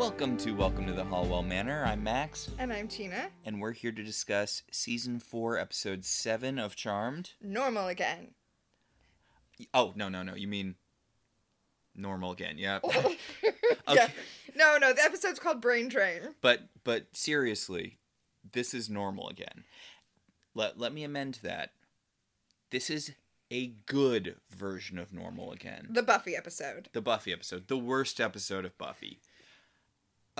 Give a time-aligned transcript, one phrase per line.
[0.00, 1.84] Welcome to Welcome to the Halliwell Manor.
[1.84, 3.28] I'm Max, And I'm Tina.
[3.44, 7.32] and we're here to discuss season four, episode seven of Charmed.
[7.42, 8.28] Normal again.
[9.74, 10.34] Oh no, no, no!
[10.34, 10.76] You mean
[11.94, 12.56] normal again?
[12.56, 12.78] Yeah.
[12.82, 13.14] Oh.
[13.92, 14.08] yeah.
[14.56, 16.34] No, no, the episode's called Brain Drain.
[16.40, 17.98] But but seriously,
[18.52, 19.64] this is normal again.
[20.54, 21.72] Let let me amend that.
[22.70, 23.12] This is
[23.50, 25.88] a good version of normal again.
[25.90, 26.88] The Buffy episode.
[26.94, 29.20] The Buffy episode, the worst episode of Buffy.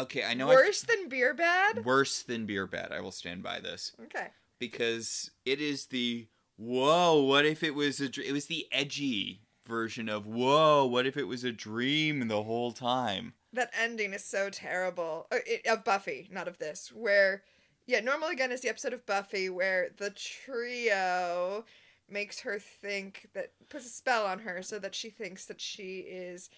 [0.00, 1.84] Okay, I know Worse than Beer Bad?
[1.84, 2.92] worse than Beer Bad.
[2.92, 3.92] I will stand by this.
[4.04, 4.28] Okay.
[4.59, 6.26] because it is the
[6.56, 11.06] whoa what if it was a dr- it was the edgy version of whoa what
[11.06, 15.26] if it was a dream the whole time That ending is so terrible.
[15.32, 16.90] Uh, it, of Buffy, not of this.
[16.95, 17.42] Where,
[17.87, 21.65] yeah, Normal Again is the episode of Buffy where the trio
[22.09, 25.98] makes her think that, puts a spell on her so that she thinks that she
[26.01, 26.51] is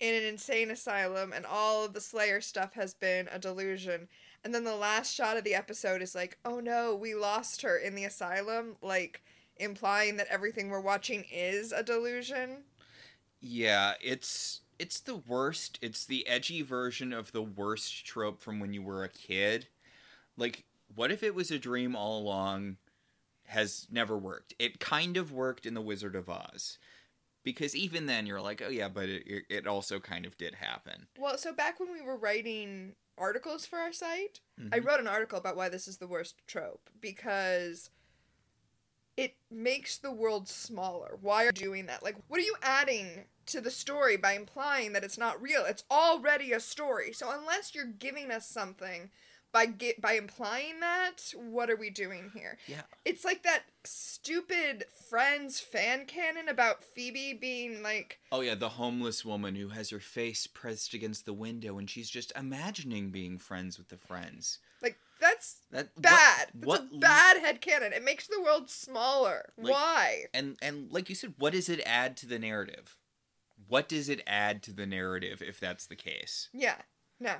[0.00, 4.08] in an insane asylum and all of the Slayer stuff has been a delusion.
[4.44, 7.76] And then the last shot of the episode is like, oh no, we lost her
[7.76, 9.22] in the asylum, like
[9.56, 12.64] implying that everything we're watching is a delusion.
[13.40, 18.72] yeah it's it's the worst it's the edgy version of the worst trope from when
[18.72, 19.68] you were a kid
[20.36, 22.76] like what if it was a dream all along
[23.46, 26.78] has never worked it kind of worked in the wizard of oz
[27.42, 31.06] because even then you're like oh yeah but it, it- also kind of did happen
[31.18, 34.40] Well, so back when we were writing articles for our site,
[34.72, 34.84] I Mhm.
[34.84, 37.90] wrote an article about why this is the worst trope because
[39.16, 41.18] it makes the world smaller.
[41.20, 42.02] Why are you doing that?
[42.02, 45.64] Like, what are you adding to the story by implying that it's not real?
[45.66, 47.12] It's already a story.
[47.12, 49.10] So unless you're giving us something
[49.52, 52.58] by get by implying that, what are we doing here?
[52.66, 58.68] yeah It's like that stupid Friends fan canon about Phoebe being like Oh yeah, the
[58.70, 63.38] homeless woman who has her face pressed against the window and she's just imagining being
[63.38, 64.58] friends with the friends.
[64.82, 66.48] like that's That bad.
[66.62, 67.92] What, That's a bad head headcanon.
[67.94, 69.50] It makes the world smaller.
[69.58, 70.24] Like- Why?
[70.32, 72.96] and and like you said, what does it add to the narrative?
[73.68, 76.48] What does it add to the narrative if that's the case?
[76.52, 76.76] Yeah.
[77.20, 77.34] No.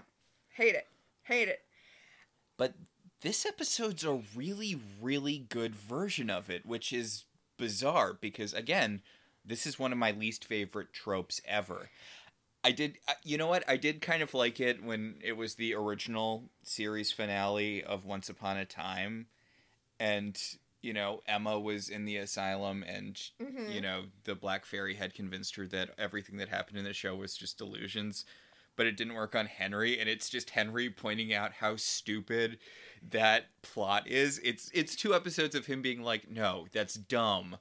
[0.54, 0.87] Hate it.
[1.22, 1.62] Hate it.
[2.60, 2.75] But
[3.22, 7.25] this episode's a really really good version of it, which is
[7.56, 9.00] bizarre because again,
[9.43, 11.88] this is one of my least favorite tropes ever.
[12.62, 13.65] I did, uh, you know what?
[13.66, 18.28] I did kind of like it when it was the original series finale of Once
[18.28, 19.28] Upon a Time,
[19.98, 20.38] and
[20.82, 23.75] you know Emma was in the asylum, and Mhm.
[23.75, 27.16] you know the Black Fairy had convinced her that everything that happened in the show
[27.16, 28.27] was just delusions,
[28.80, 32.56] but it didn't work on Henry, and it's just Henry pointing out how stupid
[33.10, 34.38] that plot is.
[34.42, 37.58] It's it's two episodes of him being like, "No, that's dumb."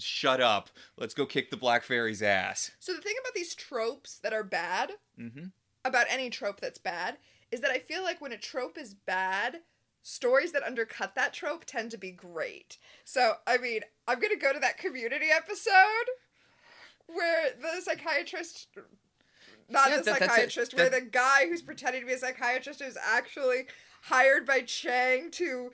[0.00, 0.68] Shut up.
[0.96, 2.72] Let's go kick the Black Fairy's ass.
[2.80, 5.44] So the thing about these tropes that are bad, Mm-hmm.
[5.84, 7.18] about any trope that's bad,
[7.52, 9.60] is that I feel like when a trope is bad,
[10.02, 12.78] stories that undercut that trope tend to be great.
[13.04, 16.08] So, I mean, I'm going to go to that community episode
[17.06, 18.66] where the psychiatrist
[19.68, 22.80] not Yeah, the that- psychiatrist, where That- the guy who's pretending to be a psychiatrist
[22.80, 23.66] is actually
[24.02, 25.72] hired by Chang to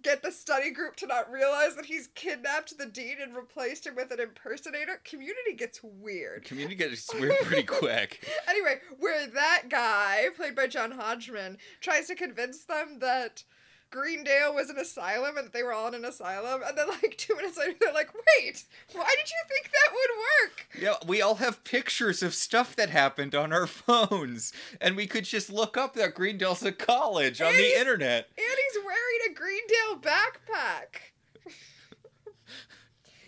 [0.00, 3.96] get the study group to not realize that he's kidnapped the dean and replaced him
[3.96, 5.00] with an impersonator.
[5.04, 6.44] Community gets weird.
[6.44, 8.24] Community gets weird pretty quick.
[8.48, 13.44] Anyway, where that guy, played by John Hodgman, tries to convince them that
[13.92, 17.14] Greendale was an asylum and that they were all in an asylum, and then like
[17.16, 21.20] two minutes later they're like, "Wait, why did you think that would work?" Yeah, we
[21.20, 25.76] all have pictures of stuff that happened on our phones, and we could just look
[25.76, 28.28] up that Greendale's a college on the internet.
[28.36, 31.12] And he's wearing a Greendale backpack.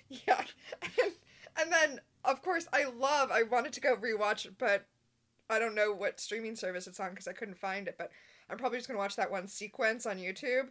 [0.26, 0.44] yeah,
[0.82, 1.12] and,
[1.60, 3.30] and then of course I love.
[3.30, 4.86] I wanted to go rewatch it, but
[5.50, 7.96] I don't know what streaming service it's on because I couldn't find it.
[7.98, 8.10] But
[8.50, 10.68] I'm probably just gonna watch that one sequence on YouTube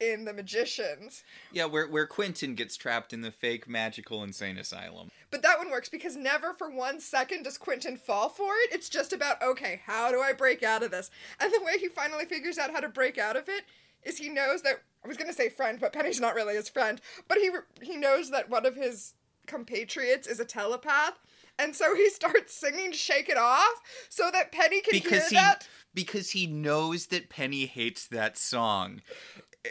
[0.00, 1.24] in The Magicians.
[1.52, 5.10] Yeah, where where Quentin gets trapped in the fake magical insane asylum.
[5.30, 8.72] But that one works because never for one second does Quentin fall for it.
[8.72, 11.10] It's just about, okay, how do I break out of this?
[11.40, 13.64] And the way he finally figures out how to break out of it
[14.04, 16.68] is he knows that I was going to say friend, but Penny's not really his
[16.68, 17.50] friend, but he
[17.82, 19.14] he knows that one of his
[19.46, 21.18] compatriots is a telepath.
[21.58, 25.44] And so he starts singing Shake It Off so that Penny can Because he hear
[25.44, 25.68] that.
[25.96, 29.00] Because he knows that Penny hates that song.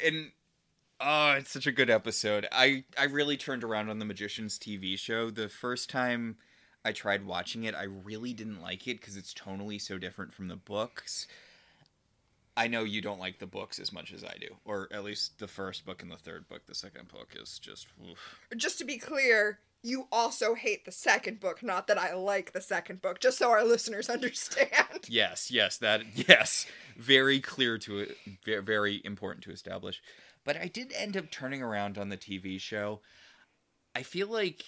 [0.04, 0.32] And
[1.00, 2.48] oh, it's such a good episode.
[2.52, 5.30] I I really turned around on the Magicians TV show.
[5.30, 6.36] The first time
[6.84, 10.50] I tried watching it, I really didn't like it because it's tonally so different from
[10.50, 11.28] the books.
[12.58, 15.40] I know you don't like the books as much as I do, or at least
[15.40, 16.66] the first book and the third book.
[16.66, 18.40] The second book is just oof.
[18.58, 22.62] Just to be clear, you also hate the second book, not that I like the
[22.62, 25.06] second book, just so our listeners understand.
[25.08, 26.66] Yes, yes, that yes,
[26.98, 28.08] very clear to
[28.44, 30.02] very, very important to establish.
[30.44, 33.02] But I did end up turning around on the TV show.
[33.96, 34.64] I feel like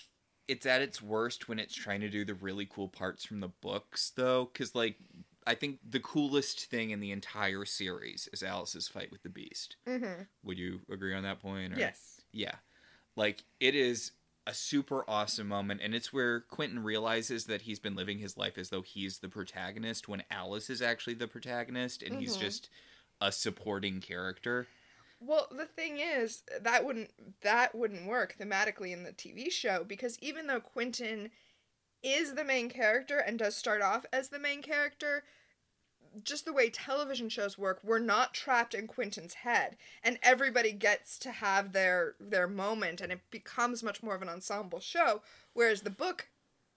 [0.47, 3.49] it's at its worst when it's trying to do the really cool parts from the
[3.61, 4.95] books though cuz like
[5.45, 9.77] I think the coolest thing in the entire series is Alice's fight with the beast.
[9.87, 10.23] Mm-hmm.
[10.43, 12.21] Would you agree on that point or Yes.
[12.31, 12.55] yeah.
[13.15, 14.11] Like it is
[14.47, 18.57] a super awesome moment and it's where Quentin realizes that he's been living his life
[18.57, 22.39] as though he's the protagonist when Alice is actually the protagonist and he's Mhm.
[22.39, 22.69] just
[23.19, 24.67] a supporting character.
[25.19, 30.17] Well, the thing is, that wouldn't that wouldn't work thematically in the TV show because
[30.19, 31.29] even though Quentin
[32.01, 35.25] is the main character and does start off as the main character,
[36.23, 41.17] just the way television shows work, we're not trapped in Quentin's head, and everybody gets
[41.19, 45.21] to have their their moment, and it becomes much more of an ensemble show.
[45.53, 46.29] Whereas the book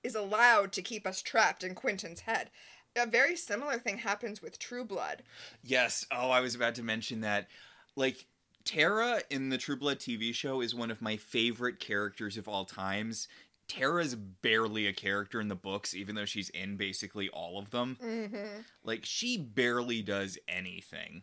[0.02, 2.50] is allowed to keep us trapped in Quentin's head.
[2.96, 5.22] A very similar thing happens with True Blood.
[5.62, 7.48] Yes, oh I was about to mention that.
[7.96, 8.26] Like
[8.64, 12.64] Tara in the True Blood TV show is one of my favorite characters of all
[12.64, 13.28] times.
[13.70, 17.96] Tara's barely a character in the books even though she's in basically all of them.
[18.02, 18.62] Mm-hmm.
[18.82, 21.22] Like she barely does anything.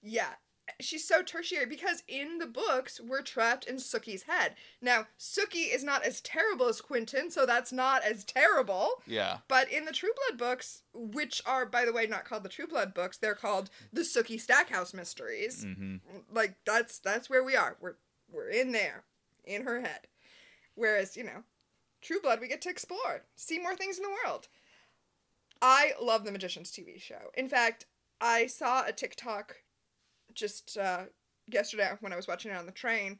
[0.00, 0.34] Yeah,
[0.80, 4.54] she's so tertiary because in the books we're trapped in Sookie's head.
[4.80, 9.02] Now, Sookie is not as terrible as Quentin, so that's not as terrible.
[9.06, 9.38] Yeah.
[9.48, 12.66] But in the True Blood books, which are by the way not called the True
[12.66, 15.64] Blood books, they're called the Sookie Stackhouse Mysteries.
[15.64, 15.96] hmm
[16.32, 17.76] Like that's that's where we are.
[17.80, 17.96] We're
[18.30, 19.04] we're in there,
[19.44, 20.06] in her head.
[20.74, 21.42] Whereas you know,
[22.00, 24.48] True Blood we get to explore, see more things in the world.
[25.60, 27.30] I love the Magicians TV show.
[27.34, 27.86] In fact,
[28.20, 29.56] I saw a TikTok
[30.34, 31.04] just uh,
[31.46, 33.18] yesterday when I was watching it on the train.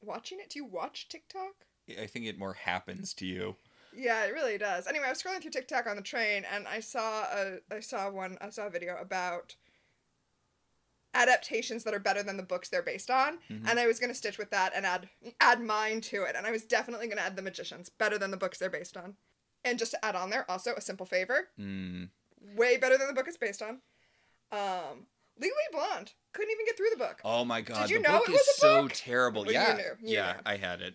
[0.00, 0.50] Watching it?
[0.50, 1.66] Do you watch TikTok?
[2.00, 3.56] I think it more happens to you.
[3.94, 4.86] Yeah, it really does.
[4.86, 8.10] Anyway, I was scrolling through TikTok on the train and I saw a I saw
[8.10, 9.54] one I saw a video about
[11.14, 13.68] adaptations that are better than the books they're based on, Mhm.
[13.68, 15.08] and I was gonna stitch with that and add
[15.40, 18.36] add mine to it, and I was definitely gonna add the magicians better than the
[18.36, 19.16] books they're based on.
[19.64, 22.10] And just to add on there, also a simple favor, Mm.
[22.40, 23.80] way better than the book it's based on.
[24.50, 25.06] Um,
[25.38, 27.20] Legally Blonde couldn't even get through the book.
[27.24, 28.92] Oh my god, did you the know book it is was a so book?
[28.94, 29.42] terrible.
[29.44, 30.40] Well, you yeah, knew, you yeah, knew.
[30.46, 30.94] I had it.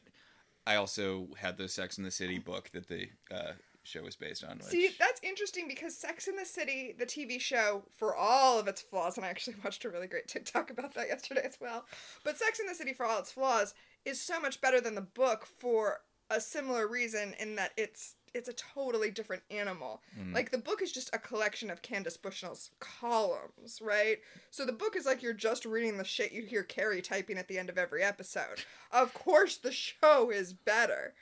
[0.65, 3.53] I also had the Sex in the City book that the uh,
[3.87, 4.57] show was based on.
[4.57, 4.67] Which...
[4.67, 8.81] See, that's interesting because Sex in the City, the TV show, for all of its
[8.81, 11.85] flaws, and I actually watched a really great TikTok about that yesterday as well.
[12.23, 13.73] But Sex in the City, for all its flaws,
[14.05, 18.49] is so much better than the book for a similar reason in that it's it's
[18.49, 20.01] a totally different animal.
[20.19, 20.33] Mm.
[20.33, 24.19] Like the book is just a collection of Candace Bushnell's columns, right?
[24.51, 27.47] So the book is like you're just reading the shit you hear Carrie typing at
[27.47, 28.63] the end of every episode.
[28.91, 31.13] Of course the show is better.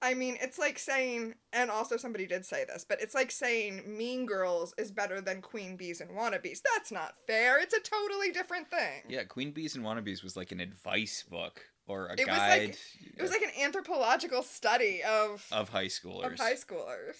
[0.00, 3.82] I mean, it's like saying, and also somebody did say this, but it's like saying
[3.86, 6.60] Mean Girls is better than Queen Bees and Wannabes.
[6.74, 7.58] That's not fair.
[7.60, 9.02] It's a totally different thing.
[9.08, 12.66] yeah, Queen Bees and Wannabes was like an advice book or a It was guide
[12.68, 12.78] like-
[13.16, 16.32] It was like an anthropological study of of high schoolers.
[16.32, 17.16] of high schoolers.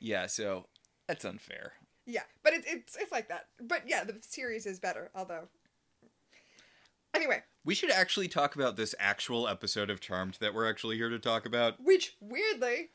[0.00, 0.66] Yeah, so
[1.06, 1.74] that's unfair.
[2.06, 3.46] Yeah, but it, it's it's like that.
[3.62, 5.10] But yeah, the series is better.
[5.14, 5.48] Although,
[7.14, 11.08] anyway, We should actually talk about this actual episode of Charmed that we're actually here
[11.10, 11.80] to talk about.
[11.82, 12.90] which weirdly,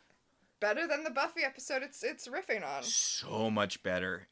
[0.60, 1.84] better than the Buffy episode.
[1.84, 2.84] It's it's riffing on.
[2.84, 4.28] So much better.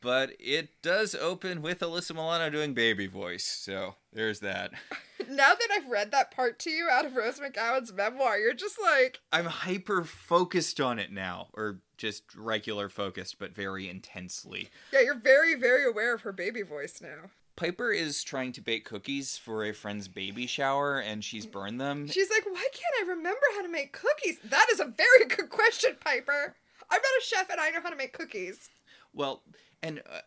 [0.00, 4.72] But it does open with Alyssa Milano doing baby voice, so there's that.
[5.26, 8.76] Now that I've read that part to you out of Rose McGowan's memoir, you're just
[8.78, 14.68] like, I'm hyper focused on it now, or just regular focused, but very intensely.
[14.92, 17.30] yeah, you're very very aware of her baby voice now.
[17.56, 22.08] Piper is trying to bake cookies for a friend's baby shower, and she's burned them.
[22.08, 24.38] She's like, why can't I remember how to make cookies?
[24.44, 26.56] That is a very good question, Piper.
[26.90, 28.68] I'm not a chef and I know how to make cookies.
[29.12, 29.42] Well,
[29.82, 30.20] and uh,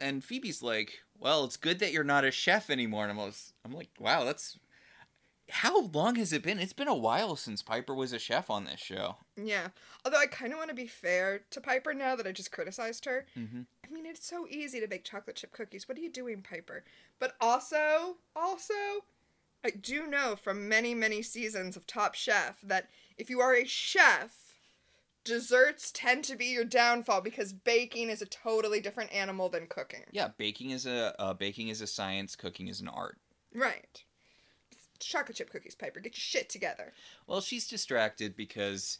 [0.00, 3.52] and Phoebe's like, "Well, it's good that you're not a chef anymore." And I'm, almost,
[3.64, 4.58] I'm like, "Wow, that's
[5.50, 6.58] how long has it been?
[6.58, 9.68] It's been a while since Piper was a chef on this show." Yeah.
[10.04, 13.04] Although I kind of want to be fair to Piper now that I just criticized
[13.04, 13.26] her.
[13.36, 13.62] Mm-hmm.
[13.84, 15.88] I mean, it's so easy to bake chocolate chip cookies.
[15.88, 16.84] What are you doing, Piper?
[17.18, 18.74] But also, also,
[19.64, 23.64] I do know from many, many seasons of Top Chef that if you are a
[23.64, 24.54] chef,
[25.24, 30.04] desserts tend to be your downfall because baking is a totally different animal than cooking.
[30.10, 33.18] Yeah, baking is a uh, baking is a science, cooking is an art.
[33.54, 34.02] Right.
[35.04, 36.00] Chocolate chip cookies, Piper.
[36.00, 36.92] Get your shit together.
[37.26, 38.98] Well, she's distracted because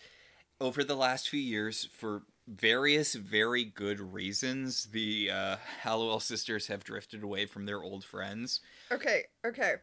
[0.60, 6.84] over the last few years, for various very good reasons, the uh, Halliwell sisters have
[6.84, 8.60] drifted away from their old friends.
[8.90, 9.74] Okay, okay.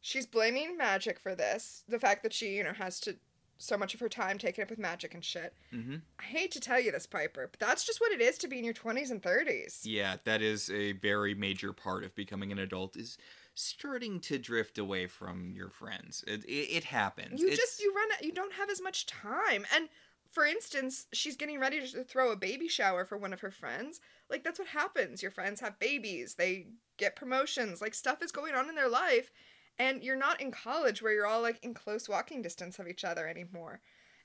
[0.00, 1.84] she's blaming magic for this.
[1.88, 3.16] The fact that she, you know, has to
[3.62, 5.54] so much of her time taken up with magic and shit.
[5.72, 5.96] Mm-hmm.
[6.18, 8.58] I hate to tell you this, Piper, but that's just what it is to be
[8.58, 9.80] in your 20s and 30s.
[9.84, 13.18] Yeah, that is a very major part of becoming an adult is
[13.54, 16.24] starting to drift away from your friends.
[16.26, 17.40] It, it, it happens.
[17.40, 19.66] You It's- just you run you don't have as much time.
[19.74, 19.88] And
[20.30, 24.00] for instance, she's getting ready to throw a baby shower for one of her friends.
[24.30, 25.20] Like that's what happens.
[25.22, 29.30] Your friends have babies, they get promotions, like stuff is going on in their life.
[29.78, 33.04] And you're not in college where you're all like in close walking distance of each
[33.04, 33.80] other anymore.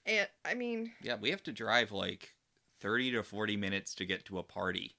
[0.05, 2.33] And I mean, yeah, we have to drive like
[2.79, 4.95] 30 to 40 minutes to get to a party.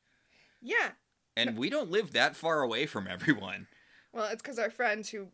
[0.60, 0.90] yeah.
[1.36, 3.68] And we don't live that far away from everyone.
[4.12, 5.28] Well, it's because our friends who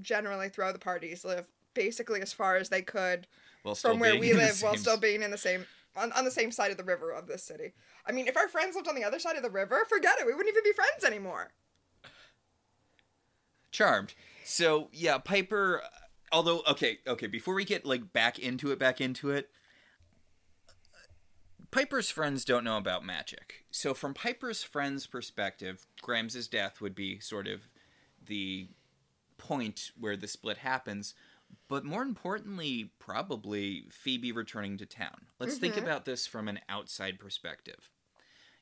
[0.00, 3.26] generally throw the parties live basically as far as they could
[3.74, 5.66] still from where we live while still being in the same
[5.96, 7.72] on, on the same side of the river of this city.
[8.06, 10.26] I mean, if our friends lived on the other side of the river, forget it.
[10.26, 11.52] We wouldn't even be friends anymore.
[13.70, 14.14] Charmed.
[14.44, 15.82] So yeah, Piper.
[16.32, 17.26] Although okay, okay.
[17.26, 19.50] Before we get like back into it, back into it.
[21.72, 23.64] Piper's friends don't know about magic.
[23.70, 27.68] So from Piper's friends' perspective, Grams's death would be sort of
[28.26, 28.68] the
[29.38, 31.14] point where the split happens.
[31.68, 35.26] But more importantly, probably Phoebe returning to town.
[35.38, 35.82] Let's think Mhm.
[35.82, 37.90] about this from an outside perspective.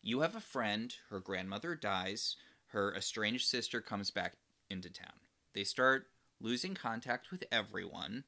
[0.02, 2.36] You have a friend, her grandmother dies,
[2.68, 4.36] her estranged sister comes back
[4.68, 5.18] into town.
[5.54, 8.24] They start losing contact with everyone.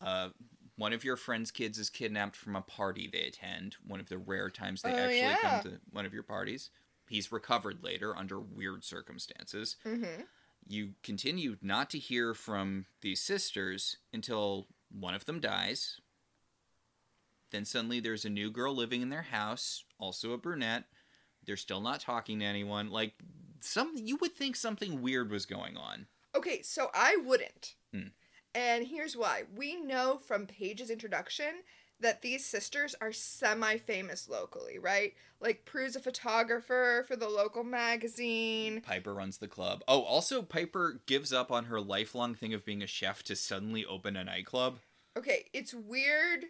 [0.00, 0.30] Uh,
[0.76, 4.18] one of your friend's kids is kidnapped from a party they attend, one of the
[4.18, 5.62] rare times they Oh, actually yeah.
[5.62, 6.70] come to one of your parties.
[7.06, 9.76] He's recovered later under weird circumstances.
[9.84, 10.22] Mm-hmm.
[10.66, 16.00] You continue not to hear from these sisters until one of them dies.
[17.50, 20.84] Then suddenly there's a new girl living in their house, also a brunette.
[21.46, 22.90] They're still not talking to anyone.
[22.90, 23.12] Like
[23.60, 26.06] some you would think something weird was going on.
[26.34, 27.74] Okay, so I wouldn't.
[27.92, 28.08] Hmm.
[28.54, 29.42] And here's why.
[29.54, 31.62] We know from Paige's introduction
[32.04, 35.14] that these sisters are semi famous locally, right?
[35.40, 38.82] Like Prue's a photographer for the local magazine.
[38.82, 39.82] Piper runs the club.
[39.88, 43.84] Oh, also Piper gives up on her lifelong thing of being a chef to suddenly
[43.86, 44.80] open a nightclub.
[45.16, 46.44] Okay, it's weird.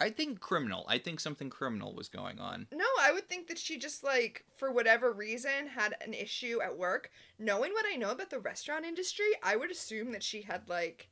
[0.00, 0.86] I think criminal.
[0.88, 2.66] I think something criminal was going on.
[2.72, 6.78] No, I would think that she just like for whatever reason had an issue at
[6.78, 7.10] work.
[7.38, 11.10] Knowing what I know about the restaurant industry, I would assume that she had like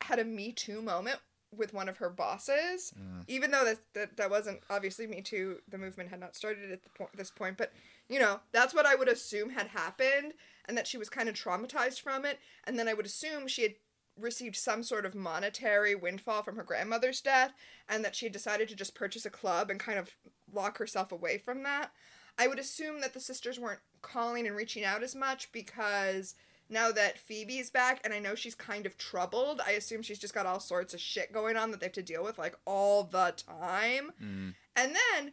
[0.00, 1.20] had a Me Too moment
[1.56, 2.92] with one of her bosses.
[2.98, 3.24] Mm.
[3.28, 6.82] Even though that, that that wasn't obviously Me Too, the movement had not started at
[6.82, 7.72] the point, this point, but
[8.08, 10.34] you know, that's what I would assume had happened
[10.66, 13.62] and that she was kind of traumatized from it, and then I would assume she
[13.62, 13.74] had
[14.18, 17.52] received some sort of monetary windfall from her grandmother's death
[17.88, 20.10] and that she had decided to just purchase a club and kind of
[20.52, 21.90] lock herself away from that.
[22.38, 26.34] I would assume that the sisters weren't calling and reaching out as much because
[26.70, 30.34] now that Phoebe's back and I know she's kind of troubled, I assume she's just
[30.34, 33.04] got all sorts of shit going on that they have to deal with like all
[33.04, 34.12] the time.
[34.22, 34.54] Mm.
[34.76, 35.32] And then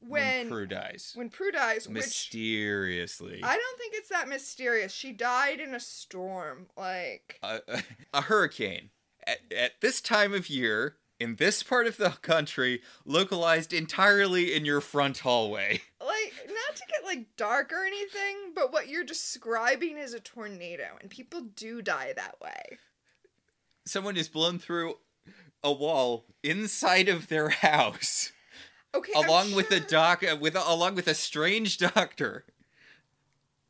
[0.00, 1.12] when Prue dies.
[1.14, 3.40] when Prue dies, which Mysteriously.
[3.42, 4.92] I don't think it's that mysterious.
[4.92, 6.66] She died in a storm.
[6.76, 7.60] Like a,
[8.12, 8.90] a hurricane
[9.26, 14.64] at, at this time of year in this part of the country localized entirely in
[14.64, 16.56] your front hallway like get
[17.10, 22.12] like dark or anything, but what you're describing is a tornado and people do die
[22.14, 22.78] that way.
[23.84, 24.94] someone is blown through
[25.64, 28.32] a wall inside of their house
[28.94, 32.44] Okay, along with a sure- doc uh, with along with a strange doctor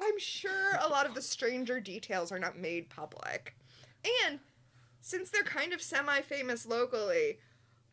[0.02, 3.54] I'm sure a lot of the stranger details are not made public.
[4.26, 4.40] And
[5.02, 7.38] since they're kind of semi famous locally,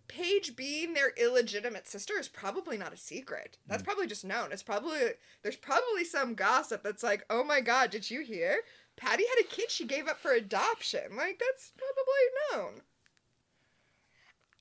[0.07, 3.57] Paige being their illegitimate sister is probably not a secret.
[3.67, 3.85] That's mm.
[3.85, 4.51] probably just known.
[4.51, 4.99] It's probably
[5.43, 8.61] there's probably some gossip that's like, "Oh my god, did you hear?
[8.95, 12.81] Patty had a kid she gave up for adoption." Like that's probably known.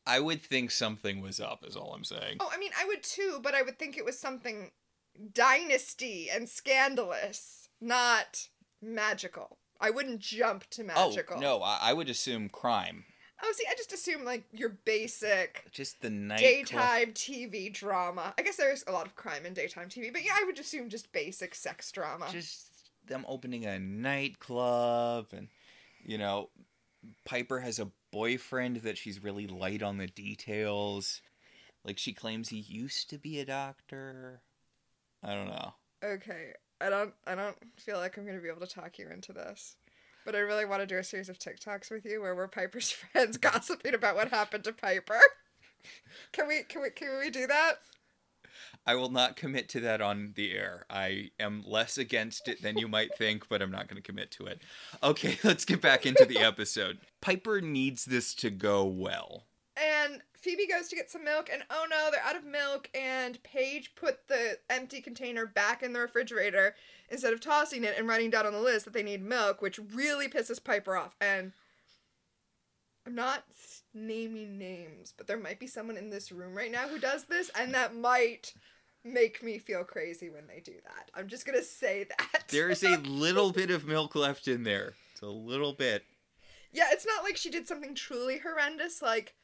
[0.07, 3.03] i would think something was up is all i'm saying Oh, I mean, I would
[3.03, 4.71] too, but I would think it was something
[5.33, 8.49] dynasty and scandalous, not
[8.83, 9.59] magical.
[9.81, 11.37] I wouldn't jump to oh, magical.
[11.37, 13.05] oh no I, I would assume crime
[13.43, 18.35] Oh, see, I just assume like your basic just the night daytime TV drama.
[18.38, 20.88] I guess there's a lot of crime in daytime TV, but yeah, I would assume
[20.88, 22.28] just basic sex drama.
[22.31, 22.69] just
[23.07, 25.49] them opening a nightclub and
[26.05, 26.50] you know
[27.25, 31.21] piper has a boyfriend that she's really light on the details
[31.85, 34.40] like she claims he used to be a doctor
[35.23, 35.73] i don't know
[36.05, 39.33] Okay, I don't, I don't feel like I'm gonna be able to talk you into
[39.33, 39.76] this,
[40.26, 42.90] but I really want to do a series of TikToks with you where we're Piper's
[43.12, 45.21] friends gossiping about what happened to Piper.
[46.33, 47.75] Can we, can we, can we do that?
[48.85, 50.85] I will not commit to that on the air.
[50.90, 54.33] I am less against it than you might think, but I'm not going to commit
[54.33, 54.62] to it.
[55.00, 56.99] Okay, let's get back into the episode.
[57.21, 59.45] Piper needs this to go well.
[59.76, 62.88] And Phoebe goes to get some milk, and oh no, they're out of milk.
[62.95, 66.76] And Paige put the empty container back in the refrigerator
[67.11, 69.81] instead of tossing it and writing down on the list that they need milk, which
[69.93, 71.17] really pisses Piper off.
[71.21, 71.50] And
[73.05, 73.43] I'm not
[73.93, 77.50] naming names, but there might be someone in this room right now who does this,
[77.59, 78.55] and that might
[79.03, 81.11] make me feel crazy when they do that.
[81.12, 82.45] I'm just gonna say that.
[82.50, 84.95] There's a little bit of milk left in there.
[85.11, 86.05] It's a little bit.
[86.73, 89.35] Yeah, it's not like she did something truly horrendous, like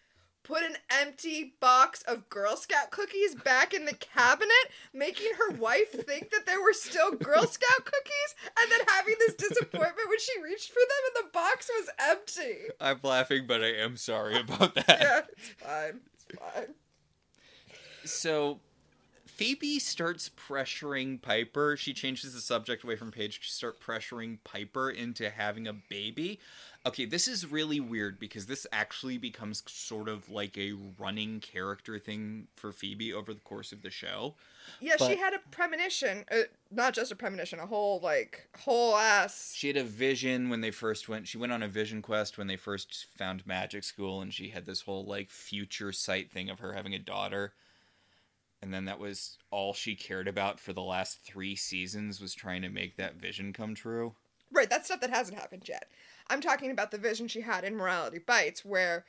[0.44, 5.92] put an empty box of Girl Scout cookies back in the cabinet, making her wife
[5.92, 10.42] think that there were still Girl Scout cookies, and then having this disappointment when she
[10.42, 12.56] reached for them and the box was empty.
[12.80, 14.86] I'm laughing, but I am sorry about that.
[14.88, 16.00] Yeah, it's fine.
[16.14, 16.74] It's fine.
[18.04, 18.60] So
[19.26, 21.76] Phoebe starts pressuring Piper.
[21.76, 26.38] She changes the subject away from Paige to start pressuring Piper into having a baby.
[26.84, 31.96] Okay, this is really weird because this actually becomes sort of like a running character
[31.96, 34.34] thing for Phoebe over the course of the show.
[34.80, 36.24] Yeah, she had a premonition.
[36.30, 39.52] Uh, not just a premonition, a whole, like, whole ass.
[39.54, 41.28] She had a vision when they first went.
[41.28, 44.66] She went on a vision quest when they first found magic school, and she had
[44.66, 47.52] this whole like future sight thing of her having a daughter.
[48.60, 52.62] And then that was all she cared about for the last three seasons was trying
[52.62, 54.14] to make that vision come true.
[54.52, 55.88] Right, that's stuff that hasn't happened yet.
[56.28, 59.04] I'm talking about the vision she had in Morality Bites, where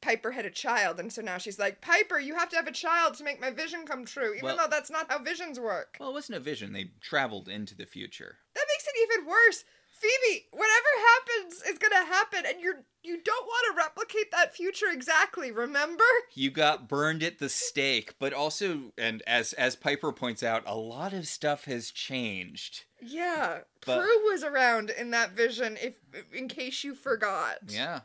[0.00, 2.72] Piper had a child, and so now she's like, Piper, you have to have a
[2.72, 5.96] child to make my vision come true, even Well- though that's not how visions work.
[6.00, 6.72] Well, it wasn't a vision.
[6.72, 8.38] They traveled into the future.
[8.54, 9.64] That makes it even worse.
[10.02, 14.86] Phoebe, whatever happens is gonna happen, and you're you don't want to replicate that future
[14.92, 15.50] exactly.
[15.50, 16.04] Remember?
[16.34, 20.76] You got burned at the stake, but also, and as as Piper points out, a
[20.76, 22.84] lot of stuff has changed.
[23.00, 25.76] Yeah, But- Prue was around in that vision.
[25.80, 25.94] If
[26.32, 27.58] in case you forgot.
[27.68, 28.00] Yeah,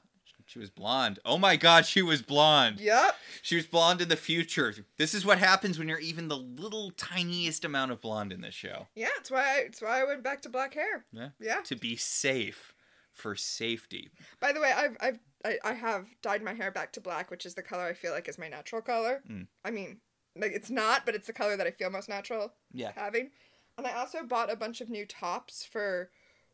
[0.48, 1.20] she was blonde.
[1.26, 2.80] Oh my God, she was blonde.
[2.80, 3.16] Yep.
[3.42, 4.74] She was blonde in the future.
[4.98, 8.56] This is what happens when you're even the little tiniest amount of blonde in this
[8.56, 8.88] show.
[8.96, 11.06] Yeah, it's why I, it's why I went back to black hair.
[11.12, 11.30] Yeah.
[11.40, 11.62] Yeah.
[11.66, 12.74] To be safe,
[13.12, 14.10] for safety.
[14.40, 17.46] By the way, I've I've I, I have dyed my hair back to black, which
[17.46, 19.22] is the color I feel like is my natural color.
[19.30, 19.48] Mm.
[19.66, 20.00] I mean,
[20.36, 22.92] like it's not, but it's the color that I feel most natural Yeah.
[22.96, 23.32] having.
[23.78, 26.10] And I also bought a bunch of new tops for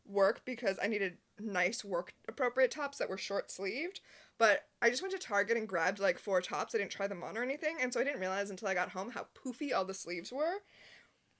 [0.06, 4.00] work because I needed nice work appropriate tops that were short sleeved.
[4.38, 6.74] But I just went to Target and grabbed like four tops.
[6.74, 8.90] I didn't try them on or anything, and so I didn't realize until I got
[8.90, 10.62] home how poofy all the sleeves were.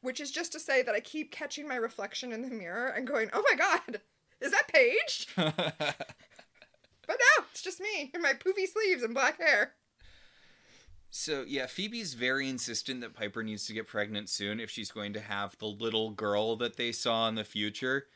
[0.01, 3.07] Which is just to say that I keep catching my reflection in the mirror and
[3.07, 4.01] going, "Oh my god,
[4.41, 5.29] is that Paige?"
[7.07, 9.75] But no, it's just me in my poofy sleeves and black hair.
[11.11, 15.13] so yeah, Phoebe's very insistent that Piper needs to get pregnant soon if she's going
[15.13, 18.07] to have the little girl that they saw in the future.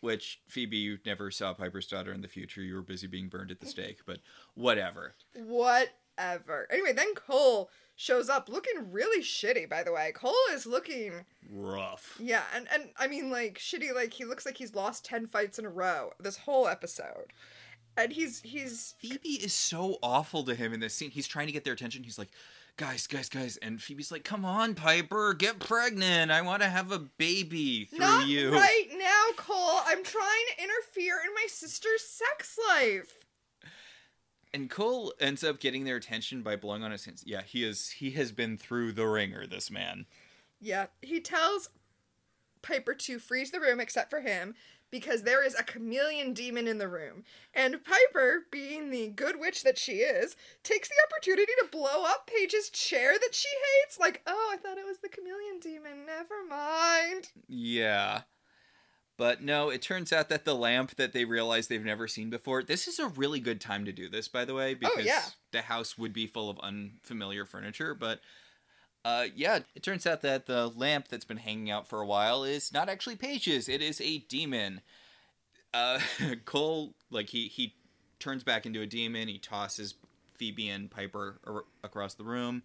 [0.00, 2.62] Which Phoebe, you never saw Piper's daughter in the future.
[2.62, 4.20] You were busy being burned at the stake, but
[4.54, 5.14] whatever.
[5.34, 6.66] Whatever.
[6.70, 10.12] Anyway, then Cole shows up looking really shitty, by the way.
[10.14, 12.16] Cole is looking Rough.
[12.20, 15.58] yeah, and, and I mean like shitty like he looks like he's lost ten fights
[15.58, 17.32] in a row this whole episode.
[17.96, 21.10] And he's he's Phoebe is so awful to him in this scene.
[21.10, 22.04] He's trying to get their attention.
[22.04, 22.30] He's like,
[22.78, 23.58] guys, guys, guys.
[23.58, 26.30] And Phoebe's like, come on, Piper, get pregnant.
[26.30, 28.52] I want to have a baby through not you.
[28.52, 29.80] right now, Cole.
[29.84, 33.18] I'm trying to interfere in my sister's sex life.
[34.54, 37.22] And Cole ends up getting their attention by blowing on his hands.
[37.26, 37.90] Yeah, he is.
[37.90, 39.46] He has been through the ringer.
[39.46, 40.06] This man.
[40.60, 41.68] Yeah, he tells
[42.62, 44.54] Piper to freeze the room except for him
[44.90, 47.24] because there is a chameleon demon in the room.
[47.54, 52.26] And Piper, being the good witch that she is, takes the opportunity to blow up
[52.26, 53.98] Paige's chair that she hates.
[53.98, 56.06] Like, oh, I thought it was the chameleon demon.
[56.06, 57.28] Never mind.
[57.48, 58.22] Yeah.
[59.16, 62.62] But no, it turns out that the lamp that they realize they've never seen before.
[62.62, 65.22] This is a really good time to do this, by the way, because Oh, yeah.
[65.50, 67.94] the house would be full of unfamiliar furniture.
[67.94, 68.20] But
[69.04, 72.44] uh, yeah, it turns out that the lamp that's been hanging out for a while
[72.44, 73.68] is not actually Paige's.
[73.68, 74.80] It is a demon.
[75.72, 76.00] Uh,
[76.44, 77.74] Cole, like he he
[78.18, 79.28] turns back into a demon.
[79.28, 79.94] He tosses
[80.36, 82.62] Phoebe and Piper ar- across the room,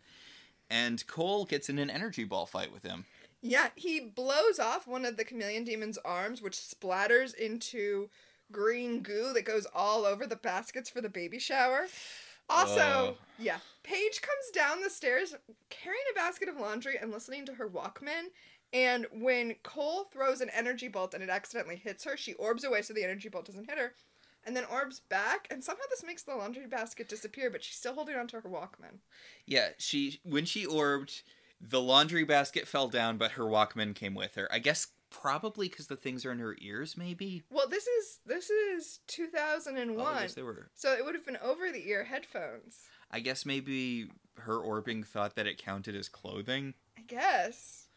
[0.69, 3.05] and Cole gets in an energy ball fight with him.
[3.41, 8.09] Yeah, he blows off one of the chameleon demon's arms, which splatters into
[8.51, 11.87] green goo that goes all over the baskets for the baby shower.
[12.49, 13.17] Also, Oh.
[13.39, 15.35] yeah, Paige comes down the stairs
[15.69, 18.25] carrying a basket of laundry and listening to her Walkman.
[18.71, 22.81] And when Cole throws an energy bolt and it accidentally hits her, she orbs away
[22.81, 23.93] so the energy bolt doesn't hit her,
[24.43, 25.47] and then orbs back.
[25.51, 28.99] And somehow this makes the laundry basket disappear, but she's still holding onto her Walkman.
[29.45, 31.21] Yeah, she when she orbed,
[31.61, 34.51] The laundry basket fell down, but her Walkman came with her.
[34.51, 37.43] I guess probably because the things are in her ears, maybe.
[37.49, 40.05] Well, this is this is 2001.
[40.05, 40.69] Oh, I guess they were.
[40.73, 42.79] So it would have been over the ear headphones.
[43.09, 46.73] I guess maybe her orbing thought that it counted as clothing.
[46.97, 47.87] I guess.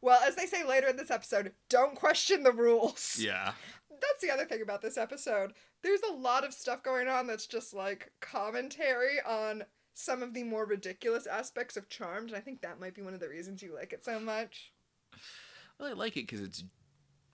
[0.00, 3.20] Well, as they say later in this episode, don't question the rules.
[3.22, 3.52] Yeah.
[3.90, 5.52] That's the other thing about this episode.
[5.82, 9.62] There's a lot of stuff going on that's just like commentary on
[9.94, 13.14] some of the more ridiculous aspects of Charmed, and I think that might be one
[13.14, 14.72] of the reasons you like it so much.
[15.82, 16.62] Well, I like it because it's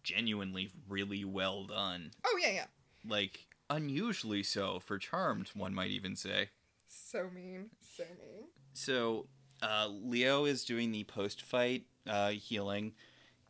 [0.03, 2.13] genuinely really well done.
[2.25, 2.65] Oh, yeah, yeah.
[3.07, 6.49] Like, unusually so for Charmed, one might even say.
[6.87, 7.69] So mean.
[7.95, 8.45] So mean.
[8.73, 9.27] So,
[9.61, 12.95] uh, Leo is doing the post fight uh, healing,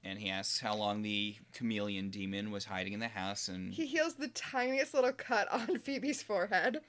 [0.02, 3.86] and he asks how long the chameleon demon was hiding in the house, and He
[3.86, 6.80] heals the tiniest little cut on Phoebe's forehead.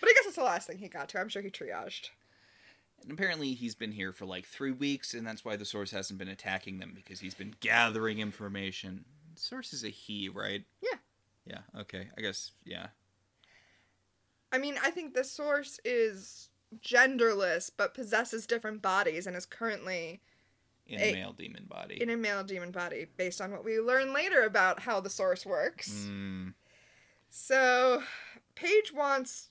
[0.00, 1.18] But I guess it's the last thing he got to.
[1.18, 2.10] I'm sure he triaged.
[3.06, 6.18] And apparently he's been here for like three weeks, and that's why the source hasn't
[6.18, 9.04] been attacking them because he's been gathering information.
[9.36, 10.64] Source is a he, right?
[10.82, 10.98] Yeah.
[11.46, 11.80] Yeah.
[11.82, 12.08] Okay.
[12.18, 12.50] I guess.
[12.64, 12.88] Yeah.
[14.50, 16.48] I mean, I think the source is
[16.84, 20.20] genderless but possesses different bodies and is currently
[20.88, 22.02] In A- a male demon body.
[22.02, 25.46] in a male demon body based on what we learn later about how the source
[25.46, 26.06] works.
[26.08, 26.54] Mm,
[27.30, 28.02] So,
[28.56, 29.50] Paige wants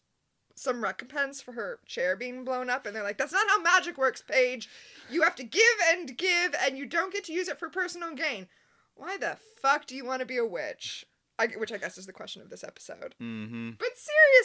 [0.56, 3.98] some recompense for her chair being blown up, and they're like, That's not how magic
[3.98, 4.70] works, Paige.
[5.10, 8.16] You have to give and give, and you don't get to use it for personal
[8.16, 8.48] gain.
[8.96, 11.06] Why the fuck do you want to be a witch?
[11.38, 13.14] I, which I guess is the question of this episode.
[13.20, 13.90] hmm But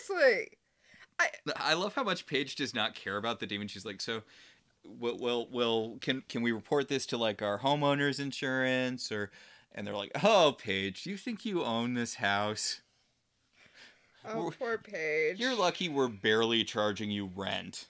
[0.09, 0.49] seriously,
[1.18, 3.68] I I love how much Paige does not care about the demon.
[3.68, 4.23] She's like, so.
[4.83, 9.31] Will, will will can can we report this to like our homeowners insurance or
[9.75, 12.81] and they're like oh Paige do you think you own this house
[14.24, 15.38] oh, We're- poor Paige.
[15.38, 17.87] You're lucky we're barely charging you rent.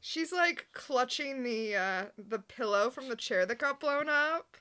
[0.00, 4.56] She's like clutching the uh, the pillow from the chair that got blown up.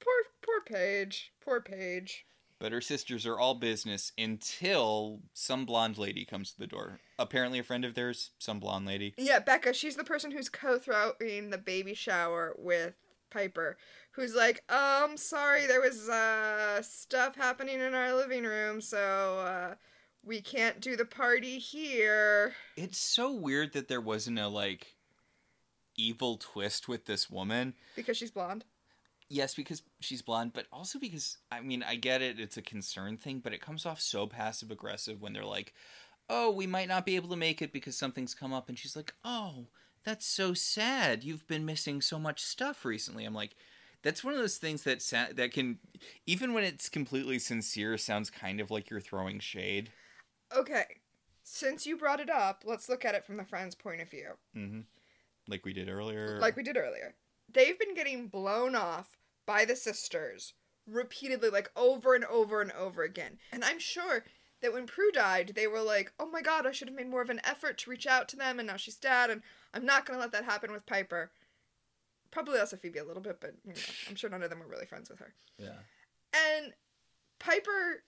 [0.00, 1.32] Poor poor Paige.
[1.40, 2.26] Poor Paige.
[2.58, 7.00] But her sisters are all business until some blonde lady comes to the door.
[7.18, 9.14] Apparently, a friend of theirs, some blonde lady.
[9.18, 12.94] Yeah, Becca, she's the person who's co-throwing the baby shower with
[13.32, 13.76] Piper,
[14.12, 19.74] who's like, um, sorry, there was uh stuff happening in our living room, so uh
[20.24, 22.54] we can't do the party here.
[22.76, 24.94] It's so weird that there wasn't a like
[25.96, 27.74] evil twist with this woman.
[27.96, 28.64] Because she's blonde.
[29.28, 33.16] Yes, because she's blonde, but also because I mean, I get it, it's a concern
[33.16, 35.72] thing, but it comes off so passive aggressive when they're like,
[36.28, 38.94] "Oh, we might not be able to make it because something's come up." And she's
[38.94, 39.68] like, "Oh,
[40.04, 41.24] that's so sad.
[41.24, 43.54] You've been missing so much stuff recently." I'm like,
[44.02, 45.78] that's one of those things that sa- that can
[46.26, 49.90] even when it's completely sincere sounds kind of like you're throwing shade.
[50.54, 50.84] Okay.
[51.44, 54.32] Since you brought it up, let's look at it from the friend's point of view.
[54.56, 54.84] Mhm.
[55.48, 56.38] Like we did earlier.
[56.38, 57.14] like we did earlier.
[57.52, 60.54] They've been getting blown off by the sisters
[60.86, 63.38] repeatedly, like over and over and over again.
[63.52, 64.24] And I'm sure
[64.60, 67.22] that when Prue died, they were like, oh my god, I should have made more
[67.22, 69.42] of an effort to reach out to them, and now she's dead, and
[69.74, 71.30] I'm not going to let that happen with Piper.
[72.30, 74.66] Probably also Phoebe a little bit, but you know, I'm sure none of them were
[74.66, 75.34] really friends with her.
[75.58, 75.78] yeah.
[76.34, 76.72] And
[77.38, 78.02] Piper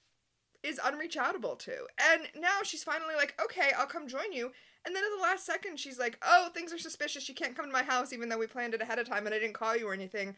[0.63, 1.87] is unreachable to.
[2.11, 4.51] And now she's finally like, okay, I'll come join you.
[4.87, 7.29] And then at the last second, she's like, oh, things are suspicious.
[7.29, 9.35] You can't come to my house even though we planned it ahead of time and
[9.35, 10.37] I didn't call you or anything.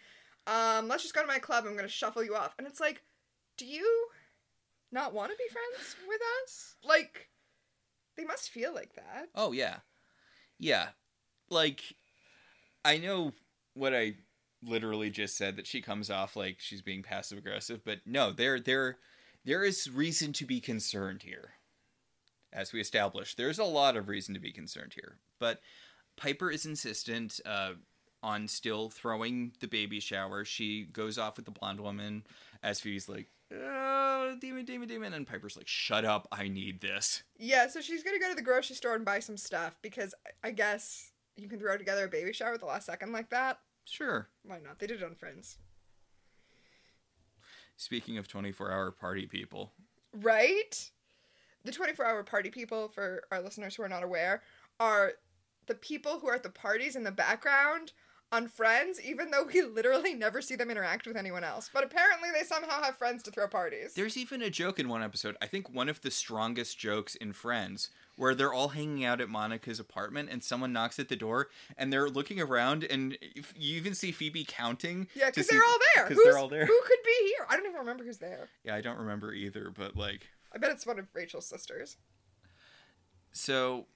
[0.48, 1.64] Um, let's just go to my club.
[1.64, 2.54] I'm going to shuffle you off.
[2.58, 3.02] And it's like,
[3.56, 4.08] do you
[4.90, 6.74] not want to be friends with us?
[6.84, 7.28] Like,
[8.16, 9.28] they must feel like that.
[9.34, 9.76] Oh yeah,
[10.58, 10.88] yeah.
[11.50, 11.82] Like,
[12.84, 13.32] I know
[13.74, 14.14] what I
[14.62, 18.58] literally just said that she comes off like she's being passive aggressive, but no, there
[18.60, 18.98] there
[19.44, 21.50] there is reason to be concerned here.
[22.52, 25.18] As we established, there's a lot of reason to be concerned here.
[25.38, 25.60] But
[26.16, 27.72] Piper is insistent uh,
[28.22, 30.44] on still throwing the baby shower.
[30.44, 32.24] She goes off with the blonde woman
[32.62, 35.12] as Phoebe's like, oh, demon, demon, demon.
[35.12, 37.22] And Piper's like, shut up, I need this.
[37.38, 40.14] Yeah, so she's going to go to the grocery store and buy some stuff because
[40.26, 43.30] I- I guess you can throw together a baby shower at the last second like
[43.30, 43.58] that.
[43.84, 44.28] Sure.
[44.42, 44.78] Why not?
[44.78, 45.58] They did it on Friends.
[47.76, 49.72] Speaking of 24 hour party people,
[50.12, 50.90] Right?
[51.64, 54.42] The 24 hour party people, for our listeners who are not aware,
[54.80, 55.12] are
[55.66, 57.92] the people who are at the parties in the background
[58.32, 61.68] on Friends, even though we literally never see them interact with anyone else.
[61.72, 63.94] But apparently they somehow have friends to throw parties.
[63.94, 67.32] there's even a joke in one episode, I think one of the strongest jokes in
[67.32, 71.48] Friends, where they're all hanging out at Monica's apartment and someone knocks at the door
[71.76, 73.16] and they're looking around and
[73.54, 75.06] you even see Phoebe counting.
[75.14, 76.08] yeah, because they're all there.
[76.08, 76.66] Because they're all there.
[76.66, 77.46] Who could be here?
[77.48, 78.48] I don't even remember who's there.
[78.64, 80.28] Yeah, I don't remember either, but like.
[80.54, 81.96] I bet it's one of Rachel's sisters.
[83.32, 83.86] So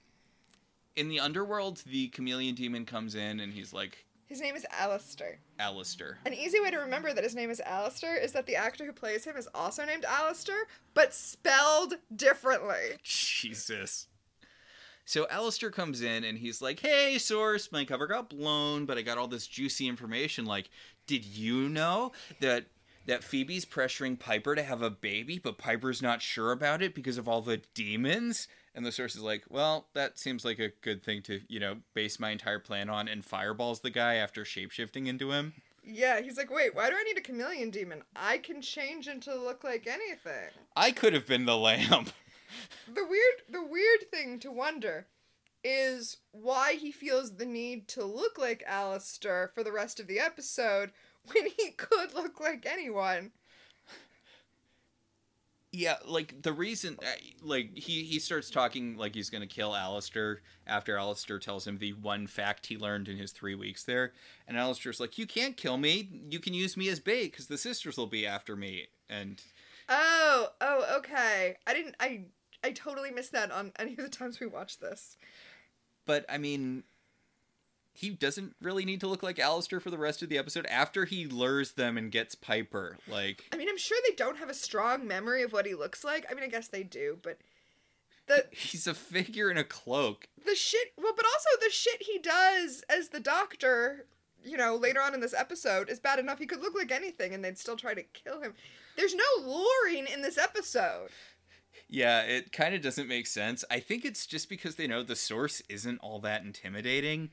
[0.97, 5.39] in the underworld, the chameleon demon comes in and he's like, His name is Alistair.
[5.59, 6.19] Alistair.
[6.27, 8.93] An easy way to remember that his name is Alistair is that the actor who
[8.93, 12.99] plays him is also named Alistair, but spelled differently.
[13.03, 14.09] Jesus.
[15.11, 19.03] So Alistair comes in and he's like, Hey, Source, my cover got blown, but I
[19.03, 20.45] got all this juicy information.
[20.45, 20.71] Like,
[21.09, 22.67] did you know that
[23.07, 27.19] that Phoebe's pressuring Piper to have a baby, but Piper's not sure about it because
[27.19, 28.47] of all the demons?
[28.73, 31.79] And the source is like, Well, that seems like a good thing to, you know,
[31.93, 35.55] base my entire plan on and fireballs the guy after shapeshifting into him.
[35.83, 38.03] Yeah, he's like, wait, why do I need a chameleon demon?
[38.15, 40.51] I can change into look like anything.
[40.77, 42.13] I could have been the lamp.
[42.93, 45.07] The weird the weird thing to wonder
[45.63, 50.19] is why he feels the need to look like Alistair for the rest of the
[50.19, 50.91] episode
[51.33, 53.33] when he could look like anyone.
[55.73, 57.11] Yeah, like the reason, uh,
[57.43, 61.93] like he he starts talking like he's gonna kill Alistair after Alistair tells him the
[61.93, 64.13] one fact he learned in his three weeks there,
[64.49, 66.09] and Alistair's like, "You can't kill me.
[66.29, 69.41] You can use me as bait because the sisters will be after me." And
[69.89, 71.57] Oh, oh, okay.
[71.67, 72.23] I didn't I
[72.63, 75.17] I totally missed that on any of the times we watched this.
[76.07, 76.85] but I mean,
[77.93, 81.05] he doesn't really need to look like Alistair for the rest of the episode after
[81.05, 82.97] he lures them and gets Piper.
[83.09, 86.05] Like, I mean, I'm sure they don't have a strong memory of what he looks
[86.05, 86.25] like.
[86.31, 87.39] I mean, I guess they do, but
[88.27, 90.29] the he's a figure in a cloak.
[90.45, 94.07] the shit well but also the shit he does as the doctor
[94.45, 97.35] you know later on in this episode is bad enough he could look like anything
[97.35, 98.55] and they'd still try to kill him
[98.97, 101.09] there's no luring in this episode
[101.91, 103.65] Yeah, it kind of doesn't make sense.
[103.71, 107.31] I think it's just because they know the source isn't all that intimidating.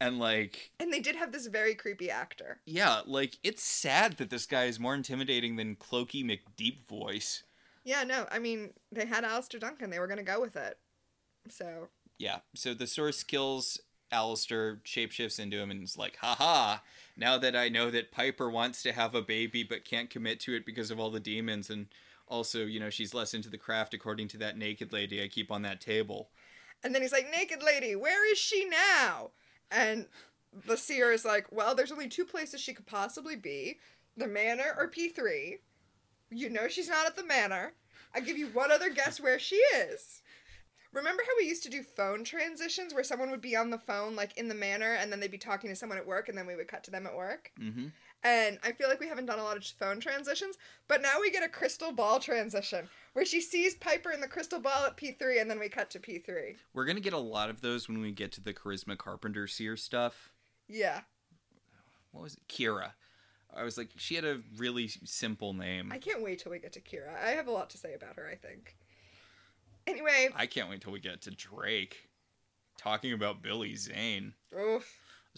[0.00, 4.30] And like, and they did have this very creepy actor yeah, like it's sad that
[4.30, 7.42] this guy is more intimidating than Clokey McDeep voice.
[7.84, 10.78] yeah no i mean they had Alistair Duncan they were gonna go with it
[11.50, 13.80] so Yeah, so the source kills
[14.12, 16.78] Alistair, shapeshifts into him, and is like, haha,
[17.16, 20.54] now that I know that Piper wants to have a baby but can't commit to
[20.54, 21.86] it because of all the demons, and
[22.28, 25.50] also, you know, she's less into the craft according to that naked lady I keep
[25.50, 26.30] on that table.
[26.84, 29.30] and then he's like naked lady where is she now?
[29.70, 30.06] And
[30.66, 33.78] the seer is like well there's only two places she could possibly be
[34.16, 35.58] the manor or p3
[36.30, 37.72] you know she's not at the manor.
[38.14, 40.22] I give you one other guess where she is.
[40.92, 44.16] Remember how we used to do phone transitions where someone would be on the phone
[44.16, 46.46] like in the manor and then they'd be talking to someone at work and then
[46.46, 47.52] we would cut to them at work?
[47.60, 47.88] Mm-hmm.
[48.24, 50.56] And i feel like we haven't done a lot of phone transitions
[50.88, 54.58] but now we get a crystal ball transition where she sees piper in the crystal
[54.60, 57.60] ball at p3 and then we cut to p3 We're gonna get a lot of
[57.60, 60.30] those when we get to the Charisma Carpenter Seer stuff.
[60.68, 61.00] yeah
[62.12, 62.40] What was it?
[62.48, 62.90] Kira.
[63.56, 65.90] I was like, she had a really simple name.
[65.90, 67.10] I can't wait till we get to Kira.
[67.24, 68.76] I have a lot to say about her, I think.
[69.86, 72.08] Anyway, I can't wait till we get to Drake.
[72.76, 74.34] Talking about Billy Zane.
[74.56, 74.86] oof.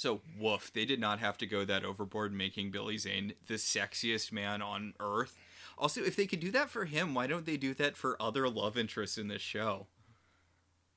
[0.01, 4.33] So, woof, they did not have to go that overboard making Billy Zane the sexiest
[4.33, 5.37] man on earth.
[5.77, 8.49] Also, if they could do that for him, why don't they do that for other
[8.49, 9.89] love interests in this show?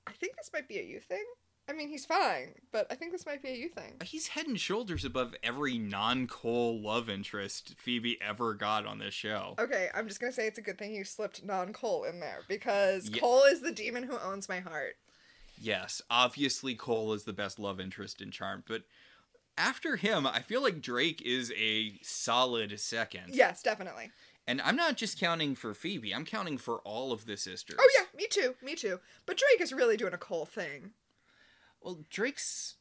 [0.07, 1.25] I think this might be a you thing.
[1.67, 3.95] I mean, he's fine, but I think this might be a you thing.
[4.05, 9.13] He's head and shoulders above every non Cole love interest Phoebe ever got on this
[9.13, 9.55] show.
[9.59, 12.39] Okay, I'm just gonna say it's a good thing you slipped non Cole in there
[12.47, 13.19] because Yeah.
[13.19, 14.95] Cole is the demon who owns my heart.
[15.59, 18.83] Yes, obviously Cole is the best love interest in Charmed, but
[19.57, 23.25] after him, I feel like Drake is a solid second.
[23.29, 24.11] Yes, definitely.
[24.47, 27.77] And I'm not just counting for Phoebe, I'm counting for all of the sisters.
[27.79, 28.99] Oh yeah, me too, me too.
[29.25, 30.91] But Drake is really doing a Cole thing.
[31.81, 32.75] Well, Drake's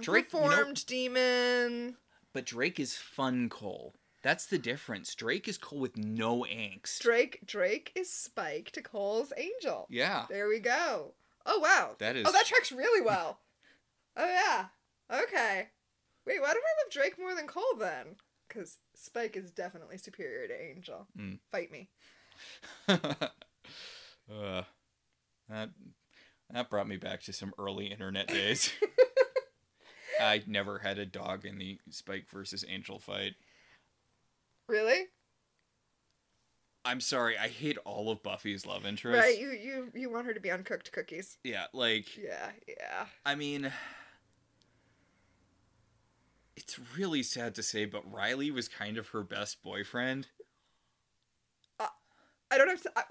[0.00, 1.96] Drake you know- reformed demon.
[2.32, 3.94] but Drake is fun Cole.
[4.22, 5.14] That's the difference.
[5.16, 7.00] Drake is Cole with no angst.
[7.00, 9.86] Drake Drake is Spike to Cole's Angel.
[9.90, 10.26] yeah.
[10.30, 11.12] There we go.
[11.46, 11.96] Oh wow.
[11.98, 13.40] That is- Oh, that tracks really well.
[14.16, 14.66] oh yeah.
[15.22, 15.68] Okay.
[16.26, 18.16] Wait, why do I love Drake more than Cole then?
[18.48, 21.06] Because Spike is definitely superior to Angel.
[21.18, 21.38] Mm.
[21.50, 21.88] Fight me.
[22.88, 24.62] uh,
[25.48, 25.70] that
[26.50, 28.72] that brought me back to some early internet days.
[30.20, 33.34] I never had a dog in the Spike versus Angel fight.
[34.68, 35.06] Really?
[36.84, 39.20] I'm sorry, I hate all of Buffy's love interests.
[39.20, 39.38] Right.
[39.38, 41.38] You you you want her to be uncooked cookies?
[41.44, 42.50] Yeah, like Yeah.
[42.66, 43.06] Yeah.
[43.24, 43.72] I mean
[46.56, 50.28] it's really sad to say, but Riley was kind of her best boyfriend.
[51.80, 51.86] Uh,
[52.50, 52.92] I don't have to.
[52.94, 53.02] I,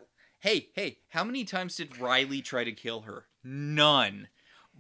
[0.42, 3.26] Hey, hey, how many times did Riley try to kill her?
[3.44, 4.28] None.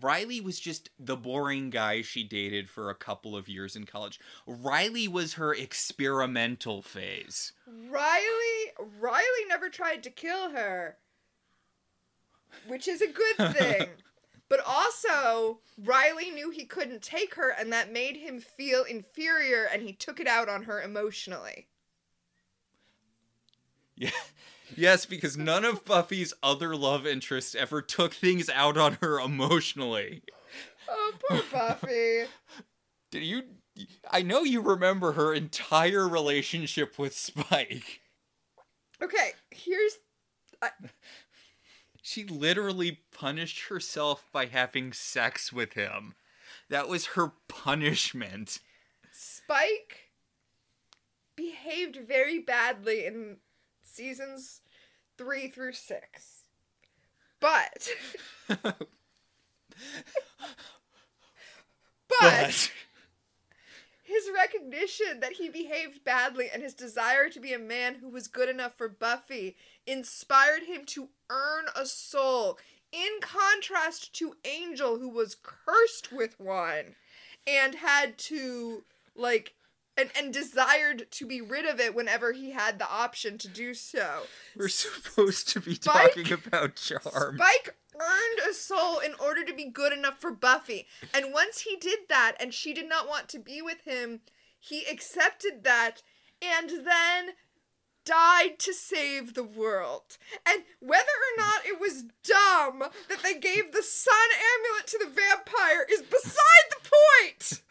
[0.02, 4.20] Riley was just the boring guy she dated for a couple of years in college.
[4.46, 7.54] Riley was her experimental phase.
[7.68, 10.98] Riley Riley never tried to kill her,
[12.68, 13.88] which is a good thing.
[14.50, 19.82] But also, Riley knew he couldn't take her, and that made him feel inferior, and
[19.82, 21.68] he took it out on her emotionally.
[23.96, 24.10] Yeah.
[24.76, 30.24] Yes, because none of Buffy's other love interests ever took things out on her emotionally.
[30.90, 32.24] Oh, poor Buffy.
[33.12, 33.44] Did you
[34.10, 38.02] I know you remember her entire relationship with Spike.
[39.02, 39.98] Okay, here's
[40.62, 40.70] I...
[42.04, 46.16] She literally punished herself by having sex with him.
[46.68, 48.58] That was her punishment.
[49.12, 50.10] Spike
[51.36, 53.38] behaved very badly in
[53.84, 54.61] seasons
[55.22, 56.44] three through six.
[57.40, 57.90] But,
[58.48, 58.88] but,
[62.20, 62.72] But
[64.04, 68.28] his recognition that he behaved badly and his desire to be a man who was
[68.28, 69.56] good enough for Buffy
[69.86, 72.58] inspired him to earn a soul,
[72.92, 76.96] in contrast to Angel, who was cursed with one
[77.48, 78.84] and had to,
[79.16, 79.54] like,
[79.98, 83.74] and, and desired to be rid of it whenever he had the option to do
[83.74, 84.24] so.
[84.56, 87.38] we're supposed to be Spike- talking about charm.
[87.38, 90.88] Spike earned a soul in order to be good enough for Buffy.
[91.14, 94.22] And once he did that and she did not want to be with him,
[94.60, 96.02] he accepted that
[96.42, 97.34] and then
[98.06, 100.18] died to save the world.
[100.48, 104.16] And whether or not it was dumb that they gave the sun
[104.58, 107.62] amulet to the vampire is beside the point.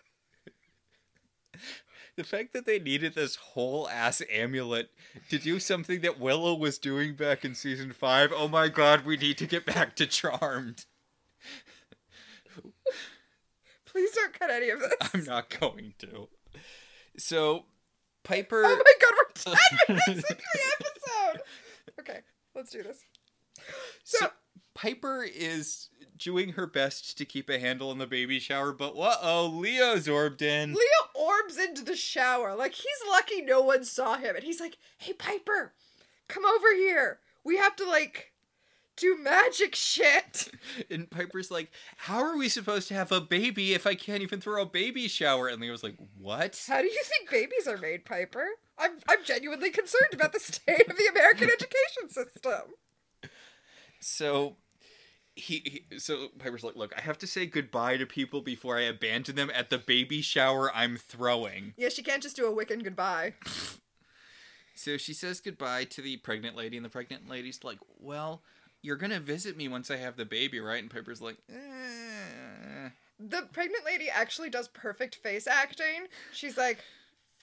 [2.17, 4.91] The fact that they needed this whole ass amulet
[5.31, 8.33] to do something that Willow was doing back in season five.
[8.35, 10.85] Oh my god, we need to get back to Charmed.
[13.87, 14.95] Please don't cut any of this.
[15.15, 16.29] I'm not going to.
[17.17, 17.65] So,
[18.23, 18.63] Piper.
[18.65, 19.55] Oh my god, we're
[19.89, 21.43] 10 minutes into the episode.
[21.99, 22.21] Okay,
[22.55, 23.01] let's do this.
[24.05, 24.31] So, So,
[24.75, 25.89] Piper is
[26.21, 30.09] doing her best to keep a handle on the baby shower, but uh oh, Leo's
[30.09, 30.73] orbed in.
[30.73, 30.81] Leo
[31.15, 32.55] orbs into the shower.
[32.55, 34.37] Like he's lucky no one saw him.
[34.37, 35.73] And he's like, hey, Piper,
[36.29, 37.21] come over here.
[37.43, 38.33] We have to, like,
[38.97, 40.49] do magic shit.
[40.91, 44.41] And Piper's like, How are we supposed to have a baby if I can't even
[44.41, 45.49] throw a baby shower?
[45.49, 46.63] And Leo's like, What?
[46.69, 48.45] How do you think babies are made, Piper?
[48.79, 52.75] I'm, I'm genuinely concerned about the state of the American education system.
[54.01, 54.57] So
[55.41, 58.83] he, he so Piper's like, Look, I have to say goodbye to people before I
[58.83, 61.75] abandon them at the baby shower I'm throwing.
[61.77, 63.35] Yeah, she can't just do a Wiccan goodbye.
[64.77, 68.41] So she says goodbye to the pregnant lady, and the pregnant lady's like, Well,
[68.81, 70.81] you're gonna visit me once I have the baby, right?
[70.81, 72.89] And Piper's like, eh.
[73.19, 76.07] The pregnant lady actually does perfect face acting.
[76.33, 76.79] She's like,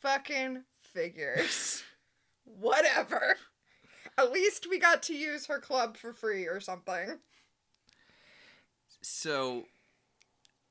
[0.02, 1.84] fucking figures.
[2.46, 3.38] Whatever.
[4.18, 7.20] At least we got to use her club for free or something.
[9.02, 9.66] So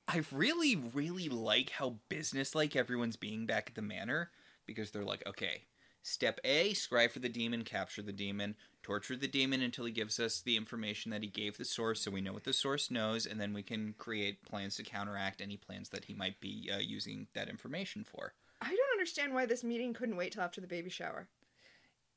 [0.09, 4.31] I really, really like how businesslike everyone's being back at the manor
[4.65, 5.63] because they're like, okay,
[6.03, 10.21] step A, scry for the demon, capture the demon, torture the demon until he gives
[10.21, 13.27] us the information that he gave the source so we know what the source knows,
[13.27, 16.79] and then we can create plans to counteract any plans that he might be uh,
[16.79, 18.35] using that information for.
[18.61, 21.29] I don't understand why this meeting couldn't wait till after the baby shower.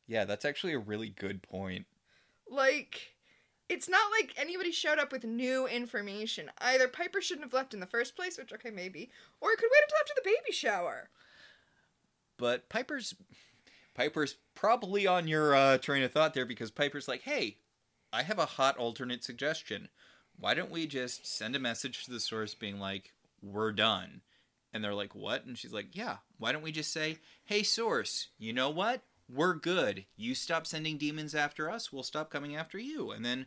[0.08, 1.86] Yeah, that's actually a really good point.
[2.50, 3.14] Like,
[3.70, 6.52] it's not like anybody showed up with new information.
[6.60, 9.70] Either Piper shouldn't have left in the first place, which, okay, maybe, or it could
[9.72, 11.10] wait until after the baby shower.
[12.38, 13.16] But Piper's
[13.94, 17.58] Piper's probably on your uh, train of thought there because Piper's like, "Hey,
[18.12, 19.90] I have a hot alternate suggestion.
[20.38, 24.22] Why don't we just send a message to the source being like, "We're done."
[24.72, 28.30] And they're like, "What?" And she's like, "Yeah, why don't we just say, "Hey source,
[28.38, 29.04] you know what?
[29.32, 30.06] We're good.
[30.16, 33.46] You stop sending demons after us, we'll stop coming after you." And then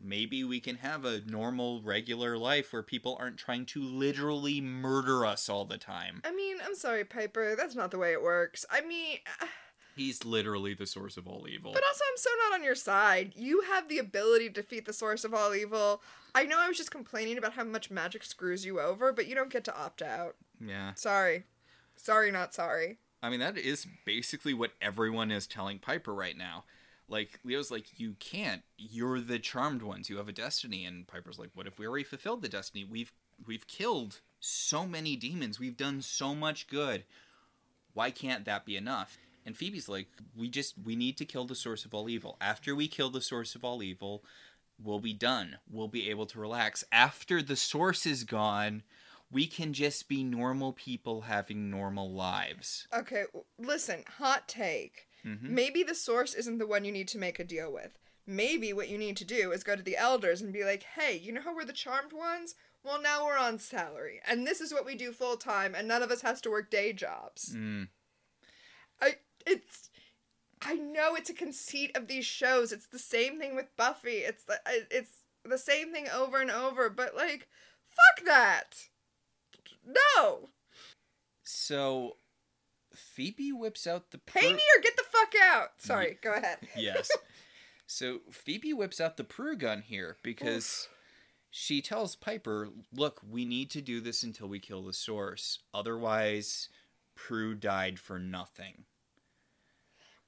[0.00, 5.24] maybe we can have a normal regular life where people aren't trying to literally murder
[5.24, 6.20] us all the time.
[6.24, 8.64] I mean, I'm sorry, Piper, that's not the way it works.
[8.70, 9.18] I mean,
[9.94, 11.72] He's literally the source of all evil.
[11.72, 13.34] but also, I'm so not on your side.
[13.36, 16.00] You have the ability to defeat the source of all evil.
[16.34, 19.34] I know I was just complaining about how much magic screws you over, but you
[19.34, 20.36] don't get to opt out.
[20.58, 20.94] Yeah.
[20.94, 21.44] Sorry.
[21.94, 22.98] Sorry, not sorry.
[23.22, 26.64] I mean, that is basically what everyone is telling Piper right now.
[27.08, 28.62] Like, Leo's like, you can't.
[28.76, 30.10] You're the charmed ones.
[30.10, 30.84] You have a destiny.
[30.84, 32.84] And Piper's like, what if we already fulfilled the destiny?
[32.84, 33.12] We've
[33.46, 35.60] we've killed so many demons.
[35.60, 37.04] We've done so much good.
[37.94, 39.18] Why can't that be enough?
[39.44, 42.36] And Phoebe's like, we just we need to kill the source of all evil.
[42.40, 44.24] After we kill the source of all evil,
[44.82, 45.58] we'll be done.
[45.70, 46.84] We'll be able to relax.
[46.92, 48.82] After the source is gone,
[49.32, 52.86] we can just be normal people having normal lives.
[52.94, 53.24] Okay,
[53.58, 55.08] listen, hot take.
[55.24, 55.42] Mhm.
[55.50, 57.98] Maybe the source isn't the one you need to make a deal with.
[58.24, 61.16] maybe what you need to do is go to the elders and be like, hey,
[61.16, 62.54] you know how we're the charmed ones?
[62.84, 66.04] Well, now we're on salary, and this is what we do full time, and none
[66.04, 67.52] of us has to work day jobs.
[67.52, 67.88] Mm.
[69.00, 69.90] I it's
[70.60, 72.70] I know it's a conceit of these shows.
[72.70, 74.18] It's the same thing with Buffy.
[74.18, 74.60] It's the
[74.90, 76.88] it's the same thing over and over.
[76.90, 77.48] But like,
[77.90, 78.88] fuck that.
[79.84, 80.48] No,
[81.42, 82.16] So
[82.94, 85.68] Phoebe whips out the pay Pru- me or get the fuck out.
[85.78, 86.58] Sorry, go ahead.
[86.76, 87.10] yes.
[87.86, 90.88] So Phoebe whips out the Prue gun here because
[91.50, 95.58] she tells Piper, "Look, we need to do this until we kill the source.
[95.74, 96.68] Otherwise,
[97.14, 98.84] Prue died for nothing."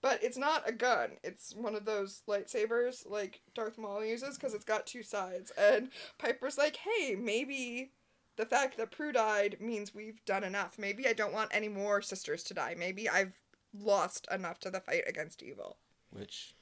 [0.02, 1.12] But it's not a gun.
[1.22, 5.50] It's one of those lightsabers like Darth Maul uses because it's got two sides.
[5.56, 5.88] And
[6.18, 7.92] Piper's like, hey, maybe
[8.36, 10.78] the fact that Prue died means we've done enough.
[10.78, 12.74] Maybe I don't want any more sisters to die.
[12.76, 13.34] Maybe I've
[13.78, 15.76] lost enough to the fight against evil.
[16.10, 16.54] Which,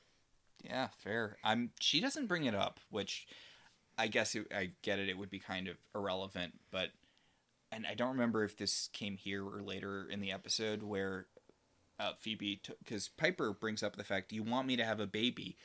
[0.62, 1.36] yeah, fair.
[1.44, 1.70] I'm.
[1.80, 3.26] She doesn't bring it up, which
[3.98, 5.08] I guess it, I get it.
[5.08, 6.90] It would be kind of irrelevant, but
[7.70, 11.26] and I don't remember if this came here or later in the episode where
[11.98, 15.56] uh, Phoebe, because Piper brings up the fact, "You want me to have a baby?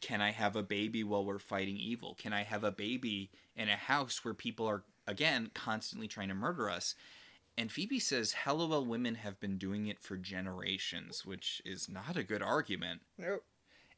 [0.00, 2.16] Can I have a baby while we're fighting evil?
[2.18, 6.34] Can I have a baby in a house where people are again constantly trying to
[6.34, 6.94] murder us?"
[7.58, 12.22] And Phoebe says, Halliwell women have been doing it for generations, which is not a
[12.22, 13.00] good argument.
[13.16, 13.44] Nope.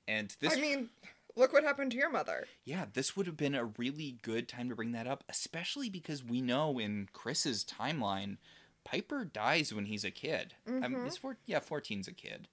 [0.06, 0.90] And this, I mean,
[1.34, 2.46] look what happened to your mother.
[2.64, 6.22] yeah, this would have been a really good time to bring that up, especially because
[6.22, 8.36] we know in Chris's timeline,
[8.84, 10.54] Piper dies when he's a kid.
[10.66, 11.06] I mean, Mhm.
[11.08, 12.46] it's four, yeah, 14's a kid.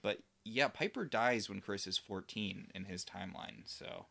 [0.00, 4.06] But yeah, Piper dies when Chris is 14 in his timeline, so.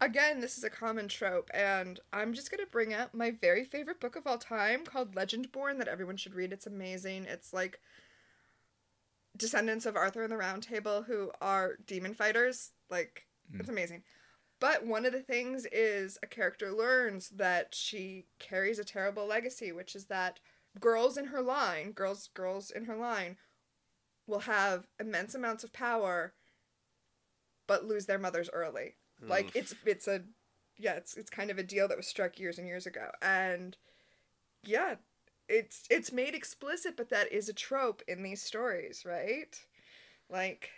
[0.00, 4.00] Again, this is a common trope, and I'm just gonna bring up my very favorite
[4.00, 6.52] book of all time called Legendborn that everyone should read.
[6.52, 7.24] It's amazing.
[7.26, 7.80] It's like
[9.36, 12.72] descendants of Arthur and the Round Table who are demon fighters.
[12.90, 13.60] Like, hmm.
[13.60, 14.02] it's amazing.
[14.60, 19.72] But one of the things is a character learns that she carries a terrible legacy,
[19.72, 20.40] which is that
[20.80, 23.36] girls in her line, girls girls in her line,
[24.26, 26.34] will have immense amounts of power,
[27.66, 28.96] but lose their mothers early.
[29.28, 29.56] Like mm.
[29.56, 30.22] it's it's a
[30.78, 33.10] yeah, it's it's kind of a deal that was struck years and years ago.
[33.22, 33.76] And
[34.64, 34.96] yeah,
[35.48, 39.58] it's it's made explicit, but that is a trope in these stories, right?
[40.30, 40.70] Like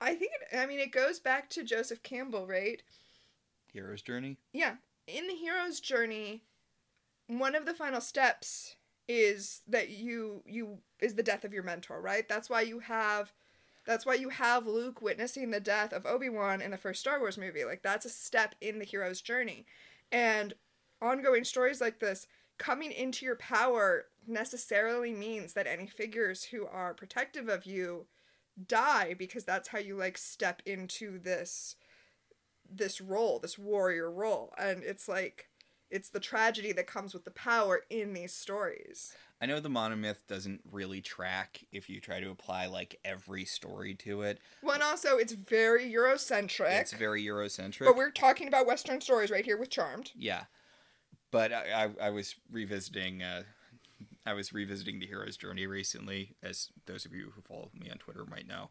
[0.00, 2.82] I think it, I mean it goes back to Joseph Campbell, right?
[3.72, 4.38] Hero's Journey?
[4.52, 4.76] Yeah.
[5.06, 6.44] In the hero's journey,
[7.26, 8.76] one of the final steps
[9.08, 12.28] is that you you is the death of your mentor, right?
[12.28, 13.32] That's why you have
[13.86, 17.38] that's why you have Luke witnessing the death of Obi-Wan in the first Star Wars
[17.38, 17.64] movie.
[17.64, 19.66] Like that's a step in the hero's journey.
[20.10, 20.54] And
[21.02, 22.26] ongoing stories like this
[22.58, 28.06] coming into your power necessarily means that any figures who are protective of you
[28.68, 31.76] die because that's how you like step into this
[32.70, 34.52] this role, this warrior role.
[34.58, 35.48] And it's like
[35.94, 39.14] it's the tragedy that comes with the power in these stories.
[39.40, 43.94] I know the monomyth doesn't really track if you try to apply like every story
[43.96, 44.40] to it.
[44.60, 46.80] One also it's very Eurocentric.
[46.80, 47.84] It's very Eurocentric.
[47.84, 50.10] but we're talking about Western stories right here with Charmed.
[50.16, 50.44] Yeah,
[51.30, 53.22] but I, I, I was revisiting.
[53.22, 53.44] Uh,
[54.26, 57.98] I was revisiting the hero's journey recently, as those of you who follow me on
[57.98, 58.70] Twitter might know.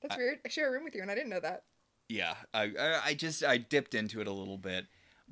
[0.00, 0.38] That's I- weird.
[0.46, 1.64] I share a room with you and I didn't know that.
[2.08, 4.86] Yeah, I, I, I just I dipped into it a little bit,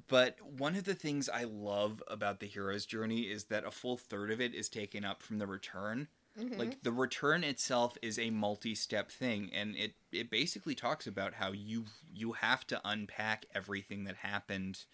[0.06, 3.96] but one of the things I love about the hero's journey is that a full
[3.96, 6.08] third of it is taken up from the return.
[6.38, 6.56] Mhm.
[6.58, 11.50] Like the return itself is a multi-step thing, and it it basically talks about how
[11.52, 14.84] you you have to unpack everything that happened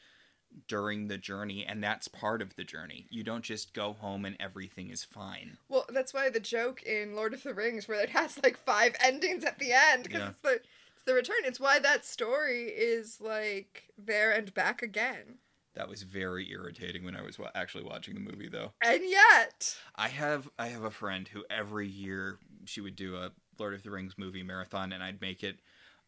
[0.69, 3.07] during the journey, and that's part of the journey.
[3.11, 5.59] You don't just go home and everything is fine.
[5.69, 8.95] Well, that's why the joke in Lord of the Rings, where it has like five
[9.01, 10.29] endings at the end, because Yeah.
[10.31, 10.61] it's the
[11.07, 11.37] the return.
[11.45, 15.39] It's why that story is like there and back again.
[15.75, 18.73] That was very irritating when I was wa- actually watching the movie, though.
[18.81, 23.33] And yet, I have I have a friend who every year she would do a
[23.59, 25.59] Lord of the Rings movie marathon, and I'd make it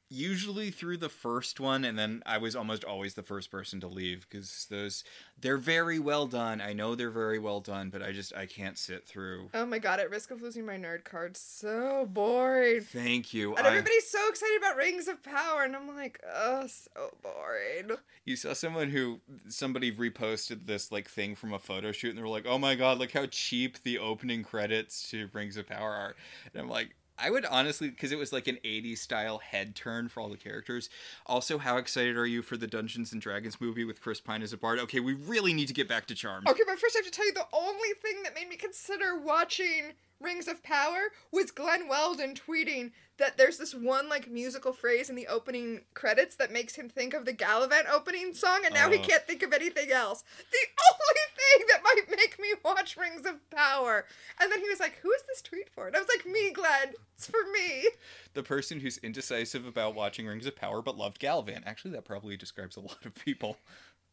[0.09, 3.89] usually through the first one, and then I was almost always the first person to
[3.89, 5.05] leave because those
[5.41, 6.61] they're very well done.
[6.61, 9.51] I know they're very well done, but I just I can't sit through.
[9.55, 12.81] oh my god, at risk of losing my nerd card, so boring.
[12.83, 13.55] Thank you.
[13.57, 17.99] And I- everybody's so excited about Rings of Power, and I'm like, oh, so boring.
[18.25, 22.23] You saw someone who somebody reposted this like thing from a photo shoot, and they
[22.23, 25.91] were like, "Oh my god, look how cheap the opening credits to Rings of Power
[25.93, 26.15] are."
[26.53, 30.09] And I'm like, I would honestly, because it was like an 80s style head turn
[30.09, 30.91] for all the characters.
[31.27, 34.53] Also, how excited are you for the Dungeons and Dragons movie with Chris Pine as
[34.53, 34.79] a bard?
[34.79, 36.49] Okay, we really need to get back to Charmed.
[36.49, 39.19] Okay, but first I have to tell you the only thing that made me consider
[39.19, 45.11] watching Rings of Power was Glenn Weldon tweeting that there's this one like musical phrase
[45.11, 48.91] in the opening credits that makes him think of the Galavant opening song, and now
[48.91, 49.03] he Oh.
[49.03, 50.23] can't think of anything else.
[50.51, 54.07] The only thing that might make me watch Rings of Power.
[54.41, 56.51] And then he was like, "Who is this tweet for?" And I was like, "Me,
[56.51, 56.95] Glenn.
[57.17, 57.89] It's for me."
[58.35, 61.67] The person who's indecisive about watching Rings of Power but loved Galavant.
[61.67, 63.59] Actually, that probably describes a lot of people.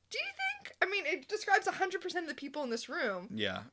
[0.10, 0.76] Do you think?
[0.82, 3.30] I mean, it describes 100% of the people in this room.
[3.34, 3.64] Yeah,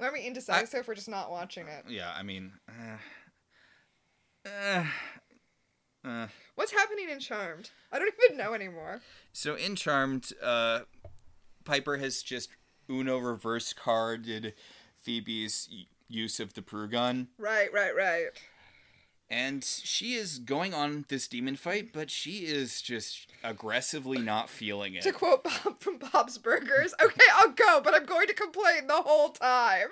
[0.00, 1.84] Are we indecisive for just not watching it?
[1.88, 2.12] yeah.
[2.16, 4.84] I mean, uh, uh,
[6.04, 6.26] uh.
[6.54, 7.70] What's happening in Charmed?
[7.92, 9.00] I don't even know anymore.
[9.32, 10.80] So in Charmed, uh,
[11.64, 12.50] Piper has just
[12.88, 14.54] Uno reverse carded
[14.96, 15.68] Phoebe's
[16.08, 18.26] use of the Prue gun, Right, right, right.
[19.30, 24.50] And she is going on this demon fight, but she is just aggressively uh, not
[24.50, 25.02] feeling it.
[25.02, 28.94] To quote Bob from Bob's Burgers, okay, I'll go, but I'm going to complain the
[28.94, 29.88] whole time.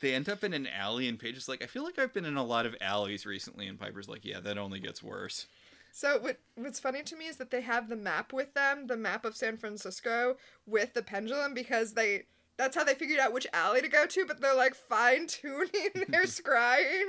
[0.00, 2.24] They end up in an alley, and Paige is like, "I feel like I've been
[2.24, 5.46] in a lot of alleys recently," and Piper's like, "Yeah, that only gets worse."
[5.92, 8.96] So what what's funny to me is that they have the map with them, the
[8.96, 12.24] map of San Francisco with the pendulum because they
[12.56, 15.90] that's how they figured out which alley to go to, but they're like fine tuning
[16.08, 17.04] their scrying.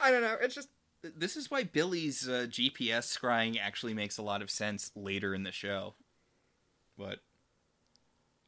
[0.00, 0.36] I don't know.
[0.40, 0.68] It's just
[1.02, 5.42] This is why Billy's uh, GPS scrying actually makes a lot of sense later in
[5.42, 5.94] the show.
[6.96, 7.20] What?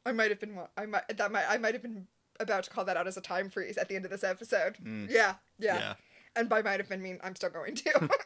[0.05, 2.07] I might have been I might that might I might have been
[2.39, 4.77] about to call that out as a time freeze at the end of this episode.
[4.83, 5.09] Mm.
[5.09, 5.93] Yeah, yeah, yeah.
[6.35, 8.09] And by might have been mean I'm still going to.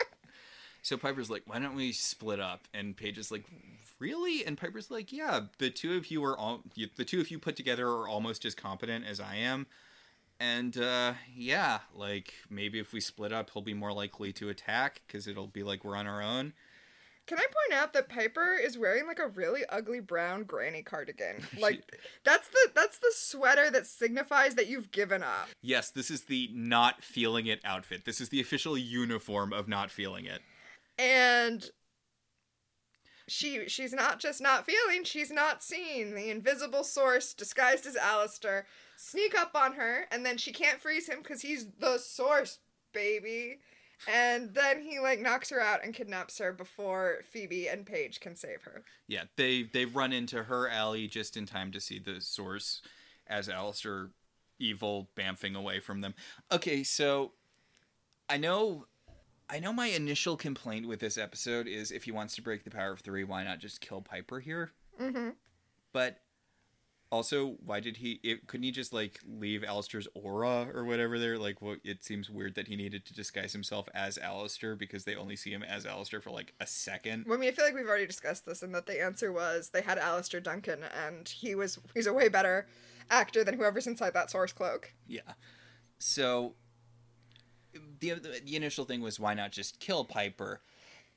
[0.86, 2.68] So Piper's like, why don't we split up?
[2.72, 3.44] And Paige is like,
[3.98, 4.46] really?
[4.46, 7.56] And Piper's like, yeah, the two of you are all, the two of you put
[7.56, 9.66] together are almost as competent as I am.
[10.40, 15.02] And uh, yeah, like maybe if we split up, he'll be more likely to attack
[15.08, 16.54] because it'll be like we're on our own.
[17.28, 21.44] Can I point out that Piper is wearing like a really ugly brown granny cardigan?
[21.60, 21.84] Like
[22.24, 25.48] that's the that's the sweater that signifies that you've given up.
[25.62, 28.06] Yes, this is the not feeling it outfit.
[28.06, 30.42] This is the official uniform of not feeling it.
[31.00, 31.68] And
[33.28, 36.14] she she's not just not feeling, she's not seeing.
[36.14, 38.68] The invisible source disguised as Alistair
[38.98, 42.60] sneak up on her and then she can't freeze him cuz he's the source,
[42.94, 43.60] baby.
[44.08, 48.36] And then he like knocks her out and kidnaps her before Phoebe and Paige can
[48.36, 48.84] save her.
[49.08, 52.82] Yeah, they they run into her alley just in time to see the source
[53.28, 54.12] as Alistair
[54.60, 56.14] evil bamfing away from them.
[56.52, 57.34] Okay, so
[58.30, 58.88] I know
[59.50, 62.72] I know my initial complaint with this episode is if he wants to break the
[62.72, 64.72] power of 3, why not just kill Piper here?
[65.00, 65.36] Mhm.
[65.94, 66.20] But
[67.12, 71.38] also, why did he it, couldn't he just like leave Alistair's aura or whatever there?
[71.38, 75.16] Like what it seems weird that he needed to disguise himself as Alistair because they
[75.16, 77.26] only see him as Alistair for like a second.
[77.28, 79.70] Well, I mean, I feel like we've already discussed this, and that the answer was
[79.70, 82.68] they had Alastair Duncan, and he was he's a way better
[83.10, 84.94] actor than whoever's inside that source cloak.
[85.08, 85.34] Yeah.
[86.00, 86.56] So
[88.00, 90.62] the the initial thing was why not just kill Piper?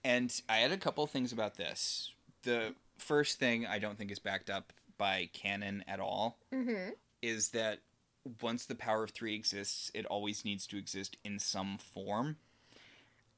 [0.05, 2.13] And I had a couple things about this.
[2.43, 6.91] The first thing I don't think is backed up by canon at all Mm-hmm.
[7.23, 7.79] is that
[8.43, 12.37] once the power of 3 exists, it always needs to exist in some form.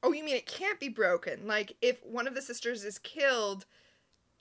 [0.03, 1.47] Oh, you mean it can't be broken?
[1.47, 3.65] Like if one of the sisters is killed,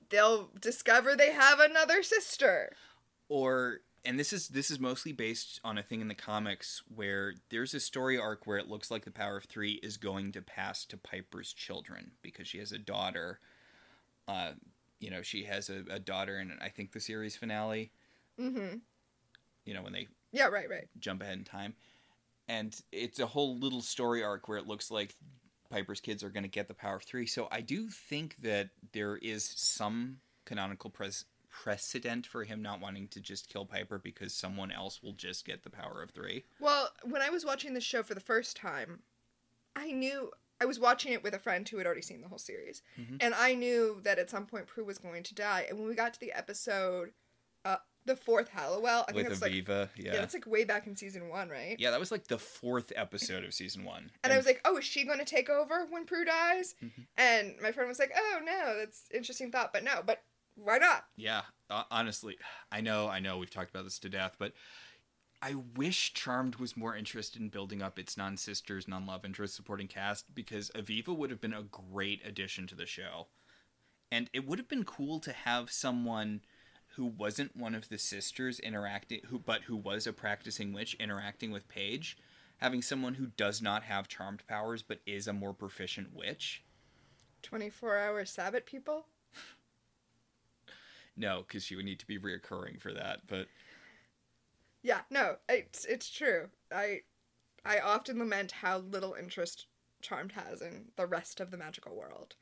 [0.08, 2.72] they'll discover they have another sister.
[3.28, 7.34] or and this is this is mostly based on a thing in the comics where
[7.50, 10.40] there's a story arc where it looks like the power of three is going to
[10.40, 13.38] pass to Piper's children because she has a daughter.
[14.26, 14.52] Uh,
[15.00, 17.90] you know, she has a, a daughter in I think the series finale.
[18.38, 18.76] Mm-hmm.
[19.64, 20.88] You know, when they Yeah, right, right.
[20.98, 21.74] jump ahead in time,
[22.48, 25.14] and it's a whole little story arc where it looks like
[25.70, 27.26] Piper's kids are going to get the power of three.
[27.26, 33.06] So I do think that there is some canonical pres- precedent for him not wanting
[33.08, 36.44] to just kill Piper because someone else will just get the power of three.
[36.60, 39.00] Well, when I was watching the show for the first time,
[39.76, 40.30] I knew
[40.60, 43.16] I was watching it with a friend who had already seen the whole series, Mhm.
[43.20, 45.66] and I knew that at some point Prue was going to die.
[45.68, 47.12] And when we got to the episode,
[47.64, 50.12] uh, the fourth Halliwell, I think With that's like Aviva, yeah.
[50.14, 50.20] yeah.
[50.20, 51.76] that's like way back in season one, right?
[51.78, 54.10] Yeah, that was like the fourth episode of season one.
[54.24, 56.74] And I was like, oh, is she going to take over when Prue dies?
[56.82, 57.06] Mhm.
[57.16, 60.22] And my friend was like, oh no, that's interesting thought, but no, but
[60.56, 61.06] why not?
[61.16, 62.36] Yeah, uh, honestly,
[62.72, 64.52] I know, I know, we've talked about this to death, but
[65.42, 69.54] I wish Charmed was more interested in building up its non sisters, non love interest
[69.54, 73.28] supporting cast because Aviva would have been a great addition to the show.
[74.12, 76.42] And it would have been cool to have someone
[76.96, 81.50] who wasn't one of the sisters interacting, who but who was a practicing witch interacting
[81.50, 82.18] with Paige,
[82.58, 86.62] having someone who does not have charmed powers but is a more proficient witch.
[87.42, 89.06] 24 hour Sabbath people?
[91.16, 93.26] No, because she would need to be reoccurring for that.
[93.26, 93.48] But
[94.82, 96.48] Yeah, no, it's it's true.
[96.72, 97.00] I
[97.64, 99.66] I often lament how little interest
[100.00, 102.36] Charmed has in the rest of the magical world.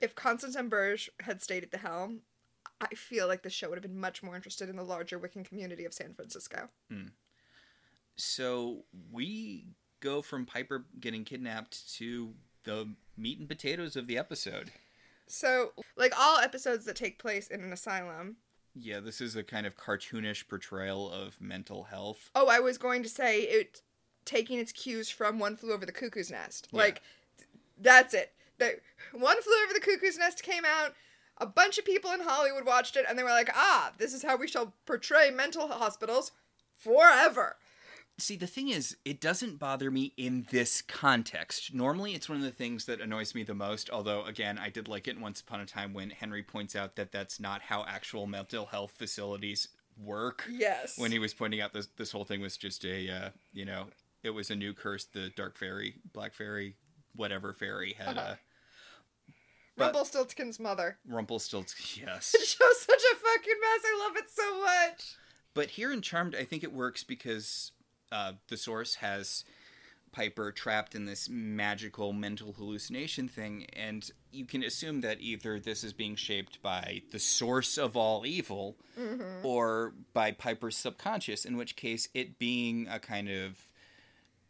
[0.00, 2.20] If Constance Burge had stayed at the helm,
[2.80, 5.44] I feel like the show would have been much more interested in the larger Wiccan
[5.44, 6.68] community of San Francisco.
[6.90, 7.08] Hmm.
[8.16, 9.66] So we
[10.00, 12.34] go from Piper getting kidnapped to
[12.64, 14.70] the meat and potatoes of the episode.
[15.26, 18.36] So, like all episodes that take place in an asylum,
[18.80, 22.30] Yeah, this is a kind of cartoonish portrayal of mental health.
[22.34, 23.82] oh, I was going to say it
[24.24, 26.68] taking its cues from One Flew Over the Cuckoo's Nest.
[26.70, 26.78] Yeah.
[26.78, 27.02] Like,
[27.80, 28.32] that's it.
[28.58, 28.80] That
[29.12, 30.94] One Flew Over the Cuckoo's Nest came out.
[31.38, 34.24] A bunch of people in Hollywood watched it, and they were like, "Ah, this is
[34.24, 36.32] how we shall portray mental hospitals
[36.76, 37.56] forever."
[38.20, 41.72] See, the thing is, it doesn't bother me in this context.
[41.72, 44.88] Normally, it's one of the things that annoys me the most, although, again, I did
[44.88, 48.26] like it once upon a time when Henry points out that that's not how actual
[48.26, 50.44] mental health facilities work.
[50.50, 50.98] Yes.
[50.98, 53.86] When he was pointing out this, this whole thing was just a, uh, you know,
[54.24, 56.74] it was a new curse the Dark Fairy, Black Fairy,
[57.14, 58.34] whatever fairy had, uh,
[59.76, 60.98] but- Rumpelstiltskin's mother.
[61.06, 62.32] Rumpelstiltskin, yes.
[62.32, 63.80] The show's such a fucking mess.
[63.84, 65.14] I love it so much.
[65.54, 67.70] But here in Charmed, I think it works because
[68.12, 69.44] uh, the source has
[70.12, 75.84] Piper trapped in this magical mental hallucination thing, and you can assume that either this
[75.84, 78.76] is being shaped by the source of all evil
[79.42, 83.58] or by Piper's subconscious, in which case it being a kind of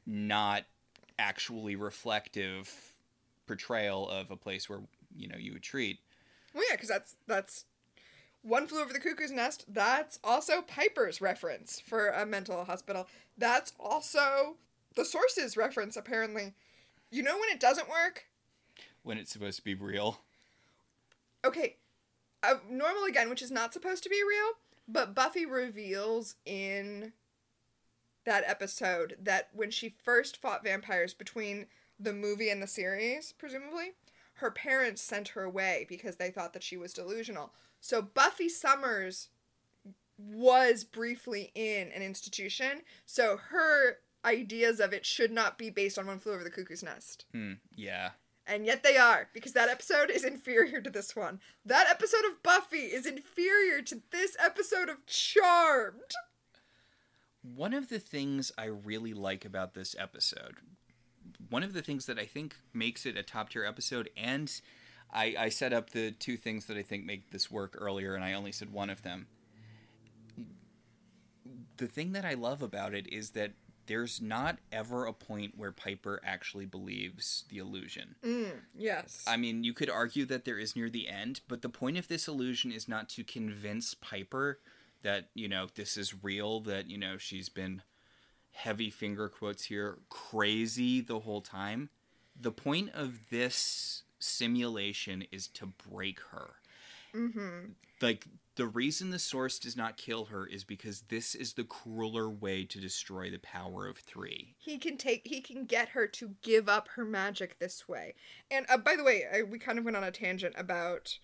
[0.07, 0.65] not
[1.19, 2.95] actually reflective
[3.47, 4.81] portrayal of a place where
[5.17, 5.99] you know you would treat.
[6.55, 7.65] Well, yeah, because that's that's
[8.43, 9.65] one flew over the cuckoo's nest.
[9.69, 13.07] That's also Piper's reference for a mental hospital.
[13.37, 14.57] That's also
[14.95, 15.97] the source's reference.
[15.97, 16.55] Apparently,
[17.11, 18.27] you know when it doesn't work.
[19.03, 20.21] when it's supposed to be real.
[21.45, 21.77] Okay,
[22.43, 24.53] uh, normal again, which is not supposed to be real,
[24.89, 27.13] but Buffy reveals in
[28.25, 31.67] that episode that when she first fought vampires between
[31.99, 33.93] the movie and the series, presumably,
[34.35, 37.53] her parents sent her away because they thought that she was delusional.
[37.81, 39.29] So Buffy Summers
[40.19, 46.07] was briefly in an institution, so her ideas of it should not be based on
[46.07, 47.25] One Flew Over the Cuckoo's Nest.
[47.33, 48.11] Hmm, yeah.
[48.47, 51.41] And yet they are, because that episode is inferior to this one.
[51.65, 56.15] That episode of Buffy is inferior to this episode of Charmed.
[57.43, 60.57] One of the things I really like about this episode,
[61.51, 64.61] one of the things that I think makes it a top tier episode, and
[65.13, 68.25] I, I set up the two things that I think make this work earlier, and
[68.25, 69.27] I only said one of them.
[71.77, 73.53] The thing that I love about it is that
[73.87, 78.17] there's not ever a point where Piper actually believes the illusion.
[78.23, 79.25] Mm, yes.
[79.27, 82.07] I mean, you could argue that there is near the end, but the point of
[82.07, 84.61] this illusion is not to convince Piper
[85.03, 87.83] that, you know, this is real, that, you know, she's been
[88.53, 91.89] heavy finger quotes here, crazy the whole time.
[92.39, 96.51] The point of this simulation is to break her.
[97.15, 97.73] mm-hmm.
[98.01, 102.29] Like, the reason the source does not kill her is because this is the crueler
[102.29, 104.55] way to destroy the power of three.
[104.59, 105.27] He can take.
[105.27, 108.15] He can get her to give up her magic this way.
[108.51, 111.19] And uh, by the way, I, we kind of went on a tangent about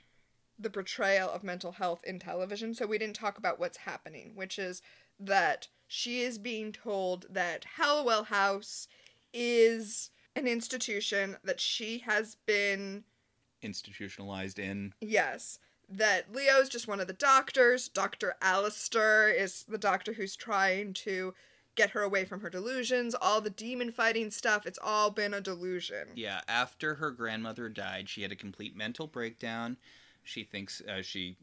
[0.58, 4.58] the portrayal of mental health in television, so we didn't talk about what's happening, which
[4.58, 4.80] is
[5.18, 8.86] that she is being told that Halliwell House
[9.32, 13.04] is an institution that she has been
[13.62, 14.92] Institutionalized in.
[15.00, 15.58] Yes.
[15.88, 17.88] That Leo's just one of the doctors.
[17.88, 18.36] Dr.
[18.42, 21.34] Alistair is the doctor who's trying to
[21.74, 23.14] get her away from her delusions.
[23.14, 26.08] All the demon fighting stuff, it's all been a delusion.
[26.14, 29.78] Yeah, after her grandmother died, she had a complete mental breakdown.
[30.22, 31.36] She thinks uh, she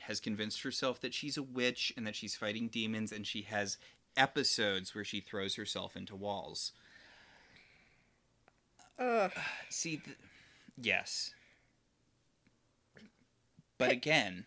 [0.00, 3.78] has convinced herself that she's a witch and that she's fighting demons, and she has
[4.16, 6.72] episodes where she throws herself into walls.
[8.98, 9.32] Ugh.
[9.70, 10.16] See, th-
[10.80, 11.32] yes.
[13.78, 14.46] But again,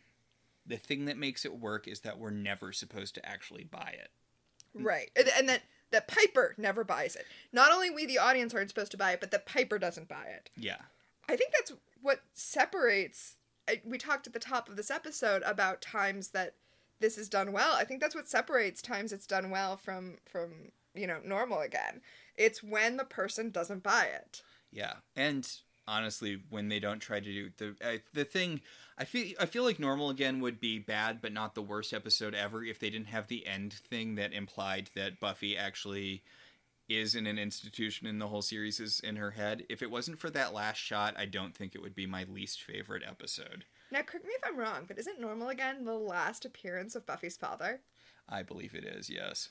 [0.65, 4.09] the thing that makes it work is that we're never supposed to actually buy it.
[4.73, 5.09] Right.
[5.15, 7.25] And, and that, that Piper never buys it.
[7.51, 10.25] Not only we, the audience, aren't supposed to buy it, but that Piper doesn't buy
[10.35, 10.49] it.
[10.55, 10.77] Yeah.
[11.29, 13.35] I think that's what separates.
[13.67, 16.53] I- We talked at the top of this episode about times that
[16.99, 17.75] this is done well.
[17.75, 22.01] I think that's what separates times it's done well from from you know normal again.
[22.37, 24.41] It's when the person doesn't buy it.
[24.71, 25.49] Yeah, and
[25.87, 28.61] honestly, when they don't try to do the uh, the thing,
[28.97, 32.35] I feel I feel like normal again would be bad, but not the worst episode
[32.35, 36.23] ever if they didn't have the end thing that implied that Buffy actually
[36.89, 39.65] is in an institution and the whole series is in her head.
[39.69, 42.61] If it wasn't for that last shot, I don't think it would be my least
[42.61, 43.65] favorite episode.
[43.91, 47.37] Now, correct me if I'm wrong, but isn't normal again the last appearance of Buffy's
[47.37, 47.81] father?
[48.27, 49.49] I believe it is, yes.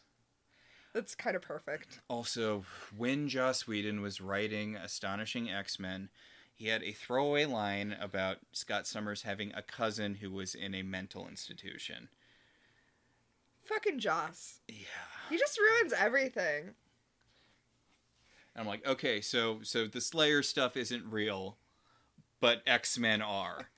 [0.96, 2.00] That's kind of perfect.
[2.08, 2.64] Also,
[2.96, 6.08] when Joss Whedon was writing Astonishing X Men,
[6.54, 10.80] he had a throwaway line about Scott Summers having a cousin who was in a
[10.80, 12.08] mental institution.
[13.64, 14.60] Fucking Joss.
[14.68, 14.86] Yeah.
[15.28, 16.70] He just ruins everything.
[18.54, 21.58] And I'm like, okay, so so the Slayer stuff isn't real,
[22.40, 23.68] but X Men are.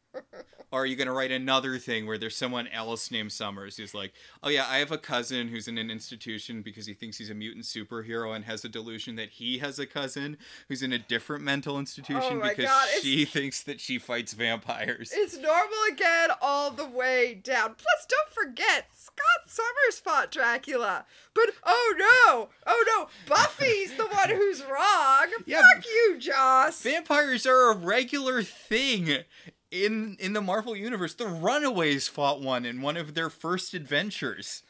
[0.71, 3.95] Or are you going to write another thing where there's someone else named Summers who's
[3.95, 4.13] like,
[4.43, 7.35] oh yeah, I have a cousin who's in an institution because he thinks he's a
[7.35, 10.37] mutant superhero and has a delusion that he has a cousin
[10.69, 15.11] who's in a different mental institution Oh because God, she thinks that she fights vampires.
[15.15, 17.75] It's normal again all the way down.
[17.75, 21.07] Plus, don't forget, Scott Summers fought Dracula.
[21.35, 25.29] But oh no, oh no, Buffy's the one who's wrong.
[25.47, 26.83] Yeah, Fuck you, Joss.
[26.83, 29.25] Vampires are a regular thing
[29.71, 31.15] in in the Marvel universe.
[31.15, 34.63] The Runaways fought one in one of their first adventures.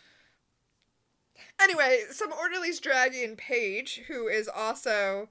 [1.61, 5.29] Anyway, some orderlies drag in Paige, who is also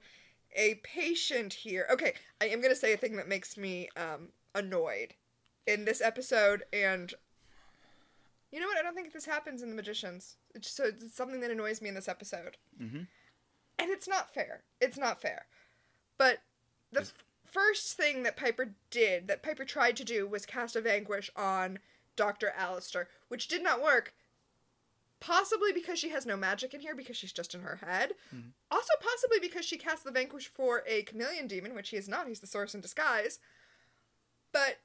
[0.54, 1.86] a patient here.
[1.90, 5.14] Okay, I am gonna say a thing that makes me um, annoyed
[5.66, 7.12] in this episode, and
[8.50, 8.78] you know what?
[8.78, 10.36] I don't think this happens in the Magicians.
[10.54, 13.06] It's so it's something that annoys me in this episode, Mhm.
[13.78, 14.62] and it's not fair.
[14.80, 15.46] It's not fair.
[16.16, 16.40] But
[16.92, 17.14] the Is-
[17.52, 21.78] first thing that Piper did, that Piper tried to do, was cast a Vanquish on
[22.16, 24.14] Doctor Alistair, which did not work
[25.20, 28.14] possibly because she has no magic in here because she's just in her head.
[28.32, 28.52] Mhm.
[28.70, 32.28] Also, possibly because she cast the Vanquish for a chameleon demon, which he is not.
[32.28, 33.40] He's the source in disguise.
[34.52, 34.78] But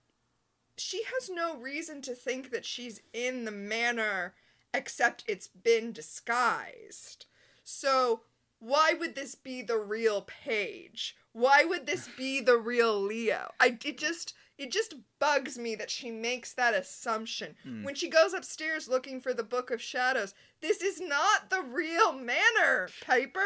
[0.76, 4.34] she has no reason to think that she's in the manor
[4.74, 7.28] except it's been disguised.
[7.64, 8.24] So,
[8.57, 11.16] why would this be the real Paige?
[11.34, 13.52] Why would this be the real Leo?
[13.60, 17.56] I it just it just bugs me that she makes that assumption.
[17.64, 17.84] Hmm.
[17.84, 22.14] When she goes upstairs looking for the Book of Shadows, this is not the real
[22.14, 23.42] manor, Piper.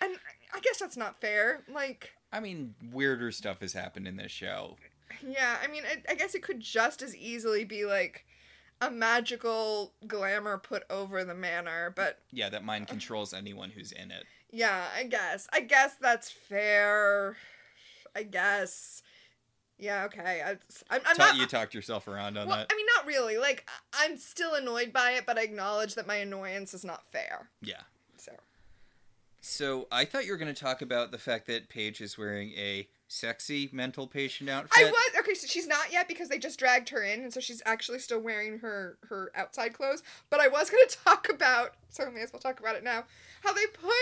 [0.00, 0.16] And
[0.52, 1.64] I guess that's not fair.
[1.72, 4.76] Like, I mean, weirder stuff has happened in this show.
[5.26, 8.26] yeah, I mean, I, I guess it could just as easily be like
[8.82, 14.10] a magical glamour put over the manor, but Yeah, that mind controls anyone who's in
[14.10, 14.24] it.
[14.52, 15.48] Yeah, I guess.
[15.52, 17.36] I guess that's fair.
[18.14, 19.02] I guess.
[19.78, 20.42] Yeah, okay.
[20.46, 20.50] I,
[20.90, 21.36] I'm, I'm Ta- not.
[21.36, 22.68] you talked yourself around on well, that.
[22.70, 23.38] I mean, not really.
[23.38, 27.02] Like, I- I'm still annoyed by it, but I acknowledge that my annoyance is not
[27.10, 27.48] fair.
[27.60, 27.80] Yeah.
[28.16, 28.32] So.
[29.40, 32.52] So I thought you were going to talk about the fact that Paige is wearing
[32.52, 34.72] a sexy mental patient outfit.
[34.76, 35.34] I was okay.
[35.34, 38.20] So she's not yet because they just dragged her in, and so she's actually still
[38.20, 40.02] wearing her her outside clothes.
[40.30, 42.84] But I was going to talk about, so we may as well talk about it
[42.84, 43.04] now.
[43.42, 43.92] How they put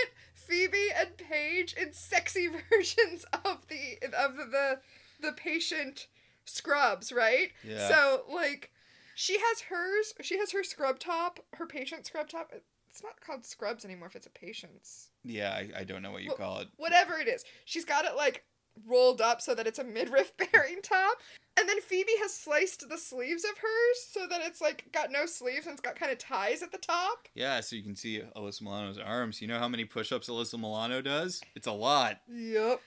[0.51, 4.79] Phoebe and Paige in sexy versions of the of the
[5.21, 6.07] the, patient
[6.45, 7.51] scrubs, right?
[7.63, 7.87] Yeah.
[7.87, 8.71] So like,
[9.15, 10.13] she has hers.
[10.21, 12.51] She has her scrub top, her patient scrub top.
[12.89, 16.23] It's not called scrubs anymore if it's a patient's Yeah, I, I don't know what
[16.23, 16.67] you Well- call it.
[16.75, 17.45] whatever it is.
[17.63, 18.43] She's got it like
[18.87, 21.17] rolled up so that it's a midriff bearing top.
[21.57, 25.25] And then Phoebe has sliced the sleeves of hers so that it's like got no
[25.25, 27.27] sleeves and it's got kind of ties at the top.
[27.35, 29.41] Yeah, so you can see Alyssa Milano's arms.
[29.41, 31.41] You know how many push-ups Alyssa Milano does?
[31.55, 32.19] It's a lot.
[32.31, 32.81] Yep.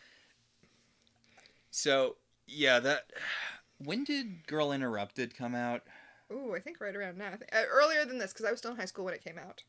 [1.71, 2.17] So
[2.47, 3.11] yeah, that.
[3.79, 5.83] When did Girl Interrupted come out?
[6.33, 7.27] Ooh, I think right around now.
[7.27, 9.25] I think, uh, earlier than this because I was still in high school when it
[9.25, 9.65] came out.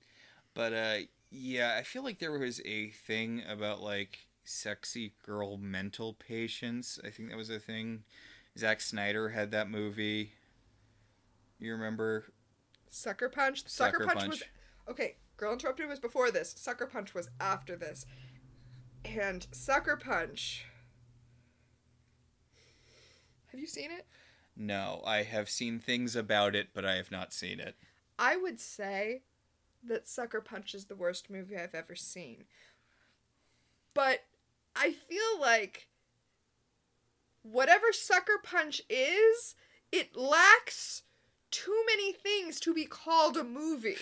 [0.53, 0.95] But uh,
[1.31, 6.99] yeah, I feel like there was a thing about like sexy girl mental patients.
[7.03, 8.03] I think that was a thing.
[8.57, 10.33] Zack Snyder had that movie.
[11.59, 12.25] You remember?
[12.89, 13.67] Sucker Punch.
[13.67, 14.29] Sucker, Sucker Punch, Punch.
[14.29, 14.43] was
[14.89, 15.15] okay.
[15.37, 16.53] Girl Interrupted was before this.
[16.57, 18.05] Sucker Punch was after this.
[19.03, 20.65] And Sucker Punch.
[23.47, 24.05] Have you seen it?
[24.55, 27.75] No, I have seen things about it, but I have not seen it.
[28.17, 29.23] I would say
[29.83, 32.45] that Sucker Punch is the worst movie I've ever seen.
[33.93, 34.23] But
[34.75, 35.87] I feel like
[37.43, 39.55] whatever Sucker Punch is,
[39.91, 41.03] it lacks
[41.51, 43.97] too many things to be called a movie.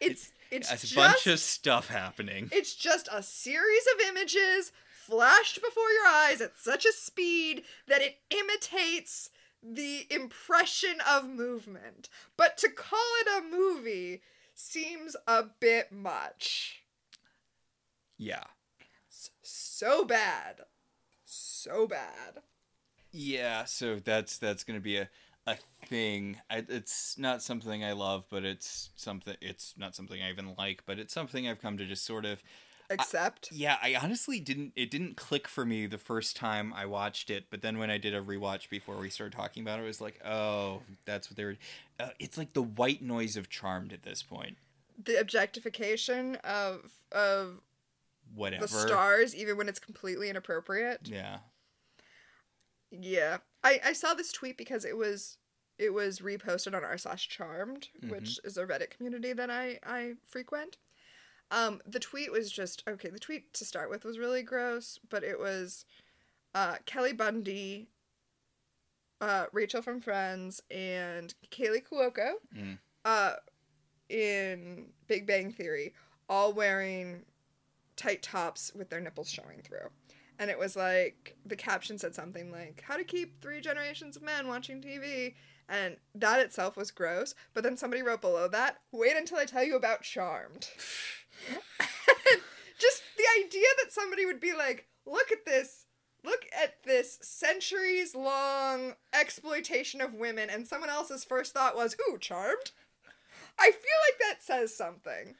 [0.00, 2.48] It's it's, It's a just bunch of stuff happening.
[2.52, 8.02] it's just a series of images flashed before your eyes at such a speed that
[8.02, 9.30] it imitates
[9.62, 12.08] the impression of movement.
[12.36, 14.22] But to call it a movie
[14.54, 16.82] seems a bit much.
[18.18, 18.44] Yeah.
[19.82, 20.60] So bad.
[21.24, 22.42] So bad.
[23.10, 25.08] Yeah, so that's that's going to be a
[25.44, 25.56] a
[25.86, 26.36] thing.
[26.48, 30.84] I, it's not something I love, but it's something it's not something I even like,
[30.86, 32.40] but it's something I've come to just sort of
[32.90, 34.72] Except Yeah, I honestly didn't.
[34.76, 37.98] It didn't click for me the first time I watched it, but then when I
[37.98, 41.36] did a rewatch before we started talking about it, it was like, oh, that's what
[41.36, 41.56] they were.
[41.98, 44.58] Uh, it's like the white noise of Charmed at this point.
[45.02, 47.62] the objectification of of
[48.34, 48.62] Whatever.
[48.62, 51.00] the stars, even when it's completely inappropriate.
[51.04, 51.38] Yeah.
[52.90, 55.38] Yeah, I I saw this tweet because it was
[55.78, 60.14] it was reposted on r slash charmed, which is a Reddit community that I I
[60.28, 60.76] frequent.
[61.50, 63.08] Um, the tweet was just okay.
[63.08, 65.84] The tweet to start with was really gross, but it was
[66.54, 67.88] uh, Kelly Bundy,
[69.22, 72.78] uh, Rachel from Friends, and Kaley Cuoco Mm.
[73.06, 73.34] uh,
[74.10, 75.94] in Big Bang Theory,
[76.28, 77.22] all wearing
[77.96, 79.90] tight tops with their nipples showing through.
[80.38, 84.22] And it was like the caption said something like "How to keep three generations of
[84.22, 85.34] men watching TV,"
[85.68, 87.34] and that itself was gross.
[87.54, 90.68] But then somebody wrote below that, "Wait until I tell you about Charmed."
[92.78, 95.86] Just the idea that somebody would be like, "Look at this."
[96.24, 102.16] Look at this centuries long exploitation of women, and someone else's first thought was, Ooh,
[102.16, 102.70] charmed?
[103.58, 105.34] I feel like that says something.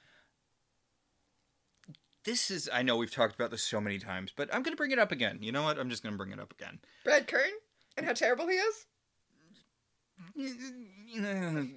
[2.25, 4.93] This is I know we've talked about this so many times, but I'm gonna bring
[4.93, 5.39] it up again.
[5.41, 5.79] You know what?
[5.79, 6.79] I'm just gonna bring it up again.
[7.05, 7.51] Brad Kern?
[7.97, 8.87] And how terrible he is?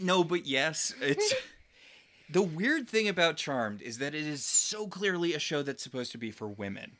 [0.00, 0.94] No, but yes.
[1.00, 1.34] It's
[2.30, 6.12] the weird thing about Charmed is that it is so clearly a show that's supposed
[6.12, 6.92] to be for women.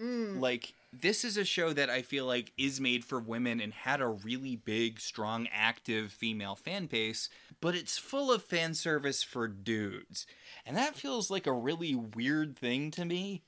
[0.00, 0.40] Mm.
[0.40, 4.00] Like this is a show that I feel like is made for women and had
[4.00, 7.28] a really big, strong, active female fan base,
[7.60, 10.26] but it's full of fan service for dudes.
[10.64, 13.42] And that feels like a really weird thing to me.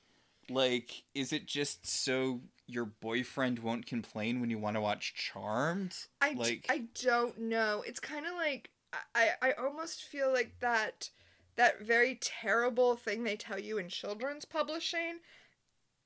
[0.49, 5.95] Like, is it just so your boyfriend won't complain when you want to watch Charmed?
[6.21, 7.83] I, like I don't know.
[7.85, 8.69] It's kind of like
[9.15, 11.09] I, I almost feel like that
[11.55, 15.19] that very terrible thing they tell you in children's publishing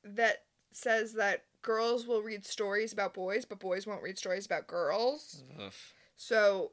[0.03, 0.44] that
[0.75, 5.43] says that girls will read stories about boys but boys won't read stories about girls.
[5.59, 5.71] Ugh.
[6.15, 6.71] So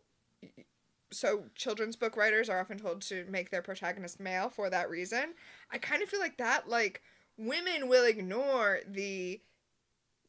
[1.11, 5.35] so children's book writers are often told to make their protagonist male for that reason.
[5.71, 7.03] I kind of feel like that like
[7.37, 9.41] women will ignore the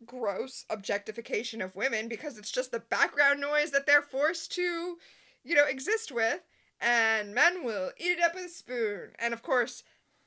[0.05, 4.97] gross objectification of women because it's just the background noise that they're forced to,
[5.43, 6.41] you know, exist with
[6.79, 9.11] and men will eat it up with a spoon.
[9.17, 9.83] And of course,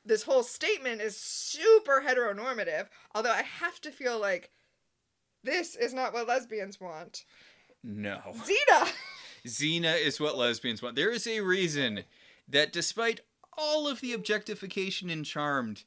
[0.07, 4.51] this whole statement is super heteronormative, although I have to feel like
[5.43, 7.25] this is not what lesbians want.
[7.83, 8.21] no.
[8.45, 8.93] Zeta!
[9.47, 10.97] Xena is what lesbians want.
[10.97, 12.03] There is a reason
[12.49, 13.21] that despite
[13.57, 15.85] all of the objectification in Charmed,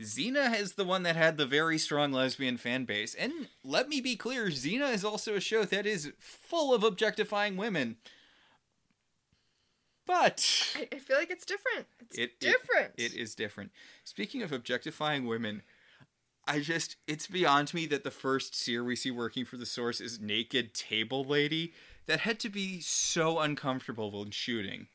[0.00, 3.14] Xena is the one that had the very strong lesbian fan base.
[3.14, 7.56] And let me be clear, Xena is also a show that is full of objectifying
[7.56, 7.96] women.
[10.06, 11.86] But I, I feel like it's different.
[12.00, 12.92] It's It- it- different.
[12.96, 13.70] it is different.
[14.04, 15.62] Speaking of objectifying women,
[16.46, 20.00] I just it's beyond me that the first seer we see working for the source
[20.00, 21.72] is naked table lady.
[22.06, 24.88] That had to be so uncomfortable when shooting.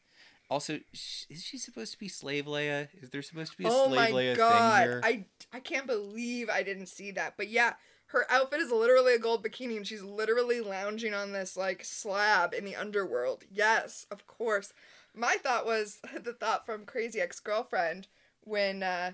[0.50, 2.90] Also, is she supposed to be slave Leia?
[3.02, 4.80] Is there supposed to be a oh slave Leia god!
[4.80, 5.02] thing here?
[5.04, 5.26] I
[5.58, 7.36] I can't believe I didn't see that.
[7.38, 7.74] But yeah,
[8.08, 12.54] her outfit is literally a gold bikini, and she's literally lounging on this like slab
[12.54, 13.46] in the underworld.
[13.50, 14.74] Yes, of course.
[15.18, 18.08] My thought was the thought from Crazy Ex Girlfriend
[18.42, 19.14] when uh,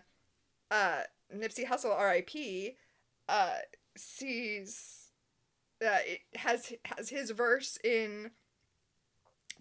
[0.70, 1.02] uh,
[1.34, 2.76] Nipsey Hussle, R.I.P.
[3.30, 3.56] Uh,
[3.96, 5.12] sees
[5.86, 5.98] uh,
[6.36, 8.32] has has his verse in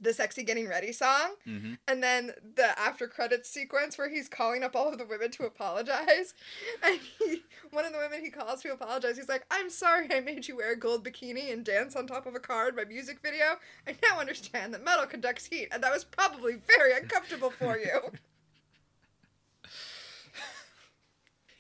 [0.01, 1.35] the sexy getting ready song.
[1.45, 5.31] Hmm and then the after credits sequence where he's calling up all of the women
[5.33, 6.35] to apologize.
[6.85, 10.21] And he, one of the women he calls to apologize he's like i'm sorry i
[10.21, 12.85] made you wear a gold bikini and dance on top of a car in my
[12.85, 13.57] music video.
[13.87, 18.01] I now understand that metal conducts heat and that was probably very uncomfortable for you.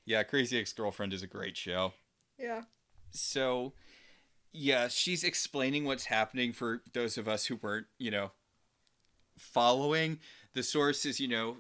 [0.04, 1.94] Yeah, Crazy Ex Girlfriend is a great show.
[2.38, 2.62] yeah.
[3.12, 3.72] So,
[4.53, 8.32] yeah, she's explaining what's happening for those of us who weren't, you know,
[9.38, 10.18] following.
[10.55, 11.57] The source is, you know,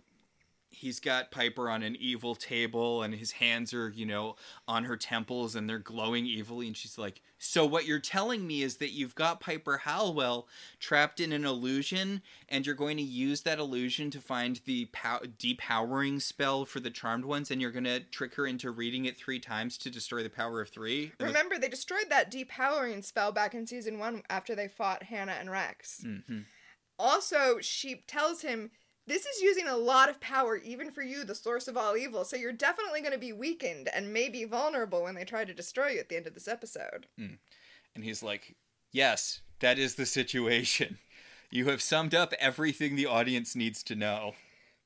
[0.68, 4.36] he's got Piper on an evil table and his hands are, you know,
[4.68, 6.66] on her temples and they're glowing evilly.
[6.66, 10.46] And she's like, So, what you're telling me is that you've got Piper Halliwell
[10.78, 15.22] trapped in an illusion and you're going to use that illusion to find the pow-
[15.40, 19.16] depowering spell for the Charmed Ones and you're going to trick her into reading it
[19.16, 21.10] three times to destroy the power of three?
[21.18, 25.50] Remember they destroyed that depowering spell back in season one after they fought hannah and
[25.50, 26.44] rex Mhm.
[26.96, 28.70] Also, she tells him,
[29.12, 32.24] This is using a lot of power, even for you, the source of all evil,
[32.24, 35.88] so you're definitely going to be weakened and maybe vulnerable when they try to destroy
[35.88, 37.08] you at the end of this episode.
[37.18, 38.56] And he's like,
[38.90, 40.96] Yes, that is the situation.
[41.50, 44.32] You have summed up everything the audience needs to know.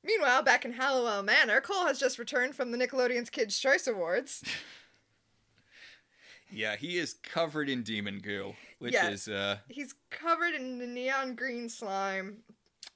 [0.03, 4.43] Meanwhile, back in Halliwell Manor, Cole has just returned from the Nickelodeon's Kids' Choice Awards.
[6.51, 9.11] Yeah, he is covered in demon goo, which Yeah.
[9.11, 12.39] is uh He's covered in the neon green slime.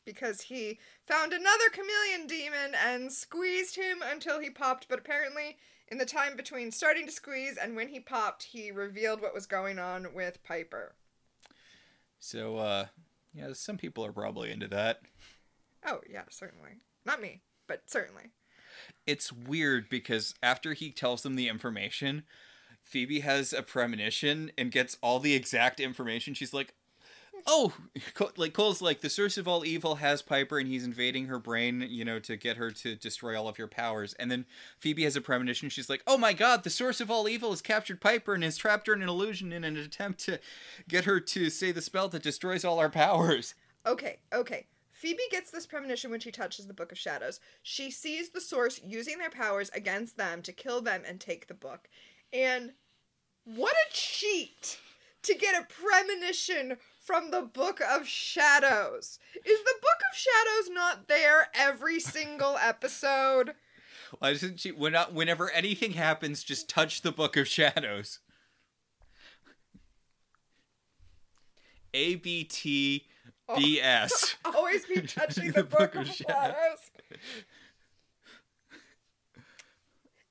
[0.05, 4.89] Because he found another chameleon demon and squeezed him until he popped.
[4.89, 5.57] But apparently,
[5.89, 9.47] in the time between starting to squeeze and when he popped, he revealed what was
[9.47, 10.95] going on with Piper.
[12.19, 12.87] So, uh,
[13.33, 15.01] yeah, some people are probably into that.
[15.87, 16.73] Oh, yeah, certainly.
[17.05, 18.33] Not me, but certainly.
[19.07, 22.25] It's weird because after he tells them the information,
[22.83, 26.35] Phoebe has a premonition and gets all the exact information.
[26.35, 26.75] She's like,
[27.47, 27.73] "Oh,
[28.37, 31.87] like Cole's like the source of all evil has Piper, and he's invading her brain,
[31.89, 34.47] you know, to get her to destroy all of your powers." And then
[34.79, 35.69] Phoebe has a premonition.
[35.69, 38.57] She's like, "Oh my God, the source of all evil has captured Piper and has
[38.57, 40.41] trapped her in an illusion in an attempt to
[40.89, 43.55] get her to say the spell that destroys all our powers."
[43.87, 44.67] Okay, okay.
[45.01, 47.41] Phoebe gets this premonition when she touches the Book of Shadows.
[47.63, 51.55] She sees the source using their powers against them to kill them and take the
[51.55, 51.89] book.
[52.35, 52.73] And
[53.45, 54.79] what a cheat
[55.23, 59.19] to get a premonition from the Book of Shadows.
[59.35, 63.55] Is the Book of Shadows not there every single episode?
[64.19, 64.73] Why doesn't she?
[64.73, 68.19] When, whenever anything happens, just touch the Book of Shadows.
[71.95, 73.07] A B T
[73.57, 74.37] B S.
[74.45, 76.91] Oh, always be touching the, Book, of, Shadows.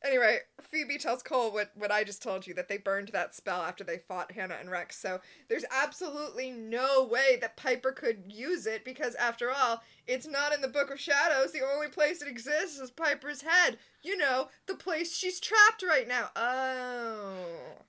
[0.04, 3.62] Anyway, Phoebe tells Cole what, what I just told you that they burned that spell
[3.62, 4.98] after they fought Hannah and Rex.
[4.98, 5.20] So
[5.50, 10.62] there's absolutely no way that Piper could use it because, after all, it's not in
[10.62, 11.52] the Book of Shadows.
[11.52, 13.78] The only place it exists is Piper's head.
[14.02, 16.30] You know, the place she's trapped right now.
[16.36, 17.34] Oh.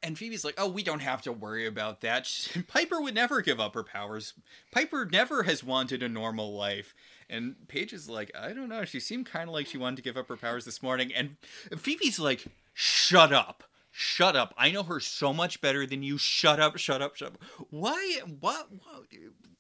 [0.02, 2.48] And Phoebe's like, "Oh, we don't have to worry about that.
[2.68, 4.34] Piper would never give up her powers.
[4.72, 6.94] Piper never has wanted a normal life."
[7.31, 8.85] And Paige is like, "I don't know.
[8.85, 11.37] She seemed kind of like she wanted to give up her powers this morning." And
[11.78, 14.55] Phoebe's like, "Shut up." Shut up.
[14.57, 16.16] I know her so much better than you.
[16.16, 17.43] Shut up, shut up, shut up.
[17.70, 19.07] Why what, what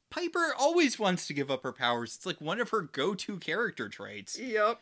[0.08, 2.14] Piper always wants to give up her powers.
[2.16, 4.38] It's like one of her go-to character traits.
[4.38, 4.80] Yep.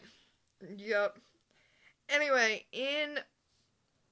[0.76, 1.18] Yep.
[2.10, 3.20] Anyway, in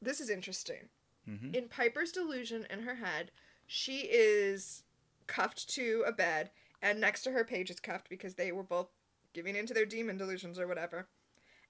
[0.01, 0.89] this is interesting.
[1.29, 1.55] Mhm.
[1.55, 3.31] In Piper's delusion in her head,
[3.67, 4.85] she is
[5.27, 6.51] cuffed to a bed,
[6.87, 8.87] and next to her, Paige is cuffed because they were both
[9.33, 11.09] giving into their demon delusions or whatever.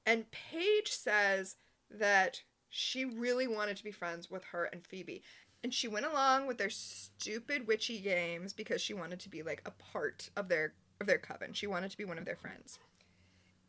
[0.04, 1.56] And Paige says
[1.90, 5.22] that she really wanted to be friends with her and Phoebe.
[5.64, 9.62] And she went along with their stupid witchy games because she wanted to be like
[9.64, 11.54] a part of their of their coven.
[11.54, 12.78] She wanted to be one of their friends.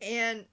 [0.02, 0.46] And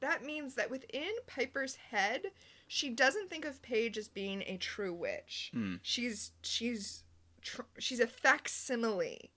[0.00, 2.22] that means that within Piper's head,
[2.66, 5.50] she doesn't think of Paige as being a true witch.
[5.52, 5.74] Hmm.
[5.82, 7.04] She's she's
[7.42, 9.30] tr- she's a facsimile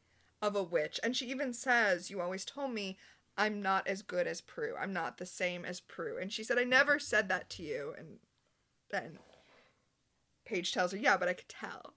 [0.43, 2.99] of a witch, and she even says, "You always told me
[3.35, 4.75] I'm not as good as Prue.
[4.79, 7.95] I'm not the same as Prue." And she said, "I never said that to you."
[7.97, 8.19] And
[8.91, 9.17] then
[10.45, 11.95] Paige tells her, "Yeah, but I could tell."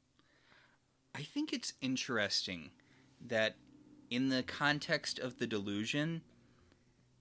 [1.15, 2.71] I think it's interesting
[3.21, 3.57] that
[4.09, 6.23] in the context of the delusion,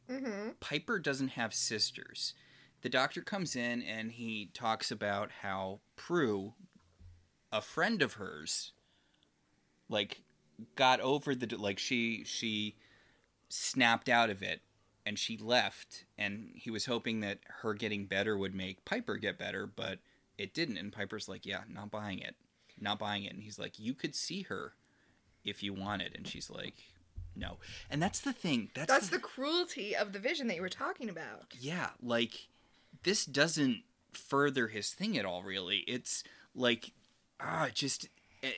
[0.09, 0.51] Mm-hmm.
[0.59, 2.33] Piper doesn't have sisters.
[2.81, 6.53] The doctor comes in and he talks about how Prue,
[7.51, 8.73] a friend of hers,
[9.89, 10.21] like
[10.75, 12.75] got over the like she she
[13.49, 14.61] snapped out of it
[15.05, 19.37] and she left and he was hoping that her getting better would make Piper get
[19.37, 19.99] better, but
[20.37, 22.35] it didn't and Piper's like, "Yeah, not buying it.
[22.79, 24.73] Not buying it." And he's like, "You could see her
[25.43, 26.75] if you wanted." And she's like,
[27.35, 27.57] "No."
[27.89, 28.71] And that's the thing.
[28.73, 31.53] That's, That's the cruelty of the vision that you were talking about.
[31.59, 32.47] yeah, like
[33.03, 33.83] this doesn't
[34.13, 35.79] further his thing at all really.
[35.87, 36.23] It's
[36.55, 36.91] like
[37.39, 38.07] ah just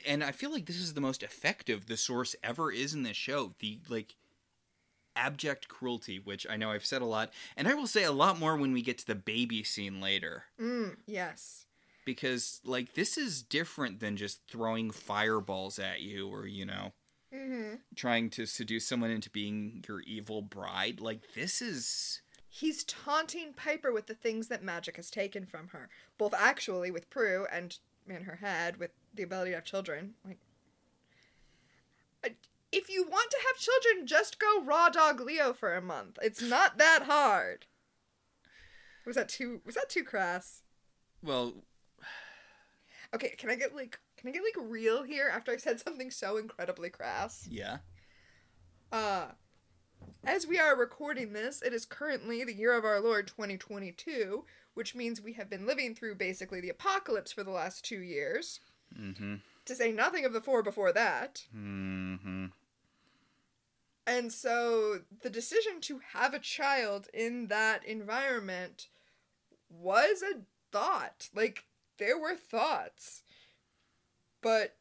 [0.06, 3.16] and I feel like this is the most effective the source ever is in this
[3.16, 3.54] show.
[3.60, 4.14] The like
[5.16, 8.38] abject cruelty, which I know I've said a lot, and I will say a lot
[8.38, 10.44] more when we get to the baby scene later.
[10.60, 11.66] Mm, yes.
[12.04, 16.92] Because like this is different than just throwing fireballs at you or, you know,
[17.34, 17.74] Mm-hmm.
[17.94, 20.98] trying to seduce someone into being your evil bride.
[20.98, 25.90] Like this is He's taunting Piper with the things that magic has taken from her,
[26.16, 27.76] both actually with Prue and
[28.08, 30.14] in her head with the ability to have children.
[30.24, 30.38] Like,
[32.70, 36.18] if you want to have children, just go raw dog Leo for a month.
[36.20, 37.64] It's not that hard.
[39.06, 39.62] Was that too?
[39.64, 40.62] Was that too crass?
[41.22, 41.54] well,
[43.14, 46.10] Okay, can I get like can I get like real here after I said something
[46.10, 47.48] so incredibly crass?
[47.50, 47.78] yeah.
[48.92, 49.28] Uh,
[50.24, 54.44] as we are recording this, it is currently the year of our Lord 2022,
[54.74, 58.60] which means we have been living through basically the apocalypse for the last two years,
[58.94, 59.42] Mhm.
[59.64, 61.46] to say nothing of the four before that.
[61.54, 62.52] Mhm.
[64.06, 68.88] And so the decision to have a child in that environment
[69.68, 71.28] was a thought.
[71.34, 71.66] Like,
[71.98, 73.22] there were thoughts.
[74.40, 74.76] But,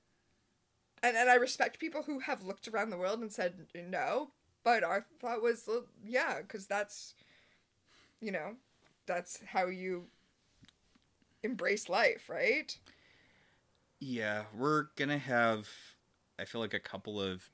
[1.04, 4.32] and, and I respect people who have looked around the world and said no,
[4.64, 7.16] But our thought was, well, yeah, because that's,
[8.22, 8.56] you know,
[9.06, 10.08] that's how you
[11.44, 12.78] embrace life, right?
[14.00, 15.68] Yeah, we're gonna have,
[16.40, 17.50] I feel like, a couple of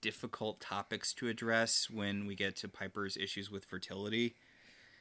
[0.00, 4.34] difficult topics to address when we get to Piper's issues with fertility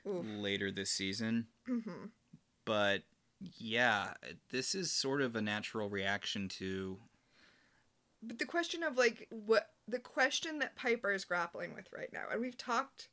[0.08, 0.26] Oof.
[0.26, 1.48] later this season.
[1.66, 2.06] hmm
[2.66, 3.04] But
[3.40, 4.14] yeah,
[4.52, 7.00] this is sort of a natural reaction to.
[8.24, 12.26] But the question of like what the question that Piper is grappling with right now,
[12.32, 13.10] and we've talked,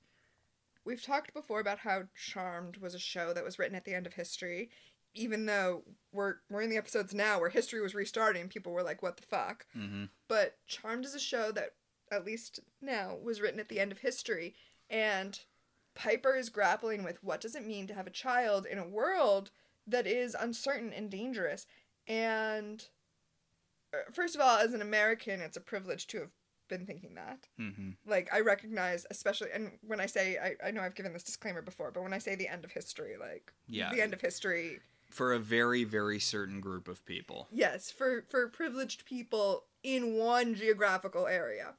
[0.84, 4.06] we've talked before about how Charmed was a show that was written at the end
[4.06, 4.70] of history,
[5.14, 5.82] even though
[6.12, 9.22] we're we're in the episodes now where history was restarting, people were like, "What the
[9.26, 11.70] fuck." hmm but Charmed is a show that,
[12.12, 14.54] at least now, was written at the end of history,
[14.90, 15.40] and
[15.94, 19.50] Piper is grappling with what does it mean to have a child in a world
[19.86, 21.66] that is uncertain and dangerous.
[22.06, 22.86] And
[23.94, 26.30] uh, first of all, as an American, it's a privilege to have
[26.68, 27.48] been thinking that.
[27.56, 31.22] hmm Like, I recognize, especially, and when I say, I, I know I've given this
[31.22, 33.90] disclaimer before, but when I say the end of history, like, Yeah.
[33.90, 34.80] the end of history
[35.10, 37.48] For a very, very certain group of people.
[37.50, 41.74] Yes, for for privileged people in one geographical area.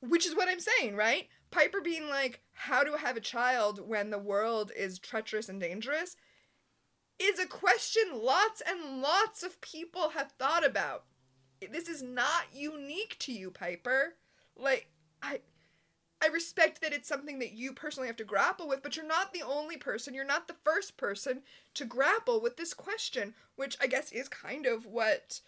[0.00, 1.28] Which is what I'm saying, right?
[1.50, 5.60] Piper being like, "How do I have a child when the world is treacherous and
[5.60, 6.16] dangerous?"
[7.18, 11.04] is a question lots and lots of people have thought about.
[11.60, 14.16] This is not unique to you, Piper.
[14.56, 14.90] Like,
[15.22, 15.40] I
[16.24, 19.32] I respect that it's something that you personally have to grapple with, but you're not
[19.32, 20.14] the only person.
[20.14, 21.42] You're not the first person
[21.74, 25.40] to grapple with this question, which I guess is kind of what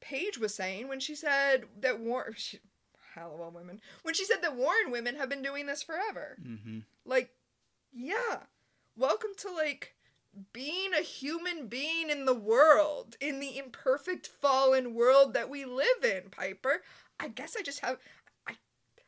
[0.00, 2.34] Paige was saying when she said that Warren.
[3.14, 3.80] Halliwell women.
[4.02, 6.36] When she said that Warren women have been doing this forever.
[6.42, 7.30] hmm Like,
[7.92, 8.40] yeah.
[8.96, 9.94] Welcome to, like,
[10.52, 16.04] being a human being in the world, in the imperfect, fallen world that we live
[16.04, 16.82] in, Piper.
[17.18, 17.98] I guess I just have.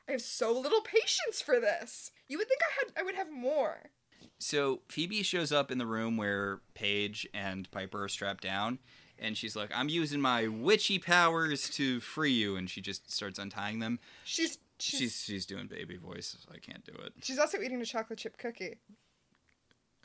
[0.09, 2.11] I, have so little patience for this.
[2.29, 3.91] You would think I had I would have more.
[4.39, 8.79] So Phoebe shows up in the room where Paige and Piper are strapped down,
[9.19, 13.39] and she's like, "I'm using my witchy powers to free you," and she just starts
[13.39, 13.99] untying them.
[14.25, 16.37] She's she's She's she's doing baby voice.
[16.53, 17.13] I can't do it.
[17.23, 18.79] she's also eating a chocolate chip cookie.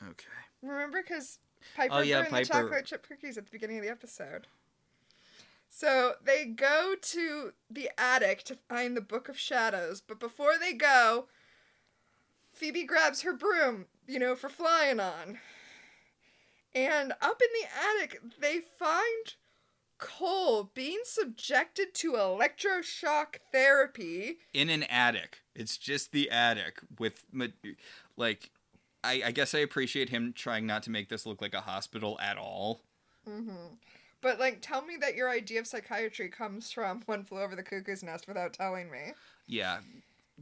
[0.02, 0.28] Okay.
[0.62, 1.38] Remember, because
[1.76, 4.46] Piper Oh, yeah, burned the Piper- chocolate chip cookies at the beginning of the episode.
[5.68, 10.72] So they go to the attic to find the Book of Shadows, but before they
[10.72, 11.26] go,
[12.52, 15.38] Phoebe grabs her broom, you know, for flying on.
[16.74, 17.68] And up in the
[18.00, 19.34] attic, they find
[19.98, 24.38] Cole being subjected to electroshock therapy.
[24.52, 25.42] In an attic.
[25.54, 27.24] It's just the attic with
[28.16, 28.50] like.
[29.04, 32.18] I, I guess I appreciate him trying not to make this look like a hospital
[32.20, 32.80] at all.
[33.28, 33.74] Mm-hmm.
[34.20, 37.62] But like, tell me that your idea of psychiatry comes from One Flew Over the
[37.62, 39.12] Cuckoo's Nest without telling me.
[39.46, 39.78] Yeah.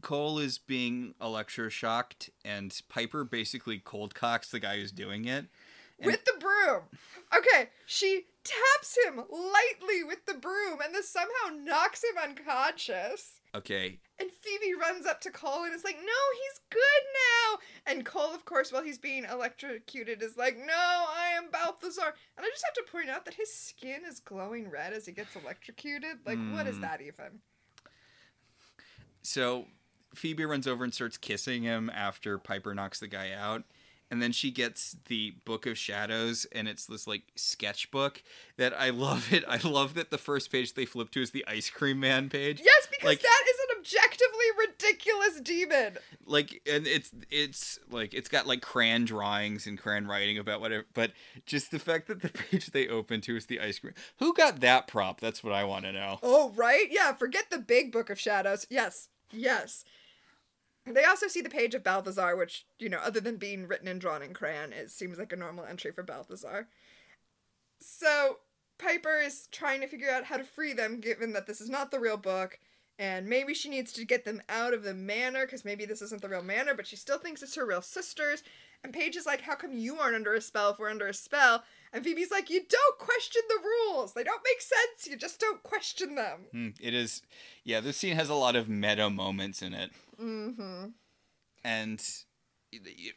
[0.02, 5.46] Cole is being electroshocked, and Piper basically cold cocks the guy who's doing it.
[5.98, 6.82] And- with the broom.
[7.36, 13.40] Okay, she taps him lightly with the broom, and this somehow knocks him unconscious.
[13.54, 16.80] Okay, And Phoebe runs up to Cole and is like, "No, he's good
[17.12, 22.14] now." And Cole, of course, while he's being electrocuted, is like, "No, I am Balthazar."
[22.36, 25.12] And I just have to point out that his skin is glowing red as he
[25.12, 26.18] gets electrocuted.
[26.24, 26.80] Like, what is Hmm.
[26.82, 27.40] that even?
[29.22, 29.66] so
[30.14, 33.64] Phoebe runs over and starts kissing him after Piper knocks the guy out.
[34.08, 38.22] And then she gets the Book of Shadows, and it's this like sketchbook
[38.57, 39.42] that I love it.
[39.49, 42.61] I love that the first page they flip to is the ice cream man page.
[42.64, 43.57] Yes, because Like- that is
[43.87, 45.99] objectively ridiculous demon.
[46.26, 50.84] like and it's it's like it's got like crayon drawings and crayon writing about whatever
[50.95, 51.13] but
[51.46, 54.61] just the fact that the page they open to is the ice cream who got
[54.61, 56.87] that prop that's what i want to know Oh, right?
[56.91, 58.67] Yeah, forget the big book of shadows.
[58.71, 59.84] Yes, yes.
[60.84, 64.00] They also see the page of Balthazar, which, you know, other than being written and
[64.00, 66.68] drawn in crayon, it seems like a normal entry for Balthazar.
[67.80, 68.38] So,
[68.79, 71.91] Piper is trying to figure out how to free them, given that this is not
[71.91, 72.58] the real book,
[72.98, 76.22] and maybe she needs to get them out of the manor, because maybe this isn't
[76.22, 78.42] the real manor, but she still thinks it's her real sisters.
[78.84, 81.14] And Paige is like, How come you aren't under a spell if we're under a
[81.14, 81.64] spell?
[81.92, 84.12] And Phoebe's like, You don't question the rules.
[84.12, 85.08] They don't make sense.
[85.10, 86.40] You just don't question them.
[86.52, 87.22] Hmm, it is
[87.64, 89.90] yeah this scene has a lot of meta moments in it
[90.22, 90.86] Mm-hmm.
[91.64, 92.02] and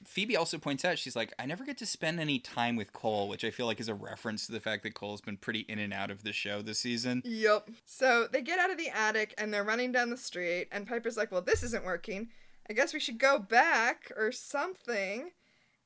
[0.06, 3.28] phoebe also points out she's like i never get to spend any time with cole
[3.28, 5.80] which i feel like is a reference to the fact that cole's been pretty in
[5.80, 7.70] and out of the show this season Yep.
[7.86, 11.18] So they get out of the attic and they're running down the street, and Piper's
[11.18, 12.30] like, Well, this isn't working.
[12.70, 15.32] I guess we should go back or something.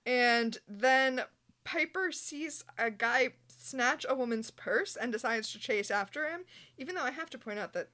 [0.05, 1.21] And then
[1.63, 6.41] Piper sees a guy snatch a woman's purse and decides to chase after him,
[6.77, 7.89] even though I have to point out that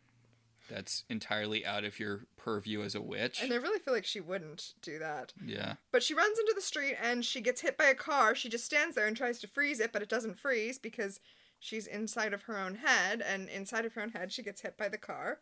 [0.70, 3.42] That's entirely out of your purview as a witch.
[3.42, 5.34] And I really feel like she wouldn't do that.
[5.46, 5.74] yeah.
[5.92, 8.36] But she runs into the street and she gets hit by a car.
[8.36, 11.20] She just stands there and tries to freeze it, but it doesn't freeze because
[11.60, 13.22] she's inside of her own head.
[13.28, 15.40] And inside of her own head, she gets hit by the car.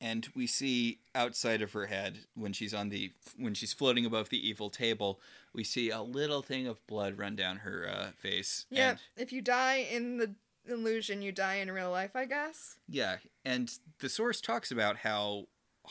[0.00, 4.30] and we see outside of her head when she's on the when she's floating above
[4.30, 5.20] the evil table
[5.54, 9.32] we see a little thing of blood run down her uh, face Yeah, and, if
[9.32, 10.34] you die in the
[10.68, 12.76] illusion, you die in real life, I guess.
[12.88, 13.70] yeah and
[14.00, 15.46] the source talks about how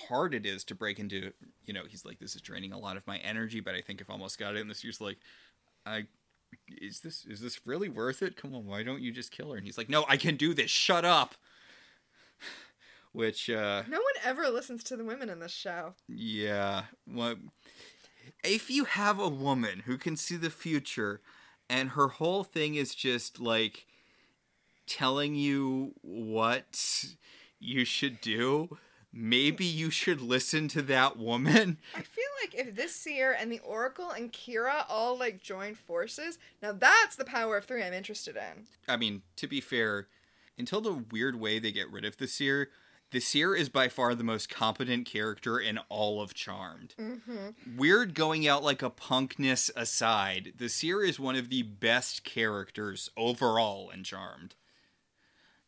[0.08, 1.34] hard it is to break into
[1.66, 4.00] you know he's like this is draining a lot of my energy but i think
[4.02, 5.18] i've almost got it and this seer's like
[5.86, 6.06] i
[6.70, 9.58] is this is this really worth it come on why don't you just kill her
[9.58, 11.36] and he's like no i can do this shut up
[13.12, 15.96] which uh No one ever listens to the women in this show.
[16.08, 16.84] Yeah.
[17.06, 17.38] What
[18.44, 21.20] if you have a woman who can see the future
[21.70, 23.86] and her whole thing is just like
[24.92, 27.06] telling you what
[27.60, 28.78] you should do,
[29.14, 31.78] maybe you should listen to that woman.
[31.96, 36.38] I feel like if this seer and the Oracle and Kyra all like join forces,
[36.62, 38.66] now that's the power of three I'm interested in.
[38.88, 40.08] I mean, to be fair,
[40.58, 42.70] until the weird way they get rid of the seer,
[43.12, 46.96] the seer is by far the most competent character in all of Charmed.
[46.98, 47.78] Mm-hmm.
[47.78, 53.10] Weird going out like a punkness aside, the seer is one of the best characters
[53.18, 54.56] overall in Charmed.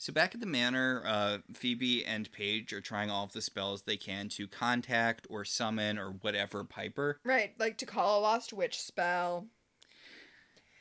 [0.03, 3.83] So back at the manor, uh, Phoebe and Paige are trying all of the spells
[3.83, 7.21] they can to contact or summon or whatever Piper.
[7.23, 9.47] Right, like to call a lost witch spell.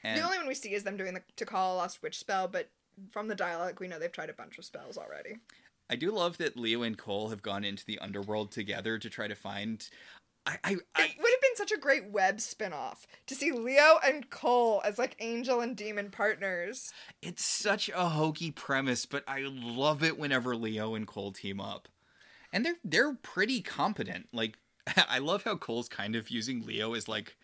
[0.03, 2.19] And the only one we see is them doing the to call a lost witch
[2.19, 2.69] spell, but
[3.13, 5.37] from the dialogue we know they've tried a bunch of spells already.
[5.89, 9.29] I do love that Leo and Cole have gone into the underworld together to try
[9.29, 9.89] to find.
[10.45, 13.99] I, I, I It would have been such a great web spin-off to see Leo
[14.05, 16.93] and Cole as like angel and demon partners.
[17.21, 21.89] it's such a hokey premise, but I love it whenever Leo and Cole team up,
[22.53, 24.29] and they're they're pretty competent.
[24.33, 24.59] Like
[25.09, 27.37] I love how Cole's kind of using Leo as like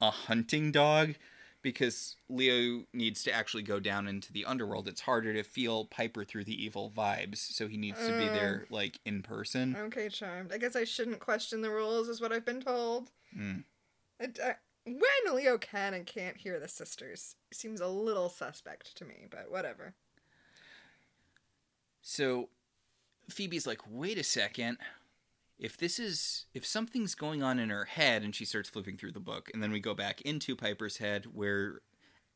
[0.00, 1.14] a hunting dog
[1.62, 4.88] because Leo needs to actually go down into the underworld.
[4.88, 8.66] It's harder to feel Piper through the evil vibes, so he needs to be there
[8.70, 9.76] like in person.
[9.76, 10.52] Okay, charmed.
[10.52, 13.10] I guess I shouldn't question the rules, is what I've been told.
[13.36, 13.64] Mm.
[14.18, 14.52] It, uh,
[14.86, 19.50] when Leo can and can't hear the sisters seems a little suspect to me, but
[19.50, 19.94] whatever.
[22.02, 22.48] So
[23.28, 24.78] Phoebe's like, wait a second.
[25.60, 29.12] If this is if something's going on in her head and she starts flipping through
[29.12, 31.82] the book, and then we go back into Piper's head where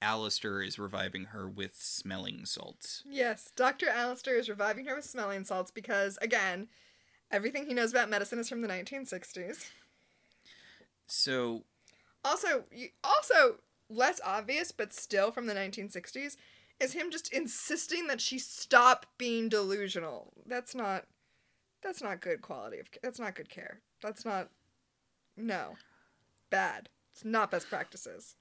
[0.02, 3.02] Alistair is reviving her with smelling salts.
[3.06, 3.88] Yes, Dr.
[3.88, 6.68] Alistair is reviving her with smelling salts because, again,
[7.30, 9.70] everything he knows about medicine is from the 1960s.
[11.06, 11.64] So
[12.24, 12.64] Also,
[13.02, 13.56] also
[13.88, 16.36] less obvious, but still from the 1960s,
[16.80, 20.32] is him just insisting that she stop being delusional.
[20.46, 21.04] That's not.
[21.84, 22.86] That's not good quality of.
[23.02, 23.80] That's not good care.
[24.02, 24.48] That's not.
[25.36, 25.74] No,
[26.50, 26.88] bad.
[27.12, 28.34] It's not best practices.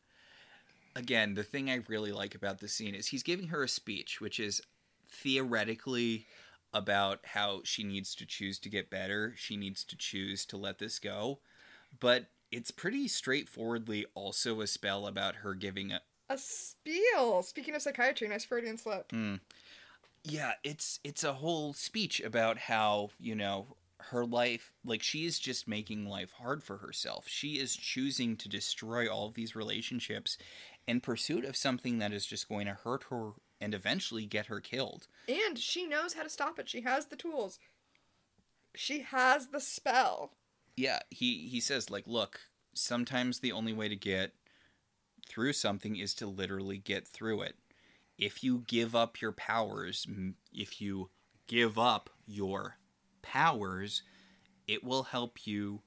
[0.96, 4.22] again, the thing I really like about this scene is he's giving her a speech,
[4.22, 4.62] which is
[5.10, 6.26] theoretically
[6.74, 9.34] about how she needs to choose to get better.
[9.38, 11.40] She needs to choose to let this go.
[12.00, 16.02] But it's pretty straightforwardly also a spell about her giving a.
[16.30, 17.44] A spiel.
[17.44, 19.12] Speaking of psychiatry, nice Freudian slip.
[19.12, 19.36] Hmm.
[20.24, 25.40] Yeah, it's it's a whole speech about how, you know, her life like she is
[25.40, 27.28] just making life hard for herself.
[27.28, 30.38] She is choosing to destroy all of these relationships
[30.88, 33.32] in pursuit of something that is just going to hurt her
[33.62, 35.08] and eventually get her killed.
[35.28, 36.70] And she knows how to stop it.
[36.70, 37.60] She has the tools.
[38.76, 40.34] She has the spell.
[40.76, 42.40] Yeah, he he says like, look,
[42.74, 44.34] sometimes the only way to get
[45.28, 47.56] through something is to literally get through it.
[48.24, 50.08] If you give up your powers,
[50.54, 51.10] if you
[51.48, 52.78] give up your
[53.22, 54.02] powers,
[54.66, 55.82] it will help you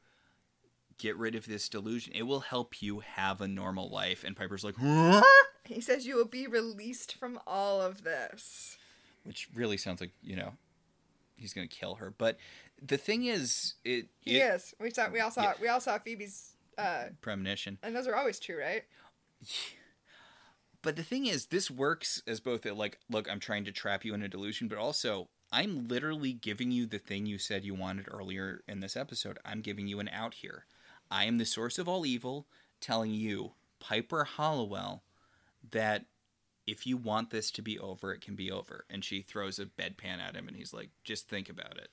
[0.99, 2.13] get rid of this delusion.
[2.15, 4.23] It will help you have a normal life.
[4.23, 5.23] And Piper's like, huh?
[5.65, 8.77] He says you will be released from all of this.
[9.25, 10.53] which really sounds like you know
[11.37, 12.13] he's gonna kill her.
[12.17, 12.37] But
[12.81, 14.75] the thing is, it, He it is.
[14.79, 15.09] We saw.
[15.11, 15.43] We all saw.
[15.43, 15.53] Yeah.
[15.61, 16.53] We all saw Phoebe's.
[16.77, 17.79] Uh, premonition.
[17.83, 18.83] and those are always true, right?
[20.87, 24.05] But the thing is, this works as both a like, look, I'm trying to trap
[24.05, 27.75] you in a delusion, but also I'm literally giving you the thing you said you
[27.75, 29.37] wanted earlier in this episode.
[29.45, 30.65] I'm giving you an out here.
[31.11, 32.47] I am the source of all evil,
[32.81, 35.03] telling you, Piper Halliwell,
[35.73, 36.05] that
[36.69, 38.85] if you want this to be over, it can be over.
[38.89, 41.89] And she throws a bedpan at him, and he's like, just think about it.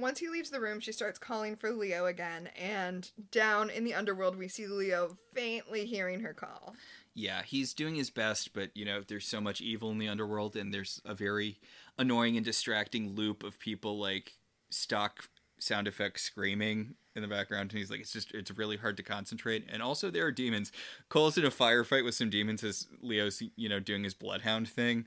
[0.00, 3.94] Once he leaves the room, she starts calling for Leo again, and down in the
[3.94, 6.74] underworld, we see Leo faintly hearing her call.
[7.14, 10.56] yeah, he's doing his best, but you know, there's so much evil in the underworld,
[10.56, 11.58] and there's a very
[11.98, 14.38] annoying and distracting loop of people like
[14.70, 15.28] stock
[15.58, 19.02] sound effects screaming in the background and he's like it's just it's really hard to
[19.02, 19.66] concentrate.
[19.70, 20.72] And also there are demons.
[21.08, 25.06] Cole's in a firefight with some demons as leo's you know doing his bloodhound thing.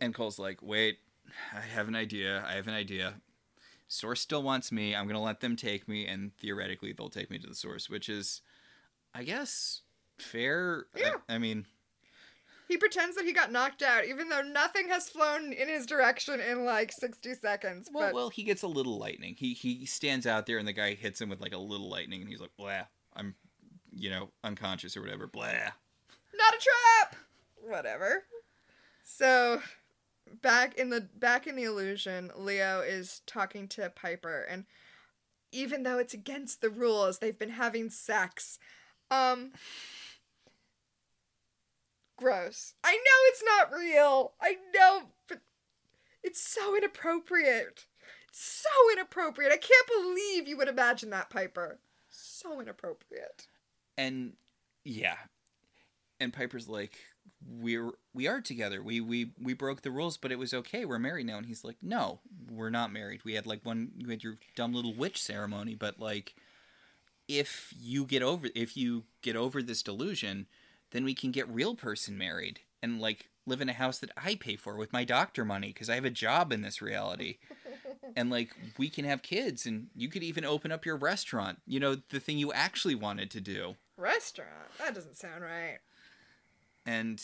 [0.00, 0.98] And cole's like wait
[1.54, 3.14] i have an idea i have an idea
[3.88, 7.38] source still wants me i'm gonna let them take me and theoretically they'll take me
[7.38, 8.42] to the source which is
[9.14, 9.80] i guess
[10.18, 11.12] fair I- Yeah.
[11.28, 11.66] I mean
[12.68, 16.38] He pretends that he got knocked out, even though nothing has flown in his direction
[16.38, 17.88] in like 60 seconds.
[17.90, 19.36] Well, but well, he gets a little lightning.
[19.38, 22.20] He he stands out there, and the guy hits him with like a little lightning,
[22.20, 22.82] and he's like, "Blah,
[23.16, 23.34] I'm,
[23.96, 25.46] you know, unconscious or whatever." Blah.
[25.46, 27.16] not a trap!
[27.56, 28.24] Whatever.
[29.02, 29.62] So,
[30.42, 34.64] back in the back in the illusion, Leo is talking to Piper, and
[35.52, 38.58] even though it's against the rules, they've been having sex.
[39.10, 39.52] Um.
[42.16, 42.74] Gross.
[42.82, 44.32] I know it's not real.
[44.42, 45.38] I know, but
[46.22, 47.86] it's so inappropriate.
[48.28, 49.52] It's So inappropriate.
[49.52, 51.78] I can't believe you would imagine that, Piper.
[52.08, 53.46] So inappropriate.
[53.96, 54.32] And
[54.84, 55.16] yeah,
[56.18, 56.98] and Piper's like,
[57.46, 58.82] "We're we are together.
[58.82, 60.84] We we we broke the rules, but it was okay.
[60.84, 63.24] We're married now." And he's like, "No, we're not married.
[63.24, 63.92] We had like one.
[63.96, 66.34] You had your dumb little witch ceremony, but like."
[67.26, 70.46] If you get over if you get over this delusion,
[70.92, 74.34] then we can get real person married and like live in a house that I
[74.34, 77.38] pay for with my doctor money because I have a job in this reality.
[78.16, 81.60] and like we can have kids and you could even open up your restaurant.
[81.66, 83.76] You know, the thing you actually wanted to do.
[83.96, 84.50] Restaurant?
[84.78, 85.78] That doesn't sound right.
[86.88, 87.22] And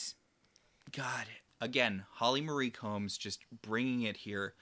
[0.92, 1.24] God,
[1.58, 4.52] again, Holly Marie Combs just bringing it here.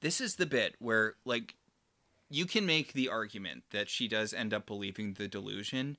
[0.00, 1.54] This is the bit where, like,
[2.28, 5.96] you can make the argument that she does end up believing the delusion,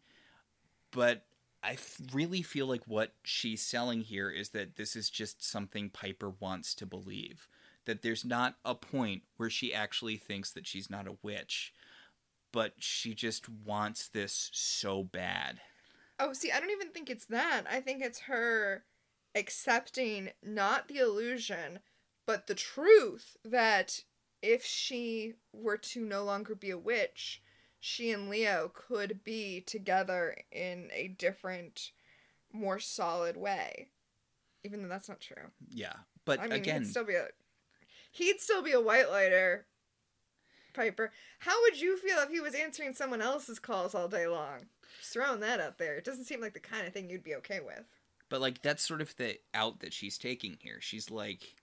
[0.92, 1.24] but
[1.64, 1.78] I
[2.12, 6.76] really feel like what she's selling here is that this is just something Piper wants
[6.76, 7.48] to believe.
[7.86, 11.74] That there's not a point where she actually thinks that she's not a witch,
[12.52, 15.62] but she just wants this so bad.
[16.20, 17.64] Oh, see, I don't even think it's that.
[17.70, 18.84] I think it's her
[19.36, 21.80] accepting not the illusion,
[22.26, 24.04] but the truth that
[24.42, 27.42] if she were to no longer be a witch,
[27.80, 31.92] she and Leo could be together in a different,
[32.52, 33.90] more solid way.
[34.64, 35.52] Even though that's not true.
[35.70, 35.94] Yeah,
[36.26, 37.28] but I mean, again, he'd still be a
[38.12, 39.66] he'd still be a white lighter.
[40.74, 44.68] Piper, how would you feel if he was answering someone else's calls all day long?
[44.98, 45.96] Just throwing that out there.
[45.96, 47.84] It doesn't seem like the kind of thing you'd be okay with.
[48.30, 50.80] But like that's sort of the out that she's taking here.
[50.82, 51.56] She's like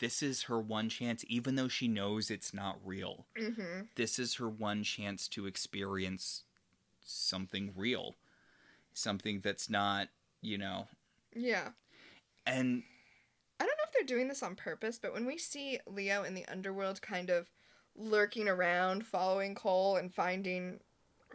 [0.00, 3.26] this is her one chance even though she knows it's not real.
[3.38, 3.82] Mm-hmm.
[3.96, 6.42] This is her one chance to experience
[7.00, 8.14] something real.
[8.92, 10.08] Something that's not,
[10.40, 10.88] you know.
[11.34, 11.70] Yeah.
[12.46, 12.82] And
[13.58, 16.34] I don't know if they're doing this on purpose, but when we see Leo in
[16.34, 17.50] the underworld kind of
[17.96, 20.80] lurking around, following Cole and finding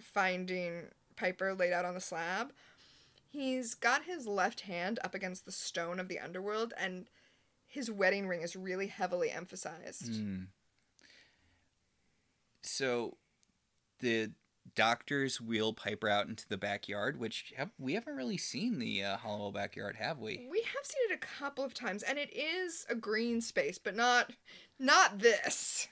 [0.02, 0.84] finding
[1.20, 2.54] Piper laid out on the slab,
[3.30, 7.08] he's got his left hand up against the stone of the underworld and
[7.68, 10.12] his wedding ring is really heavily emphasized.
[10.12, 10.48] mm.
[12.64, 13.18] so
[14.00, 14.32] the
[14.76, 19.18] doctors wheel Piper out into the backyard, which have, we haven't really seen the uh,
[19.18, 20.48] Halliwell backyard, have we?
[20.50, 23.96] We have seen it a couple of times and it is a green space, but
[23.96, 24.32] not
[24.80, 25.88] not this.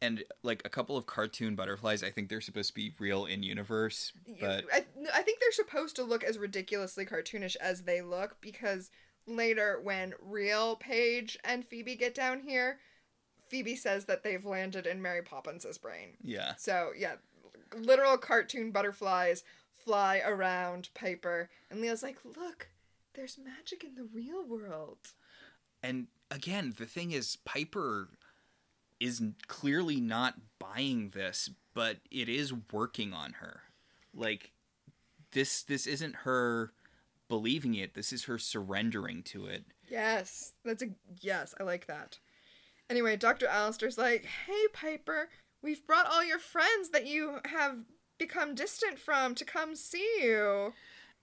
[0.00, 3.42] And like a couple of cartoon butterflies, I think they're supposed to be real in
[3.42, 8.36] universe, but I, I think they're supposed to look as ridiculously cartoonish as they look
[8.40, 8.90] because
[9.26, 12.78] later when real Paige and Phoebe get down here,
[13.48, 16.16] Phoebe says that they've landed in Mary Poppins's brain.
[16.22, 16.54] yeah.
[16.56, 17.14] So yeah,
[17.76, 19.42] literal cartoon butterflies
[19.72, 22.68] fly around Piper, and Leo's like, "Look,
[23.14, 24.98] there's magic in the real world."
[25.82, 28.08] And again, the thing is, Piper
[29.00, 33.62] is clearly not buying this, but it is working on her.
[34.14, 34.52] Like
[35.32, 36.72] this, this isn't her
[37.28, 37.94] believing it.
[37.94, 39.64] This is her surrendering to it.
[39.88, 40.88] Yes, that's a
[41.20, 41.54] yes.
[41.58, 42.18] I like that.
[42.90, 43.46] Anyway, Dr.
[43.46, 45.28] Alistair's like, "Hey, Piper,
[45.62, 47.78] we've brought all your friends that you have
[48.18, 50.72] become distant from to come see you."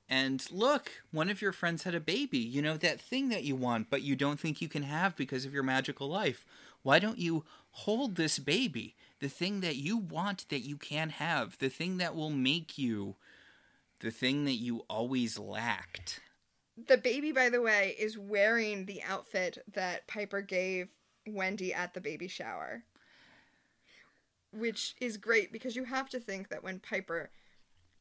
[0.08, 2.38] And look, one of your friends had a baby.
[2.38, 5.46] You know that thing that you want, but you don't think you can have because
[5.46, 6.46] of your magical life.
[6.86, 8.96] Why don't you hold this baby?
[9.20, 11.58] The thing that you want that you can't have.
[11.58, 13.16] The thing that will make you
[14.02, 16.20] the thing that you always lacked.
[16.78, 20.90] The baby, by the way, is wearing the outfit that Piper gave
[21.26, 22.84] Wendy at the baby shower.
[24.52, 27.32] Which is great because you have to think that when Piper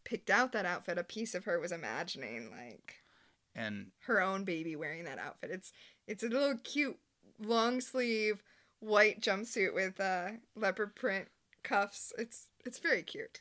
[0.05, 2.97] picked out that outfit, a piece of her was imagining like
[3.57, 5.51] And her own baby wearing that outfit.
[5.51, 5.73] It's
[6.07, 6.99] it's a little cute
[7.41, 8.43] long sleeve
[8.85, 11.29] white jumpsuit with uh, leopard print
[11.63, 12.13] cuffs.
[12.19, 13.41] It's it's very cute.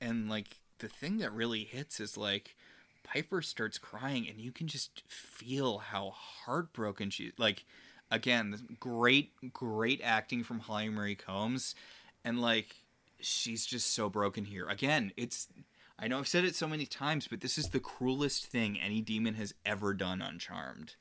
[0.00, 2.54] And like the thing that really hits is like
[3.02, 7.64] Piper starts crying and you can just feel how heartbroken she like
[8.10, 11.74] again great great acting from Holly Marie Combs
[12.24, 12.76] and like
[13.20, 14.68] she's just so broken here.
[14.68, 15.48] Again, it's
[15.98, 19.00] I know I've said it so many times, but this is the cruelest thing any
[19.00, 20.94] demon has ever done on Charmed.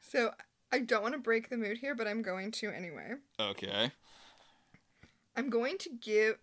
[0.00, 0.32] So
[0.72, 3.14] I don't want to break the mood here, but I'm going to anyway.
[3.38, 3.92] Okay.
[5.36, 6.38] I'm going to give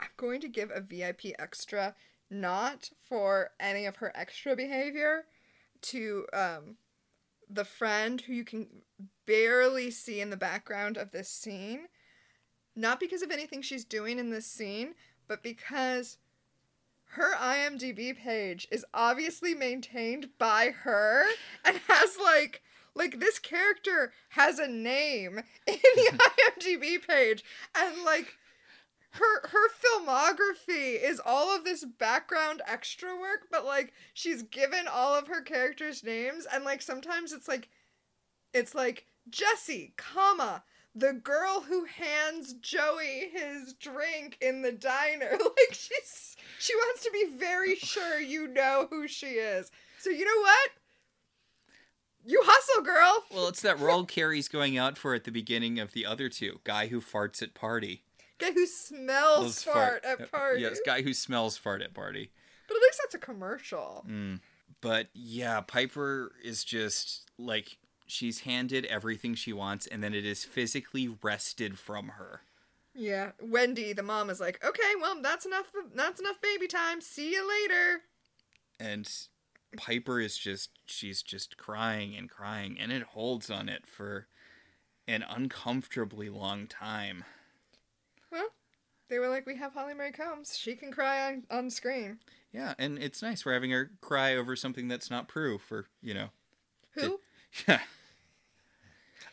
[0.00, 1.94] I'm going to give a VIP extra
[2.30, 5.24] not for any of her extra behavior
[5.82, 6.76] to um
[7.48, 8.66] the friend who you can
[9.26, 11.86] barely see in the background of this scene.
[12.74, 14.94] Not because of anything she's doing in this scene,
[15.28, 16.18] but because
[17.10, 21.24] her IMDb page is obviously maintained by her
[21.64, 22.62] and has like
[22.96, 26.18] like this character has a name in the
[26.60, 27.44] IMDb page
[27.76, 28.34] and like
[29.10, 35.14] her her filmography is all of this background extra work but like she's given all
[35.14, 37.68] of her characters names and like sometimes it's like
[38.52, 40.62] it's like Jesse, comma
[40.96, 45.30] the girl who hands Joey his drink in the diner.
[45.38, 49.70] Like she's she wants to be very sure you know who she is.
[49.98, 50.70] So you know what?
[52.26, 53.24] You hustle, girl.
[53.32, 56.58] Well, it's that role Carrie's going out for at the beginning of the other two.
[56.64, 58.02] Guy who farts at party.
[58.38, 60.62] Guy who smells Those fart, at party.
[60.62, 62.30] Yes, guy who smells fart at party.
[62.66, 64.04] But at least that's a commercial.
[64.08, 64.40] Mm.
[64.80, 70.44] But yeah, Piper is just like she's handed everything she wants and then it is
[70.44, 72.40] physically wrested from her.
[72.94, 75.70] Yeah, Wendy, the mom, is like, "Okay, well, that's enough.
[75.94, 77.00] That's enough baby time.
[77.02, 78.00] See you later."
[78.80, 79.10] And
[79.76, 84.26] Piper is just she's just crying and crying and it holds on it for
[85.08, 87.24] an uncomfortably long time.
[88.30, 88.48] Well,
[89.08, 90.56] they were like, "We have Holly Marie Combs.
[90.56, 92.18] She can cry on on screen."
[92.52, 96.14] Yeah, and it's nice we're having her cry over something that's not Prue for, you
[96.14, 96.28] know.
[96.94, 97.20] Who?
[97.66, 97.80] Yeah.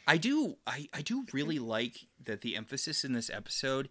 [0.07, 3.89] I do I, I do really like that the emphasis in this episode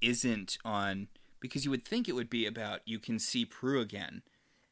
[0.00, 1.08] isn't on
[1.40, 4.22] because you would think it would be about you can see Prue again.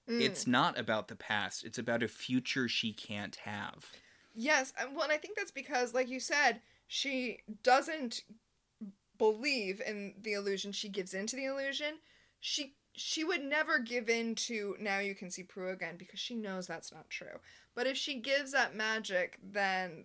[0.09, 0.20] Mm.
[0.20, 1.64] It's not about the past.
[1.64, 3.90] It's about a future she can't have.
[4.35, 8.22] Yes, and well, and I think that's because, like you said, she doesn't
[9.18, 10.72] believe in the illusion.
[10.72, 11.94] She gives into the illusion.
[12.40, 16.35] She she would never give in to now you can see Prue again because she
[16.35, 17.40] knows that's not true.
[17.74, 20.05] But if she gives that magic, then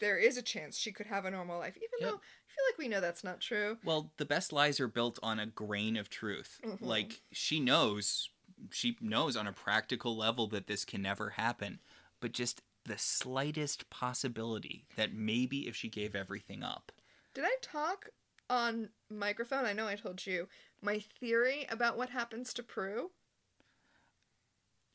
[0.00, 2.08] there is a chance she could have a normal life, even Yep.
[2.08, 3.76] though I feel like we know that's not true.
[3.84, 6.60] Well, the best lies are built on a grain of truth.
[6.64, 6.80] Mhm.
[6.80, 8.30] Like she knows
[8.70, 11.80] she knows on a practical level that this can never happen,
[12.20, 16.92] but just the slightest possibility that maybe if she gave everything up.
[17.34, 18.08] Did I talk
[18.48, 19.64] on microphone?
[19.64, 20.48] I know I told you
[20.82, 23.10] my theory about what happens to Prue.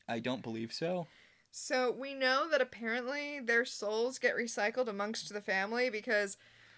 [0.08, 1.06] I don't believe so.
[1.50, 6.36] So we know that apparently their souls get recycled amongst the family because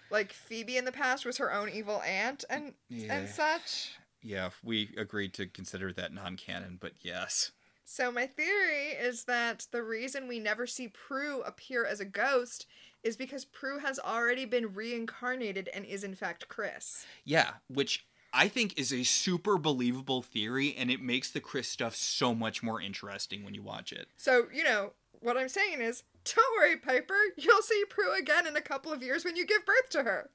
[0.09, 3.13] like Phoebe in the past was her own evil aunt and Yeah.
[3.13, 3.91] and such.
[4.21, 7.51] Yeah, we agreed to consider that non-canon, but yes.
[7.85, 12.67] So my theory is that the reason we never see Prue appear as a ghost
[13.03, 17.05] is because Prue has already been reincarnated and is in fact Chris.
[17.23, 21.95] Yeah, which I think is a super believable theory and it makes the Chris stuff
[21.95, 24.07] so much more interesting when you watch it.
[24.17, 24.91] So, you know,
[25.21, 29.01] what I'm saying is, don't worry, Piper, you'll see Prue again in a couple of
[29.01, 30.29] years when you give birth to her.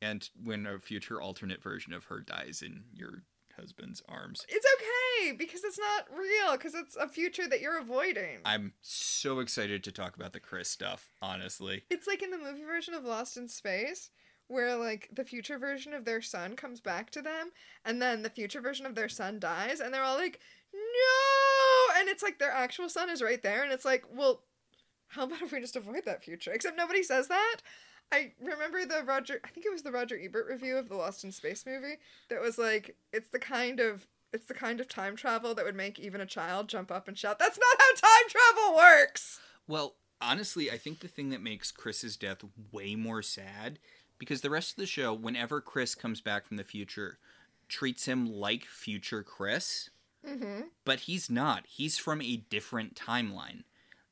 [0.00, 3.22] And when a future alternate version of her dies in your
[3.56, 4.44] husband's arms.
[4.48, 8.40] It's okay because it's not real because it's a future that you're avoiding.
[8.44, 11.84] I'm so excited to talk about the Chris stuff, honestly.
[11.90, 14.10] It's like in the movie version of Lost in Space,
[14.48, 17.50] where like the future version of their son comes back to them,
[17.84, 20.38] and then the future version of their son dies, and they're all like,
[20.72, 24.42] "No!" And it's like their actual son is right there, and it's like, well,
[25.08, 26.52] how about if we just avoid that future?
[26.52, 27.56] Except nobody says that.
[28.12, 31.24] I remember the Roger, I think it was the Roger Ebert review of the Lost
[31.24, 35.16] in Space movie that was like, it's the kind of it's the kind of time
[35.16, 38.28] travel that would make even a child jump up and shout, "That's not how time
[38.28, 43.78] travel works!" Well, honestly, I think the thing that makes Chris's death way more sad
[44.18, 47.18] because the rest of the show, whenever Chris comes back from the future,
[47.68, 49.90] treats him like future Chris,
[50.26, 50.62] Mm-hmm.
[50.84, 51.64] but he's not.
[51.68, 53.62] He's from a different timeline.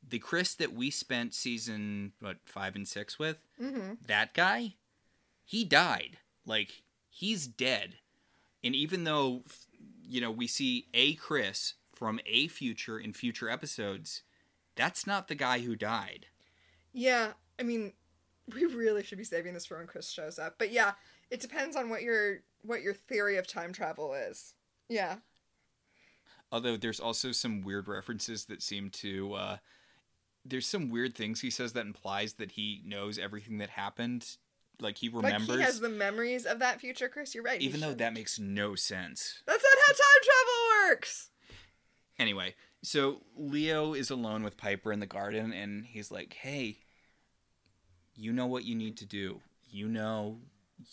[0.07, 3.95] The Chris that we spent season what five and six with, Mm-hmm.
[4.07, 4.75] that guy,
[5.45, 6.19] he died.
[6.47, 7.97] Like he's dead.
[8.63, 9.43] And even though
[10.07, 14.23] you know we see a Chris from a future in future episodes,
[14.77, 16.27] that's not the guy who died.
[16.93, 17.93] Yeah, I mean,
[18.55, 20.57] We really should be saving this for when Chris shows up.
[20.59, 20.93] But yeah,
[21.31, 24.55] it depends on what your what your theory of time travel is.
[24.89, 25.17] Yeah.
[26.53, 29.57] Although there's also some weird references that seem to uh
[30.45, 34.37] there's some weird things he says that implies that he knows everything that happened.
[34.81, 37.35] Like he remembers Like he has the memories of that future, Chris.
[37.35, 37.61] You're right.
[37.61, 39.43] even though that makes no sense.
[39.47, 41.31] That's not how time travel works.
[42.19, 46.79] Anyway, so Leo is alone with Piper in the garden and he's like, "Hey,
[48.15, 49.41] you know what you need to do.
[49.71, 50.41] You know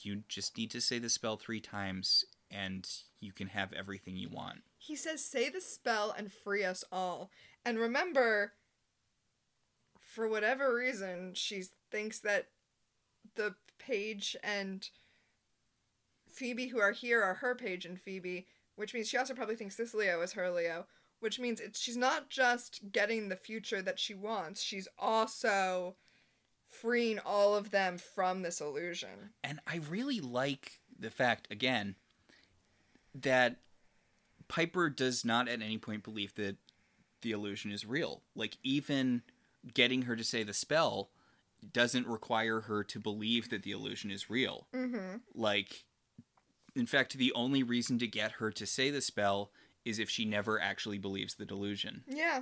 [0.01, 2.87] you just need to say the spell 3 times and
[3.19, 7.31] you can have everything you want." He says, "Say the spell and free us all."
[7.65, 8.53] And remember,
[10.11, 12.47] for whatever reason, she thinks that
[13.35, 14.89] the page and
[16.27, 19.77] Phoebe who are here are her page and Phoebe, which means she also probably thinks
[19.77, 20.85] this Leo is her Leo,
[21.21, 25.95] which means it's, she's not just getting the future that she wants, she's also
[26.67, 29.31] freeing all of them from this illusion.
[29.45, 31.95] And I really like the fact, again,
[33.15, 33.59] that
[34.49, 36.57] Piper does not at any point believe that
[37.21, 38.23] the illusion is real.
[38.35, 39.21] Like, even
[39.73, 41.09] getting her to say the spell
[41.73, 44.67] doesn't require her to believe that the illusion is real.
[44.73, 45.17] Mm-hmm.
[45.35, 45.83] Like,
[46.75, 49.51] in fact, the only reason to get her to say the spell
[49.85, 52.03] is if she never actually believes the delusion.
[52.07, 52.41] Yeah.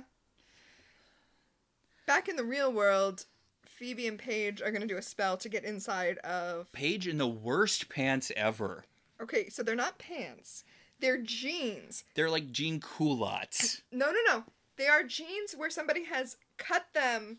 [2.06, 3.24] Back in the real world,
[3.64, 6.70] Phoebe and Paige are going to do a spell to get inside of.
[6.72, 8.84] Paige in the worst pants ever.
[9.20, 10.64] Okay, so they're not pants.
[10.98, 12.04] They're jeans.
[12.14, 13.82] They're like jean culottes.
[13.92, 14.44] No, no, no.
[14.76, 17.38] They are jeans where somebody has cut them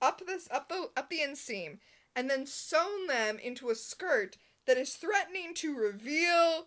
[0.00, 1.78] up this up the up the inseam
[2.14, 4.36] and then sewn them into a skirt
[4.66, 6.66] that is threatening to reveal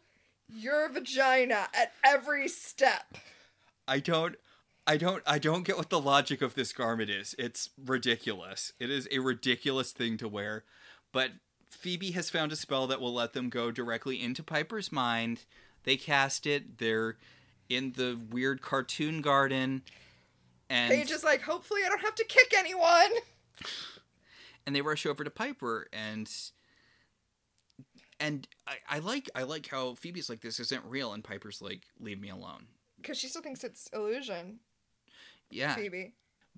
[0.50, 3.18] your vagina at every step.
[3.88, 4.36] I don't
[4.86, 7.36] I don't I don't get what the logic of this garment is.
[7.38, 8.74] It's ridiculous.
[8.80, 10.64] It is a ridiculous thing to wear.
[11.12, 11.32] But
[11.70, 15.46] Phoebe has found a spell that will let them go directly into Piper's mind.
[15.84, 16.80] They cast it.
[16.80, 17.18] They're
[17.70, 19.84] in the weird cartoon garden.
[20.72, 23.12] And Paige is like, hopefully I don't have to kick anyone.
[24.66, 26.32] and they rush over to Piper and
[28.20, 31.82] and I, I like I like how Phoebe's like this isn't real and Piper's like
[32.00, 32.68] leave me alone.
[32.98, 34.60] Because she still thinks it's illusion,
[35.50, 35.76] Yeah.
[35.76, 36.14] Phoebe.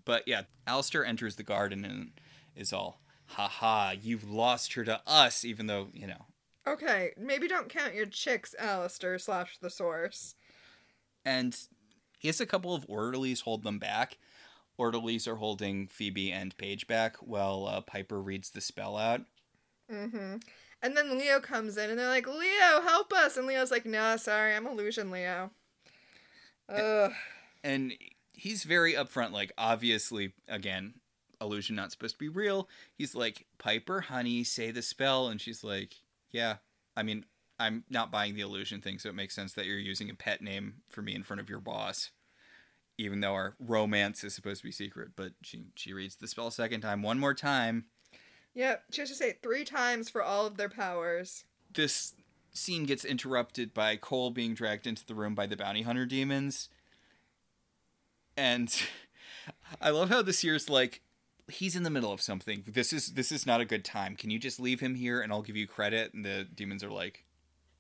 [0.06, 2.12] But yeah, Alistair enters the garden and
[2.56, 6.26] is all, haha, you've lost her to us, even though, you know.
[6.68, 10.36] Okay, maybe don't count your chicks, Alistair slash the source.
[11.24, 11.58] And
[12.24, 14.18] he has a couple of orderlies hold them back.
[14.78, 19.22] Orderlies are holding Phoebe and Paige back while uh, Piper reads the spell out.
[19.92, 20.38] Mm-hmm.
[20.82, 23.36] And then Leo comes in and they're like, Leo, help us.
[23.36, 25.52] And Leo's like, no, sorry, I'm illusion, Leo.
[26.70, 27.12] Ugh.
[27.62, 27.94] And
[28.32, 30.94] he's very upfront, like, obviously, again,
[31.42, 32.70] illusion not supposed to be real.
[32.96, 35.28] He's like, Piper, honey, say the spell.
[35.28, 35.96] And she's like,
[36.32, 36.56] yeah,
[36.96, 37.26] I mean,
[37.64, 40.42] I'm not buying the illusion thing, so it makes sense that you're using a pet
[40.42, 42.12] name for me in front of your boss.
[42.98, 46.48] Even though our romance is supposed to be secret, but she she reads the spell
[46.48, 47.86] a second time, one more time.
[48.54, 51.46] Yep, she has to say it three times for all of their powers.
[51.74, 52.14] This
[52.52, 56.70] scene gets interrupted by Cole being dragged into the room by the bounty hunter demons.
[58.38, 58.76] And
[59.82, 61.02] I love how this seer's like
[61.50, 62.64] he's in the middle of something.
[62.68, 64.16] This is this is not a good time.
[64.16, 66.14] Can you just leave him here and I'll give you credit?
[66.14, 67.26] And the demons are like,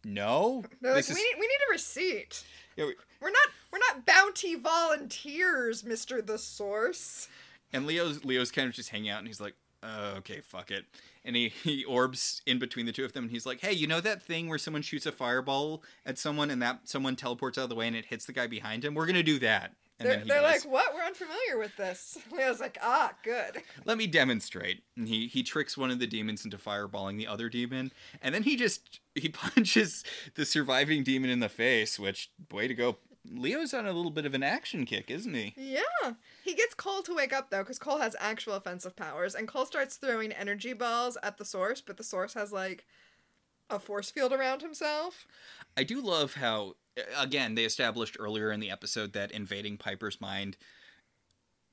[0.03, 2.43] "No." They're like, This we, need, we need a receipt.
[2.75, 7.27] Yeah, we- We're not we're not bounty volunteers, Mister the Source.
[7.71, 10.85] And Leo's Leo's kind of just hanging out and he's like, uh, "Okay, fuck it."
[11.25, 13.87] And he he orbs in between the two of them and he's like, "Hey, you
[13.87, 17.63] know that thing where someone shoots a fireball at someone and that someone teleports out
[17.65, 18.93] of the way and it hits the guy behind him?
[18.93, 20.93] We're going to do that." And they're they're like, what?
[20.93, 22.17] We're unfamiliar with this.
[22.31, 23.61] Leo's like, ah, good.
[23.85, 27.47] let me demonstrate and he he tricks one of the demons into fireballing the other
[27.49, 27.91] demon
[28.21, 30.03] and then he just he punches
[30.35, 32.97] the surviving demon in the face which way to go
[33.31, 35.81] leo's on a little bit of an action kick isn't he Yeah.
[36.43, 39.65] He gets Cole to wake up though, because Cole has actual offensive powers, and Cole
[39.65, 42.85] starts throwing energy balls at the source, but the source has like
[43.69, 45.25] a force field around himself.
[45.77, 46.73] i do love how
[47.17, 50.57] again they established earlier in the episode that invading piper's mind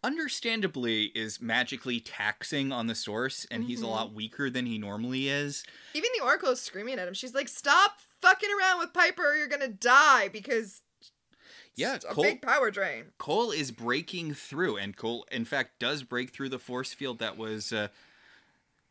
[0.02, 3.90] understandably is magically taxing on the source and he's a Mhm.
[3.90, 7.12] lot weaker than he normally is Even the Oracle is screaming at him.
[7.14, 10.80] She's like, "Stop fucking around with Piper, or you're gonna die because
[11.74, 15.78] Yeah, it's a Cole- big power drain." Cole is breaking through, and Cole, in fact,
[15.78, 17.88] does break through the force field that was uh,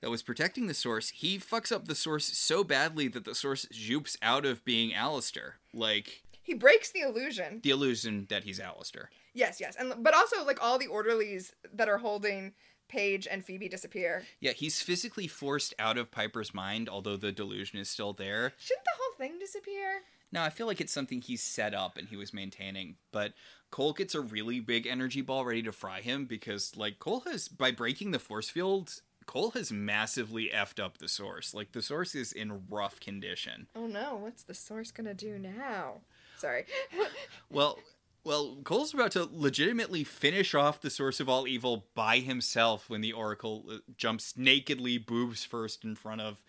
[0.01, 1.09] that was protecting the source.
[1.09, 5.55] He fucks up the source so badly that the source jupes out of being Alistair,
[5.73, 7.59] like He breaks the illusion.
[7.63, 9.09] the illusion that he's Alistair.
[9.33, 12.53] Yes, yes, and but also like all the orderlies that are holding
[12.87, 14.23] Paige and Phoebe disappear.
[14.39, 18.53] Yeah, he's physically forced out of Piper's mind, although the delusion is still there.
[18.57, 20.01] Shouldn't the whole thing disappear?
[20.31, 23.33] No, I feel like it's something he's set up and he was maintaining, but
[23.71, 27.47] Cole gets a really big energy ball ready to fry him because, like, Cole has,
[27.47, 31.53] by breaking the force field, Cole has massively effed up the source.
[31.53, 33.67] Like, the source is in rough condition.
[33.75, 35.97] Oh no, what's the source gonna do now?
[36.39, 36.65] Sorry.
[37.51, 37.77] Well,
[38.23, 43.01] well, Cole's about to legitimately finish off the source of all evil by himself when
[43.01, 46.41] the Oracle uh, jumps nakedly, boobs first in front of.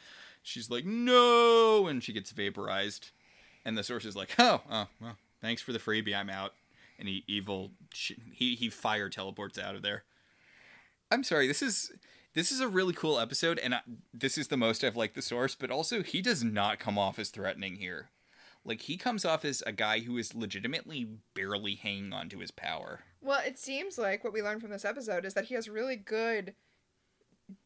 [0.43, 1.87] She's like, no!
[1.87, 3.11] And she gets vaporized.
[3.63, 6.55] And the source is like, oh, oh well, thanks for the freebie, I'm out.
[6.99, 10.05] And he evil, he, he fire teleports out of there.
[11.11, 11.93] I'm sorry, this is.
[12.33, 13.81] This is a really cool episode, and I,
[14.15, 17.19] this is the most I've liked the source, but also he does not come off
[17.19, 18.11] as threatening here.
[18.65, 22.51] Like he comes off as a guy who is legitimately barely hanging on to his
[22.51, 23.01] power.
[23.21, 25.97] well, it seems like what we learned from this episode is that he has really
[25.97, 26.55] good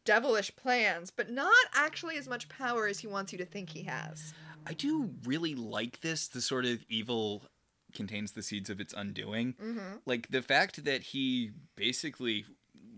[0.03, 3.83] devilish plans, but not actually as much power as he wants you to think he
[3.83, 4.33] has.
[4.65, 6.27] I do really like this.
[6.27, 7.43] The sort of evil
[7.93, 9.53] contains the seeds of its undoing.
[9.61, 9.97] Mm-hmm.
[10.05, 12.45] Like the fact that he basically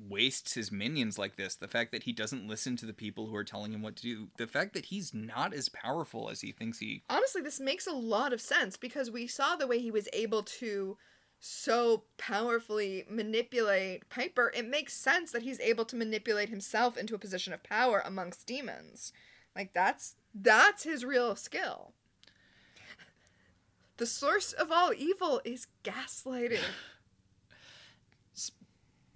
[0.09, 3.35] wastes his minions like this, the fact that he doesn't listen to the people who
[3.35, 6.51] are telling him what to do, the fact that he's not as powerful as he
[6.51, 9.91] thinks he Honestly, this makes a lot of sense because we saw the way he
[9.91, 10.97] was able to
[11.39, 14.51] so powerfully manipulate Piper.
[14.55, 18.47] It makes sense that he's able to manipulate himself into a position of power amongst
[18.47, 19.13] demons.
[19.55, 21.93] Like that's that's his real skill.
[23.97, 26.59] The source of all evil is gaslighting.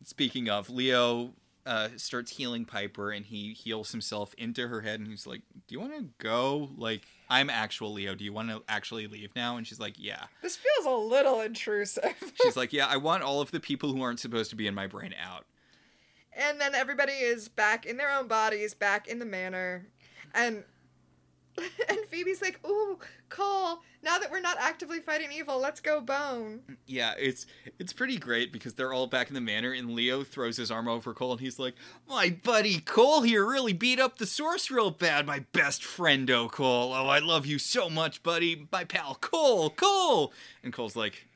[0.03, 1.34] Speaking of, Leo
[1.65, 5.73] uh, starts healing Piper and he heals himself into her head and he's like, Do
[5.73, 6.69] you want to go?
[6.78, 8.15] Like, I'm actual Leo.
[8.15, 9.57] Do you want to actually leave now?
[9.57, 10.26] And she's like, Yeah.
[10.41, 12.15] This feels a little intrusive.
[12.41, 14.73] She's like, Yeah, I want all of the people who aren't supposed to be in
[14.73, 15.45] my brain out.
[16.34, 19.88] And then everybody is back in their own bodies, back in the manor.
[20.34, 20.64] And
[21.90, 22.98] and Phoebe's like, "Ooh,
[23.30, 27.45] Cole, now that we're not actively fighting evil, let's go bone." Yeah, it's
[27.80, 30.88] it's pretty great because they're all back in the manor and Leo throws his arm
[30.88, 31.76] over Cole and he's like,
[32.07, 36.94] My buddy Cole here really beat up the source real bad, my best friendo Cole.
[36.94, 38.68] Oh, I love you so much, buddy.
[38.72, 40.34] My pal Cole, Cole.
[40.64, 41.28] And Cole's like,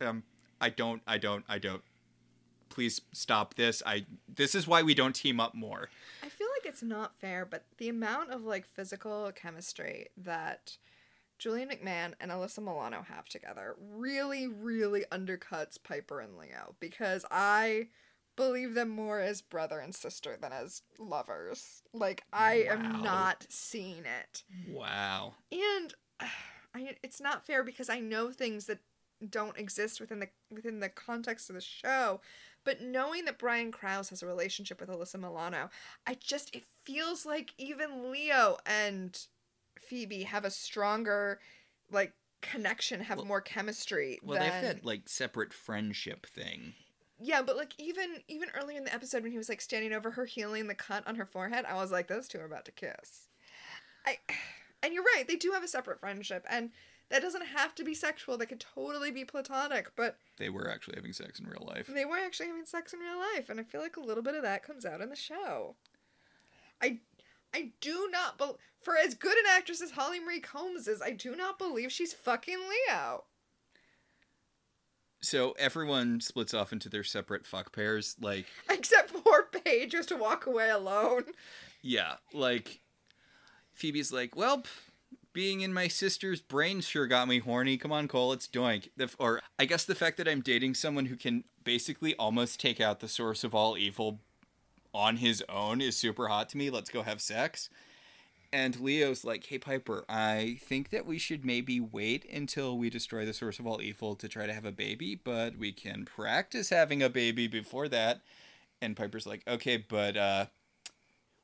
[0.00, 0.22] Um,
[0.60, 1.82] I don't, I don't, I don't.
[2.68, 3.82] Please stop this.
[3.84, 5.88] I this is why we don't team up more.
[6.68, 10.76] I feel like it's not fair, but the amount of like physical chemistry that
[11.38, 17.88] Julian McMahon and Alyssa Milano have together really, really undercuts Piper and Leo because I
[18.36, 21.82] believe them more as brother and sister than as lovers.
[21.92, 22.74] Like I Wow.
[22.74, 24.42] am not seeing it.
[24.66, 25.34] Wow.
[25.52, 25.94] and
[26.74, 28.80] I, it's not fair because I know things that
[29.28, 32.20] don't exist within the within the context of the show.
[32.64, 35.70] But knowing that Brian Krause has a relationship with Alyssa Milano,
[36.06, 39.18] I just it feels like even Leo and
[39.80, 41.40] Phoebe have a stronger
[41.90, 42.12] like
[42.42, 44.18] connection, have Well- more chemistry.
[44.22, 44.48] Well, than...
[44.48, 46.74] they have that like separate friendship thing.
[47.20, 50.12] Yeah, but like even even earlier in the episode when he was like standing over
[50.12, 52.72] her healing the cut on her forehead, I was like, those two are about to
[52.72, 53.28] kiss.
[54.06, 54.18] I
[54.82, 56.70] and you're right, they do have a separate friendship, and
[57.10, 58.36] that doesn't have to be sexual.
[58.38, 61.86] That could totally be platonic, but They were actually having sex in real life.
[61.86, 64.34] they were actually having sex in real life, and I feel like a little bit
[64.34, 65.76] of that comes out in the show.
[66.82, 66.98] I
[67.54, 71.10] I do not bel for as good an actress as Holly Marie Combs is, I
[71.12, 72.58] do not believe she's fucking
[72.88, 73.24] Leo.
[75.20, 78.14] So everyone splits off into their separate fuck pairs.
[78.20, 81.24] Like, Except for Paige has to walk away alone.
[81.82, 82.80] yeah, like
[83.72, 84.87] Phoebe's like, well, pff,
[85.32, 87.76] being in my sister's brain sure got me horny.
[87.76, 88.88] Come on, Cole, it's doink.
[88.96, 92.80] The, or I guess the fact that I'm dating someone who can basically almost take
[92.80, 94.20] out the source of all evil
[94.94, 96.70] on his own is super hot to me.
[96.70, 97.68] Let's go have sex.
[98.52, 103.26] And Leo's like, hey, Piper, I think that we should maybe wait until we destroy
[103.26, 106.70] the source of all evil to try to have a baby, but we can practice
[106.70, 108.22] having a baby before that.
[108.80, 110.46] And Piper's like, okay, but uh,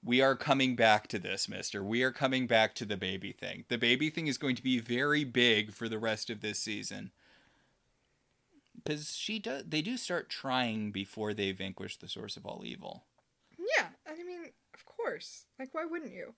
[0.04, 1.82] we are coming back to this, mister.
[1.82, 3.64] We are coming back to the baby thing.
[3.68, 7.10] The baby thing is going to be very big for the rest of this season.
[8.76, 13.04] Because she does, they do start trying before they vanquish the source of all evil.
[13.58, 15.46] Yeah, I mean, of course.
[15.58, 16.34] Like, why wouldn't you?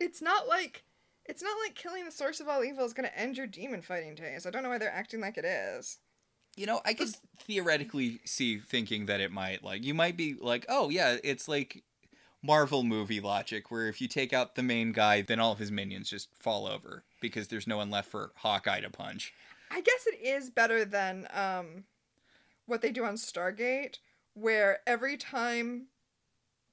[0.00, 0.84] It's not like
[1.26, 3.82] it's not like killing the source of all evil is going to end your demon
[3.82, 4.46] fighting days.
[4.46, 5.98] I don't know why they're acting like it is.
[6.58, 7.08] You know, I could
[7.40, 11.84] theoretically see thinking that it might like you might be like, oh yeah, it's like
[12.42, 15.70] Marvel movie logic where if you take out the main guy, then all of his
[15.70, 19.32] minions just fall over because there's no one left for Hawkeye to punch.
[19.70, 21.84] I guess it is better than um
[22.66, 23.98] what they do on Stargate,
[24.34, 25.86] where every time,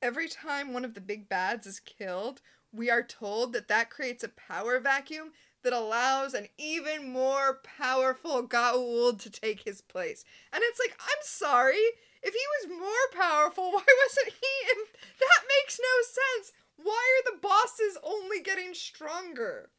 [0.01, 2.41] every time one of the big bads is killed,
[2.73, 5.31] we are told that that creates a power vacuum
[5.65, 10.23] that allows an even more powerful Goa'uld to take his place.
[10.53, 11.81] And it's like, I'm sorry,
[12.21, 14.71] if he was more powerful, why wasn't he?
[14.71, 14.85] In...
[15.19, 16.53] That makes no sense.
[16.77, 19.69] Why are the bosses only getting stronger?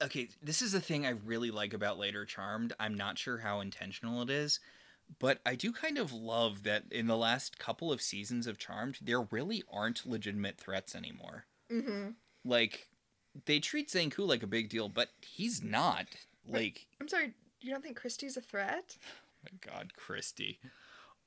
[0.00, 2.72] Okay, this is a thing I really like about Later Charmed.
[2.80, 4.60] I'm not sure how intentional it is,
[5.18, 8.98] but I do kind of love that in the last couple of seasons of Charmed,
[9.02, 11.44] there really aren't legitimate threats anymore.
[11.70, 12.10] Mm-hmm.
[12.44, 12.88] Like,
[13.46, 16.06] they treat Zankou like a big deal, but he's not.
[16.46, 18.96] Like, I'm sorry, you don't think Christy's a threat?
[19.44, 20.58] my God, Christy.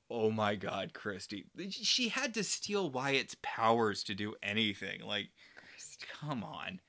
[0.09, 1.45] Oh my God, Christy.
[1.59, 5.01] Oh she had to steal Wyatt's powers to do anything.
[5.01, 6.07] Like, Christy.
[6.19, 6.81] come on.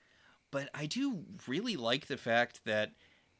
[0.50, 2.92] But I do really like the fact that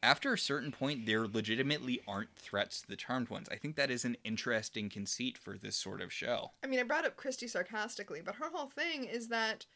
[0.02, 3.48] after a certain point, there legitimately aren't threats to the Charmed ones.
[3.52, 6.52] I think that is an interesting conceit for this sort of show.
[6.64, 9.66] I mean, I brought up Christy sarcastically, but her whole thing is that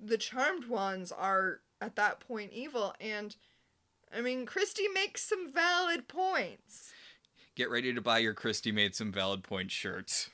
[0.00, 3.36] the Charmed ones are at that point evil, and
[4.14, 6.92] I mean, Christy makes some valid points.
[7.54, 10.30] Get ready to buy your Christy made some valid point shirts.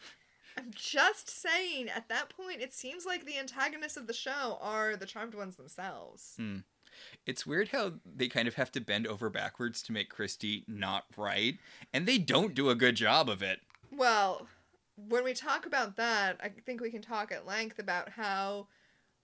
[0.59, 4.97] I'm just saying, at that point, it seems like the antagonists of the show are
[4.97, 6.35] the Charmed ones themselves.
[6.37, 6.59] Hmm.
[7.27, 11.05] It's weird how they kind of have to bend over backwards to make Christy not
[11.17, 11.59] right,
[11.93, 13.61] and they don't do a good job of it.
[13.91, 14.47] Well,
[14.97, 18.69] when we talk about that, I think we can talk at length about how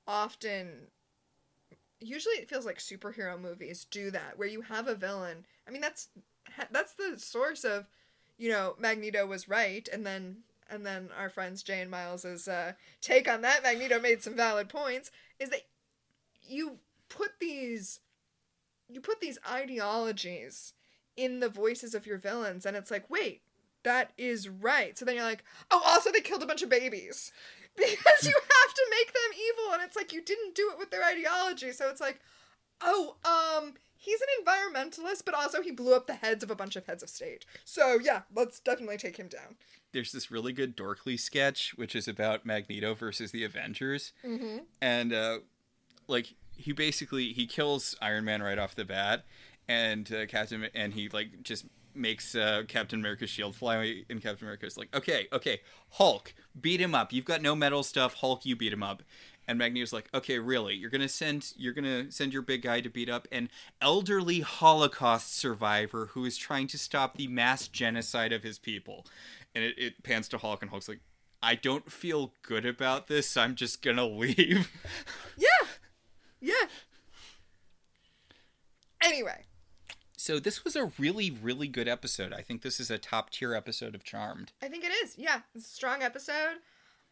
[0.08, 0.88] often
[2.00, 5.44] usually it feels like superhero movies do that where you have a villain.
[5.66, 6.08] I mean that's
[6.70, 7.86] that's the source of
[8.38, 10.38] you know Magneto was right and then
[10.70, 13.62] and then our friends Jay and Miles's uh, take on that.
[13.62, 15.62] Magneto made some valid points is that
[16.42, 16.78] you
[17.08, 18.00] put these
[18.88, 20.72] you put these ideologies
[21.16, 23.42] in the voices of your villains and it's like wait
[23.84, 24.98] that is right.
[24.98, 27.32] So then you're like oh also they killed a bunch of babies
[27.78, 30.90] because you have to make them evil and it's like you didn't do it with
[30.90, 31.72] their ideology.
[31.72, 32.20] So it's like
[32.80, 36.76] oh um he's an environmentalist but also he blew up the heads of a bunch
[36.76, 37.44] of heads of state.
[37.64, 39.56] So yeah let's definitely take him down.
[39.92, 44.12] There's this really good dorkly sketch which is about magneto versus the avengers.
[44.24, 44.58] Mm-hmm.
[44.80, 45.38] and uh
[46.06, 49.24] like he basically he kills iron man right off the bat
[49.68, 54.46] and uh, captain and he like just makes uh, Captain America's shield fly, and Captain
[54.46, 55.60] America's like, "Okay, okay,
[55.90, 57.12] Hulk, beat him up.
[57.12, 58.14] You've got no metal stuff.
[58.14, 59.02] Hulk, you beat him up."
[59.46, 60.74] And Magneto's like, "Okay, really?
[60.74, 63.48] You're gonna send you're gonna send your big guy to beat up an
[63.80, 69.06] elderly Holocaust survivor who is trying to stop the mass genocide of his people?"
[69.54, 71.00] And it, it pans to Hulk, and Hulk's like,
[71.42, 73.36] "I don't feel good about this.
[73.36, 74.70] I'm just gonna leave."
[75.36, 75.66] Yeah,
[76.40, 76.68] yeah.
[79.02, 79.44] Anyway,
[80.28, 82.34] so this was a really, really good episode.
[82.34, 84.52] I think this is a top tier episode of Charmed.
[84.60, 85.16] I think it is.
[85.16, 86.56] Yeah, it's a strong episode.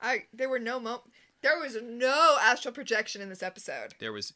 [0.03, 1.01] I there were no mo
[1.41, 3.95] there was no astral projection in this episode.
[4.01, 4.35] There was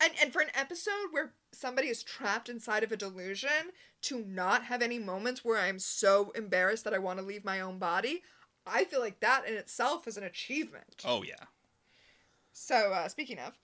[0.00, 3.72] and and for an episode where somebody is trapped inside of a delusion
[4.04, 7.60] to not have any moments where I'm so embarrassed that I want to leave my
[7.60, 8.22] own body,
[8.66, 11.02] I feel like that in itself is an achievement.
[11.04, 11.44] Oh yeah.
[12.54, 13.58] So uh, speaking of,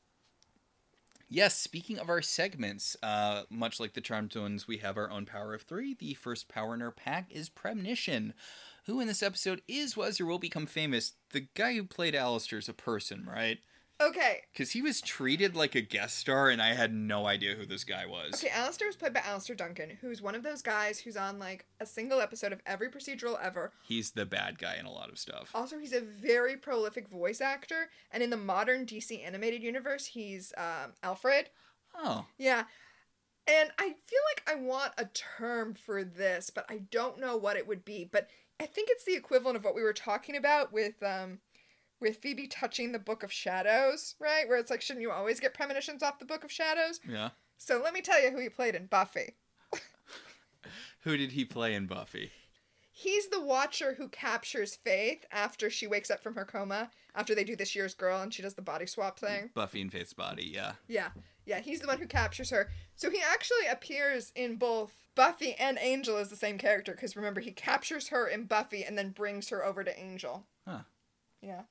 [1.30, 5.26] Yes, speaking of our segments, uh, much like the Charmed Ones, we have our own
[5.26, 5.92] Power of Three.
[5.92, 8.32] The first power in our pack is Premonition,
[8.86, 11.12] who in this episode is, was, or will become famous.
[11.30, 13.58] The guy who played Alistair is a person, right?
[14.00, 17.66] Okay, Because he was treated like a guest star, and I had no idea who
[17.66, 18.34] this guy was.
[18.34, 21.66] okay, Alistair was played by Alastair Duncan, who's one of those guys who's on like
[21.80, 23.72] a single episode of every procedural ever.
[23.82, 25.50] He's the bad guy in a lot of stuff.
[25.52, 30.52] Also, he's a very prolific voice actor, and in the modern DC animated universe, he's
[30.56, 31.50] um, Alfred.
[31.96, 32.64] Oh, Yeah.
[33.48, 37.56] And I feel like I want a term for this, but I don't know what
[37.56, 38.04] it would be.
[38.04, 38.28] But
[38.60, 41.38] I think it's the equivalent of what we were talking about with um
[42.00, 44.48] with Phoebe touching the Book of Shadows, right?
[44.48, 47.00] Where it's like, shouldn't you always get premonitions off the Book of Shadows?
[47.08, 47.30] yeah.
[47.58, 49.34] So let me tell you who he played in Buffy.
[51.00, 52.30] Who did he play in Buffy?
[52.92, 57.44] He's the watcher who captures Faith after she wakes up from her coma, after they
[57.44, 59.50] do this year's girl and she does the body swap thing.
[59.54, 60.72] Buffy and Faith's body, yeah.
[60.88, 61.10] Yeah.
[61.46, 62.70] Yeah, he's the one who captures her.
[62.96, 67.40] So he actually appears in both Buffy and Angel as the same character because remember
[67.40, 70.44] he captures her in Buffy and then brings her over to Angel.
[70.66, 70.80] Huh.
[71.40, 71.62] Yeah.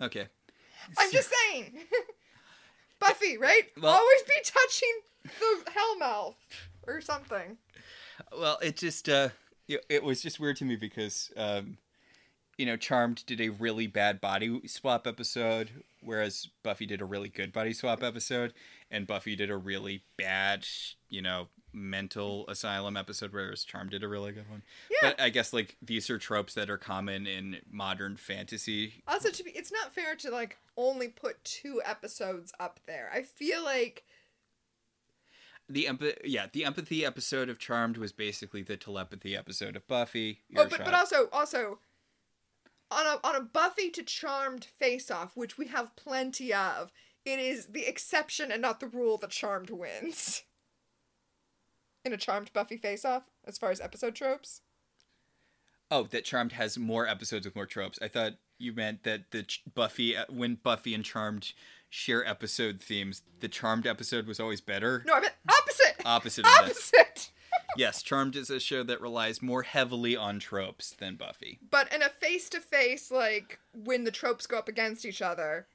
[0.00, 0.26] Okay.
[0.96, 1.72] I'm just saying.
[3.00, 3.64] Buffy, right?
[3.80, 6.36] Well- Always be touching the hell mouth
[6.86, 7.58] or something.
[8.36, 9.28] Well, it just uh,
[9.68, 11.78] it, was just weird to me because um,
[12.56, 15.70] you know, Charmed did a really bad body swap episode
[16.02, 18.52] whereas Buffy did a really good body swap episode,
[18.90, 20.66] and Buffy did a really bad,
[21.08, 24.62] you know, mental asylum episode, where Charm did a really good one.
[24.90, 25.10] Yeah.
[25.10, 29.02] But I guess like these are tropes that are common in modern fantasy.
[29.06, 33.10] Also, to be, it's not fair to like only put two episodes up there.
[33.12, 34.04] I feel like
[35.68, 40.40] The emp- yeah, the empathy episode of Charmed was basically the telepathy episode of Buffy.
[40.56, 41.78] oh, but but also also
[42.90, 46.90] on a on a Buffy to Charmed face off, which we have plenty of.
[47.26, 50.44] It is the exception and not the rule that Charmed wins.
[52.04, 54.62] In a Charmed Buffy face off, as far as episode tropes.
[55.90, 57.98] Oh, that Charmed has more episodes with more tropes.
[58.02, 61.52] I thought you meant that the Ch- Buffy uh, when Buffy and Charmed
[61.90, 65.02] share episode themes, the Charmed episode was always better.
[65.06, 66.02] No, I meant opposite.
[66.04, 67.30] Opposite opposite.
[67.76, 71.58] Yes, Charmed is a show that relies more heavily on tropes than Buffy.
[71.70, 75.66] But in a face to face, like when the tropes go up against each other,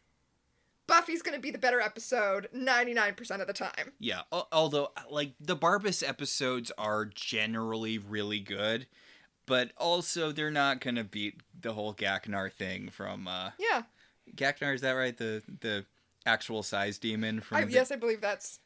[0.87, 3.93] Buffy's gonna be the better episode 99% of the time.
[3.99, 8.87] Yeah, although like the Barbas episodes are generally really good,
[9.45, 13.83] but also they're not gonna beat the whole Gachnar thing from uh Yeah.
[14.35, 14.73] Gachnar.
[14.75, 15.15] Is that right?
[15.17, 15.85] The the
[16.25, 18.59] actual size demon from I, the- yes, I believe that's.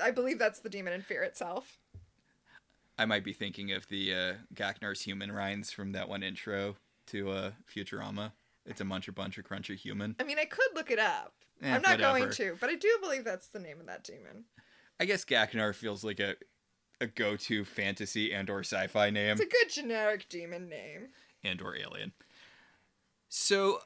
[0.00, 1.78] I believe that's the demon in fear itself.
[2.96, 6.76] I might be thinking of the uh, Gaknar's human rinds from that one intro
[7.06, 8.32] to uh, Futurama.
[8.66, 10.16] It's a muncher buncher cruncher human.
[10.20, 11.32] I mean, I could look it up.
[11.62, 14.44] Eh, I'm not going to, but I do believe that's the name of that demon.
[14.98, 16.34] I guess Gachnar feels like a
[17.00, 21.08] a go to fantasy and or sci fi name It's a good generic demon name.
[21.42, 22.12] and or alien.
[23.28, 23.78] So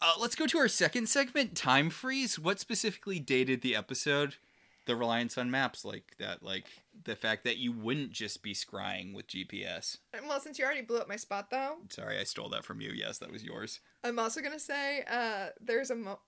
[0.00, 2.38] uh, let's go to our second segment, time freeze.
[2.38, 4.36] What specifically dated the episode?
[4.86, 6.66] The reliance on maps like that, like
[7.04, 9.96] the fact that you wouldn't just be scrying with GPS.
[10.28, 12.90] Well, since you already blew up my spot, though, Sorry, I stole that from you.
[12.94, 13.80] Yes, that was yours.
[14.02, 16.18] I'm also gonna say uh, there's a mo.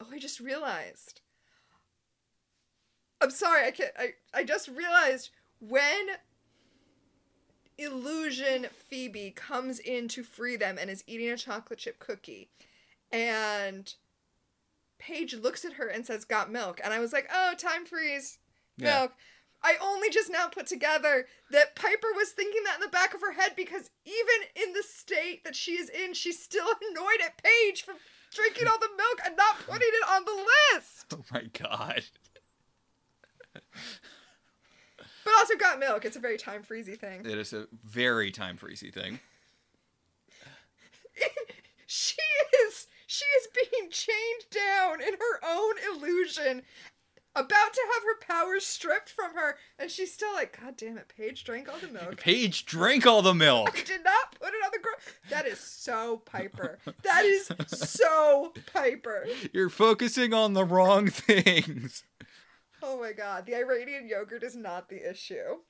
[0.00, 1.20] Oh, I just realized.
[3.22, 3.66] I'm sorry.
[3.66, 3.92] I can't.
[3.98, 5.30] I I just realized
[5.60, 6.08] when
[7.78, 12.50] illusion Phoebe comes in to free them and is eating a chocolate chip cookie,
[13.10, 13.94] and
[15.02, 18.38] Paige looks at her and says, "Got milk," and I was like, "Oh, time freeze,
[18.76, 19.00] Yeah.
[19.00, 19.12] milk."
[19.64, 23.20] I only just now put together that Piper was thinking that in the back of
[23.20, 27.40] her head because even in the state that she is in, she's still annoyed at
[27.42, 27.94] Paige for
[28.34, 31.06] drinking all the milk and not putting it on the list.
[31.14, 32.04] Oh my god.
[35.24, 36.04] But also got milk.
[36.04, 37.24] It's a very time freezy thing.
[37.24, 39.20] It is a very time freezy thing.
[41.86, 42.16] she
[42.66, 46.62] is she is being chained down in her own illusion,
[47.34, 51.12] about to have her powers stripped from her, and she's still like, God damn it,
[51.16, 52.18] Paige drank all the milk.
[52.18, 53.70] Paige drank all the milk.
[53.78, 54.98] I did not put it on the ground.
[55.30, 56.78] That is so Piper.
[57.02, 59.26] That is so Piper.
[59.52, 62.04] You're focusing on the wrong things.
[62.82, 65.60] Oh my god, the Iranian yogurt is not the issue.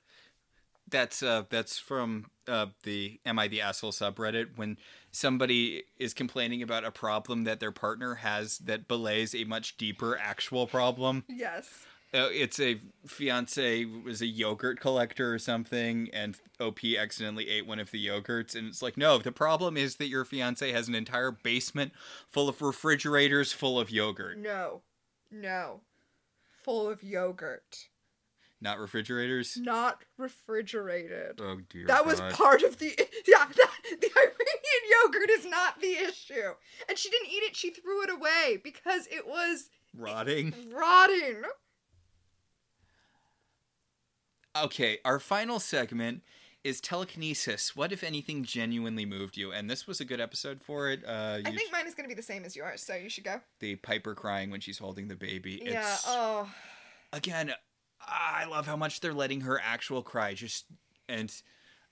[0.89, 4.77] That's uh that's from uh the Am I the Asshole subreddit when
[5.13, 10.17] somebody is complaining about a problem that their partner has that belays a much deeper
[10.17, 11.23] actual problem.
[11.29, 11.69] Yes.
[12.13, 17.79] Uh, it's a fiance was a yogurt collector or something and op accidentally ate one
[17.79, 20.93] of the yogurts and it's like no the problem is that your fiance has an
[20.93, 21.91] entire basement
[22.29, 24.83] full of refrigerators full of yogurt No.
[25.31, 25.81] No.
[26.63, 27.87] Full of yogurt.
[28.63, 31.39] Not refrigerators Not refrigerated.
[31.41, 32.87] oh dear That was part of the
[33.27, 33.45] yeah.
[33.45, 33.71] That,
[34.01, 36.53] the Iranian yogurt is not the issue,
[36.89, 37.55] and she didn't eat it.
[37.55, 41.43] She threw it away because it was rotting rotting.
[44.57, 46.23] okay our final segment
[46.63, 50.89] is telekinesis what if anything genuinely moved you and this was a good episode for
[50.89, 53.09] it uh I think mine is going to be the same as yours, so you
[53.09, 53.41] should go.
[53.59, 55.93] the piper crying when she's holding the baby Yeah.
[55.93, 56.49] it's Oh.
[57.11, 57.53] again,
[58.07, 60.33] I love how much they're letting her actual cry.
[60.33, 60.65] Just
[61.07, 61.33] and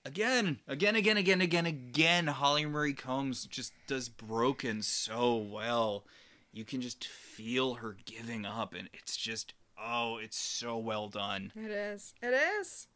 [0.04, 2.26] again, again, again, again, again, again.
[2.26, 6.04] Holly Marie Combs just does broken so well.
[6.52, 11.52] You can just feel her giving up, and it's just oh, it's so well done.
[11.56, 12.14] It is.
[12.22, 12.86] It is.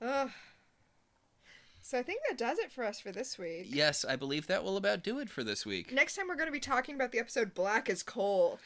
[0.00, 0.30] Ugh.
[1.82, 3.66] So I think that does it for us for this week.
[3.70, 5.90] Yes, I believe that will about do it for this week.
[5.90, 8.58] Next time we're going to be talking about the episode Black as Cole.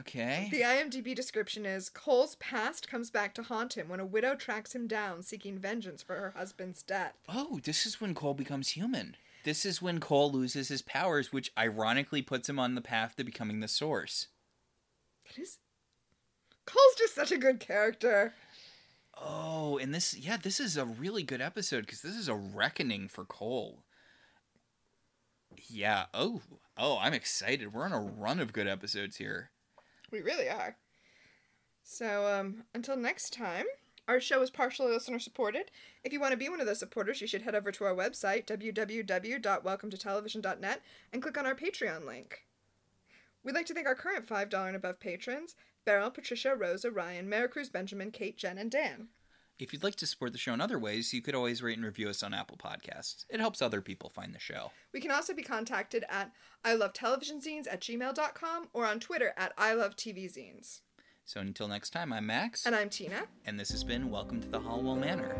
[0.00, 0.48] Okay.
[0.50, 4.74] The IMDb description is Cole's past comes back to haunt him when a widow tracks
[4.74, 7.14] him down seeking vengeance for her husband's death.
[7.28, 9.16] Oh, this is when Cole becomes human.
[9.44, 13.24] This is when Cole loses his powers, which ironically puts him on the path to
[13.24, 14.28] becoming the source.
[15.26, 15.58] It is.
[16.64, 18.34] Cole's just such a good character.
[19.14, 23.08] Oh, and this, yeah, this is a really good episode because this is a reckoning
[23.08, 23.84] for Cole.
[25.68, 26.06] Yeah.
[26.12, 26.42] Oh,
[26.78, 27.72] Oh, I'm excited.
[27.72, 29.50] We're on a run of good episodes here.
[30.10, 30.76] We really are.
[31.82, 33.66] So, um, until next time,
[34.08, 35.70] our show is partially listener supported.
[36.04, 37.94] If you want to be one of those supporters, you should head over to our
[37.94, 42.44] website, www.welcometotelevision.net, and click on our Patreon link.
[43.42, 45.54] We'd like to thank our current $5 and above patrons
[45.84, 49.08] Beryl, Patricia, Rosa, Ryan, Maricruz, Benjamin, Kate, Jen, and Dan.
[49.58, 51.86] If you'd like to support the show in other ways, you could always rate and
[51.86, 53.24] review us on Apple Podcasts.
[53.30, 54.70] It helps other people find the show.
[54.92, 59.32] We can also be contacted at I love television zines at gmail.com or on Twitter
[59.36, 60.80] at I love TV zines.
[61.24, 62.66] So until next time, I'm Max.
[62.66, 63.24] And I'm Tina.
[63.46, 65.34] And this has been Welcome to the Halliwell Manor.